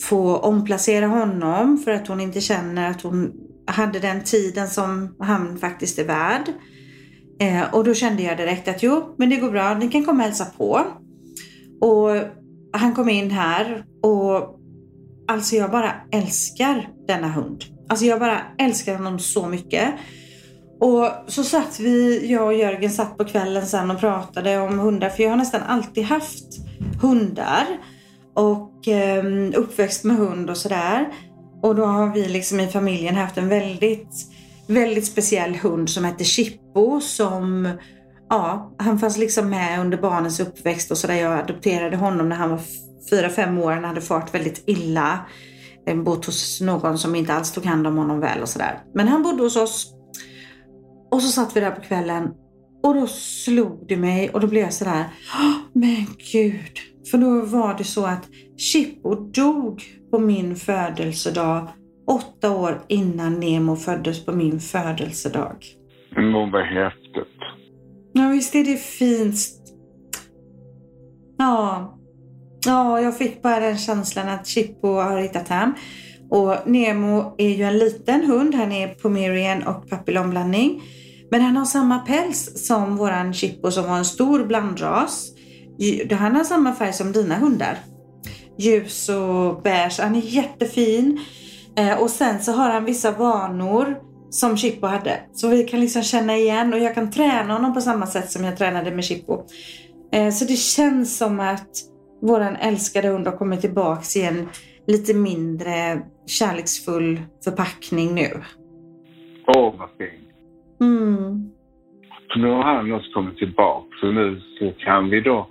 få 0.00 0.36
omplacera 0.36 1.06
honom 1.06 1.78
för 1.78 1.90
att 1.90 2.08
hon 2.08 2.20
inte 2.20 2.40
känner 2.40 2.90
att 2.90 3.02
hon 3.02 3.32
hade 3.66 3.98
den 3.98 4.24
tiden 4.24 4.68
som 4.68 5.16
han 5.18 5.58
faktiskt 5.58 5.98
är 5.98 6.04
värd. 6.04 6.52
Eh, 7.40 7.74
och 7.74 7.84
då 7.84 7.94
kände 7.94 8.22
jag 8.22 8.36
direkt 8.36 8.68
att 8.68 8.82
jo, 8.82 9.14
men 9.18 9.30
det 9.30 9.36
går 9.36 9.50
bra, 9.50 9.74
ni 9.74 9.88
kan 9.88 10.04
komma 10.04 10.18
och 10.18 10.24
hälsa 10.24 10.46
på. 10.56 10.86
Och 11.80 12.10
han 12.72 12.94
kom 12.94 13.08
in 13.08 13.30
här 13.30 13.84
och 14.02 14.60
alltså 15.28 15.56
jag 15.56 15.70
bara 15.70 15.92
älskar 16.12 16.88
denna 17.06 17.28
hund. 17.28 17.64
Alltså 17.88 18.04
jag 18.04 18.20
bara 18.20 18.40
älskar 18.58 18.96
honom 18.96 19.18
så 19.18 19.48
mycket. 19.48 19.94
Och 20.80 21.10
så 21.26 21.44
satt 21.44 21.80
vi, 21.80 22.26
jag 22.32 22.46
och 22.46 22.54
Jörgen 22.54 22.90
satt 22.90 23.18
på 23.18 23.24
kvällen 23.24 23.66
sen 23.66 23.90
och 23.90 24.00
pratade 24.00 24.58
om 24.58 24.78
hundar, 24.78 25.08
för 25.08 25.22
jag 25.22 25.30
har 25.30 25.36
nästan 25.36 25.62
alltid 25.62 26.04
haft 26.04 26.44
hundar 27.02 27.66
och 28.34 28.88
eh, 28.88 29.24
uppväxt 29.54 30.04
med 30.04 30.16
hund 30.16 30.50
och 30.50 30.56
sådär. 30.56 31.08
Och 31.62 31.74
då 31.74 31.84
har 31.84 32.14
vi 32.14 32.28
liksom 32.28 32.60
i 32.60 32.68
familjen 32.68 33.14
haft 33.14 33.38
en 33.38 33.48
väldigt, 33.48 34.26
väldigt 34.66 35.06
speciell 35.06 35.54
hund 35.54 35.90
som 35.90 36.04
heter 36.04 36.24
Chippo 36.24 37.00
som 37.00 37.68
Ja, 38.28 38.74
han 38.78 38.98
fanns 38.98 39.18
liksom 39.18 39.50
med 39.50 39.80
under 39.80 39.98
barnens 39.98 40.40
uppväxt 40.40 40.90
och 40.90 40.98
sådär. 40.98 41.14
Jag 41.14 41.38
adopterade 41.38 41.96
honom 41.96 42.28
när 42.28 42.36
han 42.36 42.50
var 42.50 42.60
fyra 43.10 43.30
fem 43.30 43.58
år. 43.58 43.72
Han 43.72 43.84
hade 43.84 44.00
fart 44.00 44.34
väldigt 44.34 44.62
illa. 44.66 45.18
Ehm, 45.86 46.04
bott 46.04 46.26
hos 46.26 46.60
någon 46.60 46.98
som 46.98 47.14
inte 47.14 47.34
alls 47.34 47.52
tog 47.52 47.64
hand 47.64 47.86
om 47.86 47.96
honom 47.96 48.20
väl 48.20 48.42
och 48.42 48.48
sådär. 48.48 48.82
Men 48.94 49.08
han 49.08 49.22
bodde 49.22 49.42
hos 49.42 49.56
oss. 49.56 49.95
Och 51.10 51.22
så 51.22 51.28
satt 51.28 51.56
vi 51.56 51.60
där 51.60 51.70
på 51.70 51.80
kvällen 51.80 52.30
och 52.82 52.94
då 52.94 53.06
slog 53.06 53.84
det 53.88 53.96
mig 53.96 54.30
och 54.30 54.40
då 54.40 54.46
blev 54.46 54.62
jag 54.62 54.72
sådär, 54.72 55.04
men 55.72 56.06
gud, 56.32 56.78
för 57.10 57.18
då 57.18 57.40
var 57.40 57.78
det 57.78 57.84
så 57.84 58.06
att 58.06 58.28
Chippo 58.56 59.14
dog 59.14 59.82
på 60.10 60.18
min 60.18 60.56
födelsedag 60.56 61.68
åtta 62.06 62.56
år 62.56 62.82
innan 62.88 63.40
Nemo 63.40 63.76
föddes 63.76 64.24
på 64.24 64.32
min 64.32 64.60
födelsedag. 64.60 65.56
Men 66.10 66.50
vad 66.50 66.62
häftigt. 66.62 67.40
Ja, 68.12 68.28
visst 68.28 68.54
är 68.54 68.64
det 68.64 68.76
fint. 68.76 69.36
Ja. 71.38 71.92
Ja, 72.66 73.00
jag 73.00 73.18
fick 73.18 73.42
bara 73.42 73.60
den 73.60 73.78
känslan 73.78 74.28
att 74.28 74.46
Chippo 74.46 74.88
har 74.88 75.20
hittat 75.20 75.48
hem. 75.48 75.74
Och 76.30 76.54
Nemo 76.66 77.34
är 77.38 77.48
ju 77.48 77.64
en 77.64 77.78
liten 77.78 78.24
hund. 78.24 78.54
Han 78.54 78.72
är 78.72 78.88
Pomerian 78.88 79.62
och 79.62 79.88
papillonblandning. 79.88 80.82
Men 81.30 81.40
han 81.40 81.56
har 81.56 81.64
samma 81.64 81.98
päls 81.98 82.66
som 82.66 82.96
våran 82.96 83.34
Chippo 83.34 83.70
som 83.70 83.84
var 83.84 83.98
en 83.98 84.04
stor 84.04 84.44
blandras. 84.44 85.32
Han 86.10 86.36
har 86.36 86.44
samma 86.44 86.74
färg 86.74 86.92
som 86.92 87.12
dina 87.12 87.34
hundar. 87.34 87.78
Ljus 88.58 89.08
och 89.08 89.62
beige. 89.62 90.00
Han 90.00 90.16
är 90.16 90.20
jättefin. 90.20 91.20
Eh, 91.76 92.02
och 92.02 92.10
sen 92.10 92.42
så 92.42 92.52
har 92.52 92.70
han 92.70 92.84
vissa 92.84 93.10
vanor 93.10 93.96
som 94.30 94.56
Chippo 94.56 94.86
hade. 94.86 95.20
Så 95.32 95.48
vi 95.48 95.64
kan 95.64 95.80
liksom 95.80 96.02
känna 96.02 96.36
igen 96.36 96.74
och 96.74 96.80
jag 96.80 96.94
kan 96.94 97.10
träna 97.10 97.52
honom 97.52 97.74
på 97.74 97.80
samma 97.80 98.06
sätt 98.06 98.30
som 98.30 98.44
jag 98.44 98.56
tränade 98.56 98.90
med 98.90 99.04
Chippo. 99.04 99.42
Eh, 100.12 100.32
så 100.32 100.44
det 100.44 100.56
känns 100.56 101.16
som 101.16 101.40
att 101.40 101.70
våran 102.22 102.56
älskade 102.56 103.08
hund 103.08 103.26
har 103.26 103.36
kommit 103.36 103.60
tillbaks 103.60 104.16
igen 104.16 104.48
lite 104.86 105.14
mindre 105.14 106.02
kärleksfull 106.26 107.20
förpackning 107.44 108.14
nu. 108.14 108.30
Åh, 109.46 109.74
vad 109.78 109.88
fint. 109.98 110.26
Mm. 110.80 111.50
Nu 112.36 112.48
har 112.48 112.62
han 112.62 112.92
också 112.92 113.12
kommit 113.12 113.36
tillbaka. 113.36 113.86
Så 114.00 114.12
nu 114.12 114.40
så 114.58 114.72
kan 114.78 115.10
vi 115.10 115.20
då 115.20 115.46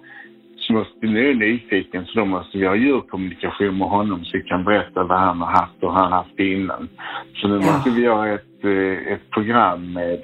så 0.57 0.73
måste, 0.73 1.05
nu 1.05 1.29
är 1.29 1.33
nyfiken 1.33 2.05
så 2.05 2.19
då 2.19 2.25
måste 2.25 2.57
vi 2.57 2.65
ha 2.65 2.75
djurkommunikation 2.75 3.77
med 3.77 3.87
honom 3.87 4.25
så 4.25 4.37
vi 4.37 4.43
kan 4.43 4.63
berätta 4.63 5.03
vad 5.03 5.19
han 5.19 5.41
har 5.41 5.51
haft 5.51 5.83
och 5.83 5.93
han 5.93 6.11
har 6.11 6.17
haft 6.17 6.39
innan. 6.39 6.89
Så 7.35 7.47
nu 7.47 7.53
ja. 7.53 7.61
måste 7.61 7.89
vi 7.89 8.05
ha 8.07 8.27
ett, 8.27 8.63
eh, 8.63 9.13
ett 9.13 9.29
program 9.29 9.93
med 9.93 10.21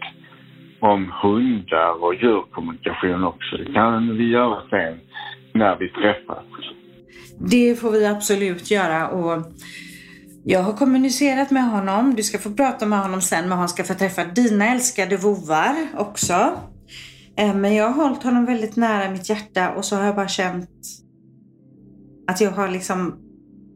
om 0.80 1.12
hundar 1.22 2.04
och 2.04 2.16
djurkommunikation 2.16 3.24
också. 3.24 3.58
Det 3.58 3.74
kan 3.74 4.18
vi 4.18 4.30
göra 4.30 4.62
sen 4.70 5.00
när 5.54 5.78
vi 5.80 5.90
träffas. 5.90 6.46
Det 7.46 7.76
får 7.76 7.92
vi 7.92 8.06
absolut 8.06 8.72
göra 8.72 9.10
och 9.10 9.44
jag 10.44 10.64
har 10.64 10.74
kommunicerat 10.74 11.52
med 11.52 11.72
honom. 11.72 12.16
Du 12.16 12.24
ska 12.24 12.40
få 12.40 12.52
prata 12.52 12.86
med 12.86 13.00
honom 13.00 13.22
sen 13.22 13.50
men 13.50 13.58
han 13.58 13.70
ska 13.70 13.84
få 13.84 13.94
träffa 13.94 14.26
dina 14.26 14.68
älskade 14.72 15.18
vovar 15.18 15.76
också. 15.98 16.54
Eh, 17.38 17.56
men 17.56 17.76
jag 17.76 17.90
har 17.90 18.04
hållit 18.04 18.24
honom 18.24 18.46
väldigt 18.46 18.76
nära 18.76 19.12
mitt 19.12 19.30
hjärta 19.30 19.72
och 19.72 19.86
så 19.86 19.96
har 19.96 20.06
jag 20.06 20.16
bara 20.16 20.28
känt 20.28 20.70
att 22.28 22.42
jag 22.42 22.52
har 22.52 22.68
liksom 22.68 23.16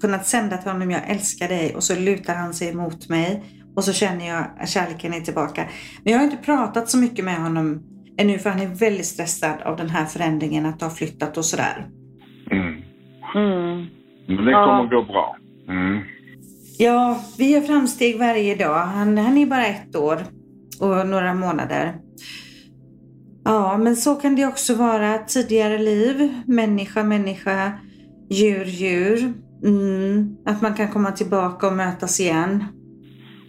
kunnat 0.02 0.28
sända 0.28 0.58
till 0.58 0.72
honom, 0.72 0.92
jag 0.92 1.10
älskar 1.10 1.48
dig 1.48 1.76
och 1.76 1.84
så 1.84 1.96
lutar 1.96 2.36
han 2.36 2.54
sig 2.54 2.70
emot 2.70 3.10
mig 3.10 3.44
och 3.76 3.84
så 3.84 3.94
känner 3.94 4.28
jag 4.28 4.46
att 4.60 4.70
kärleken 4.70 5.14
är 5.14 5.22
tillbaka. 5.22 5.70
Men 6.04 6.14
jag 6.14 6.20
har 6.20 6.26
inte 6.26 6.38
pratat 6.38 6.90
så 6.90 6.98
mycket 6.98 7.26
med 7.26 7.38
honom 7.38 7.84
ännu 8.18 8.40
för 8.40 8.50
han 8.50 8.62
är 8.62 8.68
väldigt 8.68 9.06
stressad 9.06 9.62
av 9.62 9.78
den 9.78 9.90
här 9.90 10.06
förändringen 10.06 10.66
att 10.66 10.82
ha 10.82 10.90
flyttat 10.90 11.38
och 11.38 11.46
sådär. 11.46 11.88
Mm. 13.36 13.86
Men 14.28 14.46
det 14.46 14.52
kommer 14.52 14.84
ja. 14.84 14.90
gå 14.92 15.02
bra. 15.02 15.38
Mm. 15.68 16.00
Ja, 16.80 17.20
vi 17.38 17.54
gör 17.54 17.62
framsteg 17.62 18.20
varje 18.20 18.56
dag. 18.56 18.76
Han, 18.76 19.18
han 19.18 19.38
är 19.38 19.46
bara 19.46 19.66
ett 19.66 19.96
år 19.96 20.18
och 20.82 21.08
några 21.08 21.34
månader. 21.34 21.94
Ja, 23.46 23.78
men 23.78 23.96
så 23.96 24.16
kan 24.16 24.36
det 24.36 24.46
också 24.46 24.76
vara. 24.76 25.18
Tidigare 25.18 25.78
liv, 25.78 26.34
människa, 26.48 27.04
människa, 27.04 27.72
djur, 28.30 28.66
djur. 28.66 29.34
Mm. 29.64 30.38
Att 30.46 30.62
man 30.62 30.74
kan 30.74 30.88
komma 30.88 31.12
tillbaka 31.12 31.68
och 31.68 31.74
mötas 31.74 32.20
igen. 32.20 32.64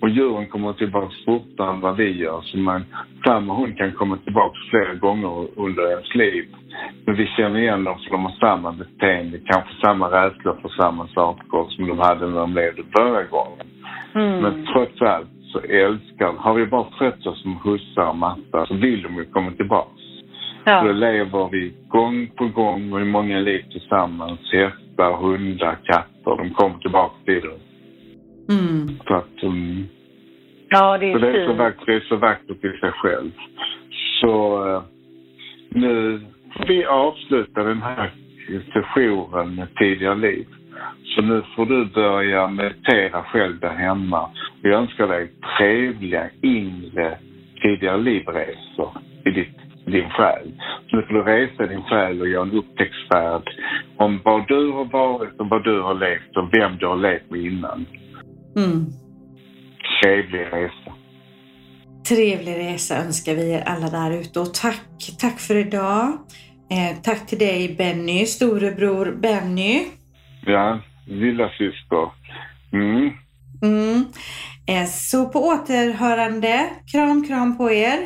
Och 0.01 0.09
djuren 0.11 0.49
kommer 0.49 0.73
tillbaka 0.73 1.15
fortare 1.25 1.75
än 1.75 1.81
vad 1.81 1.97
vi 1.97 2.11
gör. 2.11 2.43
Så 2.43 2.59
man, 2.59 2.85
samma 3.25 3.61
hund 3.61 3.77
kan 3.77 3.93
komma 3.93 4.17
tillbaka 4.17 4.55
flera 4.71 4.95
gånger 4.95 5.59
under 5.59 5.91
ens 5.91 6.15
liv. 6.15 6.56
Men 7.07 7.17
vi 7.17 7.27
känner 7.27 7.61
igen 7.61 7.85
dem 7.85 7.99
för 7.99 8.11
de 8.11 8.25
har 8.25 8.33
samma 8.33 8.73
beteende, 8.73 9.39
kanske 9.39 9.87
samma 9.87 10.11
rädsla 10.11 10.57
för 10.63 10.69
samma 10.69 11.09
saker 11.09 11.67
som 11.69 11.87
de 11.87 11.99
hade 11.99 12.27
när 12.27 12.41
de 12.41 12.55
levde 12.55 12.83
förra 12.99 13.23
gången. 13.23 13.67
Mm. 14.15 14.41
Men 14.41 14.67
trots 14.67 15.03
allt 15.03 15.29
så 15.53 15.59
älskar 15.59 16.33
Har 16.33 16.55
vi 16.55 16.67
bara 16.67 16.85
skött 16.85 17.27
oss 17.27 17.43
som 17.43 17.57
hussar 17.65 18.09
och 18.09 18.17
mattar 18.17 18.67
så 18.67 18.75
vill 18.75 19.03
de 19.03 19.17
ju 19.17 19.25
komma 19.25 19.51
tillbaks. 19.51 20.03
Ja. 20.65 20.83
Så 20.83 20.93
lever 20.93 21.49
vi 21.53 21.73
gång 21.89 22.31
på 22.37 22.49
gång 22.49 22.93
och 22.93 23.01
i 23.01 23.05
många 23.05 23.39
liv 23.39 23.65
tillsammans. 23.73 24.41
Hästar, 24.53 25.13
hundar, 25.17 25.79
katter. 25.85 26.37
De 26.37 26.51
kommer 26.51 26.79
tillbaka 26.79 27.15
till 27.25 27.49
oss. 27.49 27.63
Mm. 28.49 28.99
Så 29.07 29.15
att, 29.15 29.43
um, 29.43 29.87
ja, 30.69 30.99
det 30.99 31.07
är, 31.07 31.13
så 31.13 31.19
det 31.19 31.43
är 31.43 31.47
så 31.47 31.53
vackert, 31.53 31.87
det 31.87 31.95
är 31.95 32.01
så 32.01 32.17
vackert 32.17 32.65
i 32.65 32.79
sig 32.81 32.93
själv. 32.93 33.31
Så 34.21 34.65
uh, 34.69 34.83
nu 35.71 36.21
vi 36.67 36.85
avsluta 36.85 37.63
den 37.63 37.83
här 37.83 38.11
sessionen 38.73 39.55
med 39.55 39.69
tidigare 39.75 40.15
liv. 40.15 40.47
Så 41.15 41.23
nu 41.23 41.43
får 41.57 41.67
du 41.67 41.85
börja 41.85 42.49
meditera 42.49 43.23
själv 43.23 43.61
där 43.61 43.75
hemma. 43.75 44.23
Och 44.23 44.69
jag 44.69 44.81
önskar 44.81 45.09
dig 45.09 45.33
trevliga 45.59 46.31
inre 46.43 47.19
tidigare 47.63 47.99
livresor 47.99 48.91
i 49.25 49.31
ditt, 49.31 49.57
din 49.87 50.11
själ. 50.11 50.53
Så 50.91 50.97
nu 50.97 51.03
får 51.03 51.15
du 51.15 51.23
resa 51.23 51.67
din 51.67 51.83
själ 51.83 52.21
och 52.21 52.29
göra 52.29 52.43
en 52.43 52.53
upptäcktsfärd 52.53 53.51
om 53.97 54.21
vad 54.25 54.49
du 54.49 54.71
har 54.71 54.85
varit 54.85 55.41
och 55.41 55.49
vad 55.49 55.65
du 55.65 55.81
har 55.81 55.95
levt 55.95 56.37
och 56.37 56.49
vem 56.53 56.77
du 56.77 56.87
har 56.87 56.97
levt 56.97 57.31
med 57.31 57.41
innan. 57.41 57.87
Mm. 58.57 58.87
trevlig 60.03 60.41
resa. 60.41 60.93
Trevlig 62.09 62.57
resa 62.57 62.97
önskar 62.97 63.35
vi 63.35 63.53
er 63.53 63.63
alla 63.67 63.89
där 63.89 64.21
ute 64.21 64.41
och 64.41 64.55
tack, 64.55 65.17
tack 65.21 65.41
för 65.41 65.57
idag. 65.57 66.19
Eh, 66.71 66.97
tack 67.03 67.27
till 67.27 67.39
dig 67.39 67.75
Benny, 67.79 68.27
storebror 68.27 69.17
Benny. 69.21 69.87
Ja, 70.47 70.81
lilla 71.07 71.49
syster. 71.49 72.11
Mm. 72.73 73.13
Mm. 73.63 74.05
Eh, 74.67 74.87
så 74.87 75.29
på 75.29 75.39
återhörande, 75.39 76.71
kram 76.93 77.27
kram 77.27 77.57
på 77.59 77.71
er. 77.71 77.99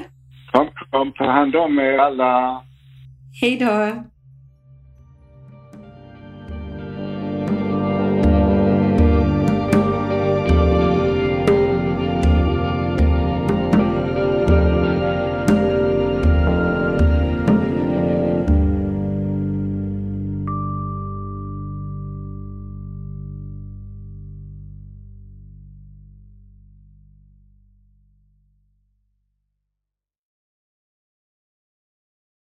Kram, 0.52 0.68
kram, 0.90 1.12
ta 1.12 1.24
hand 1.24 1.56
om 1.56 1.78
er 1.78 1.98
alla. 1.98 2.62
Hej 3.40 3.56
då. 3.56 4.04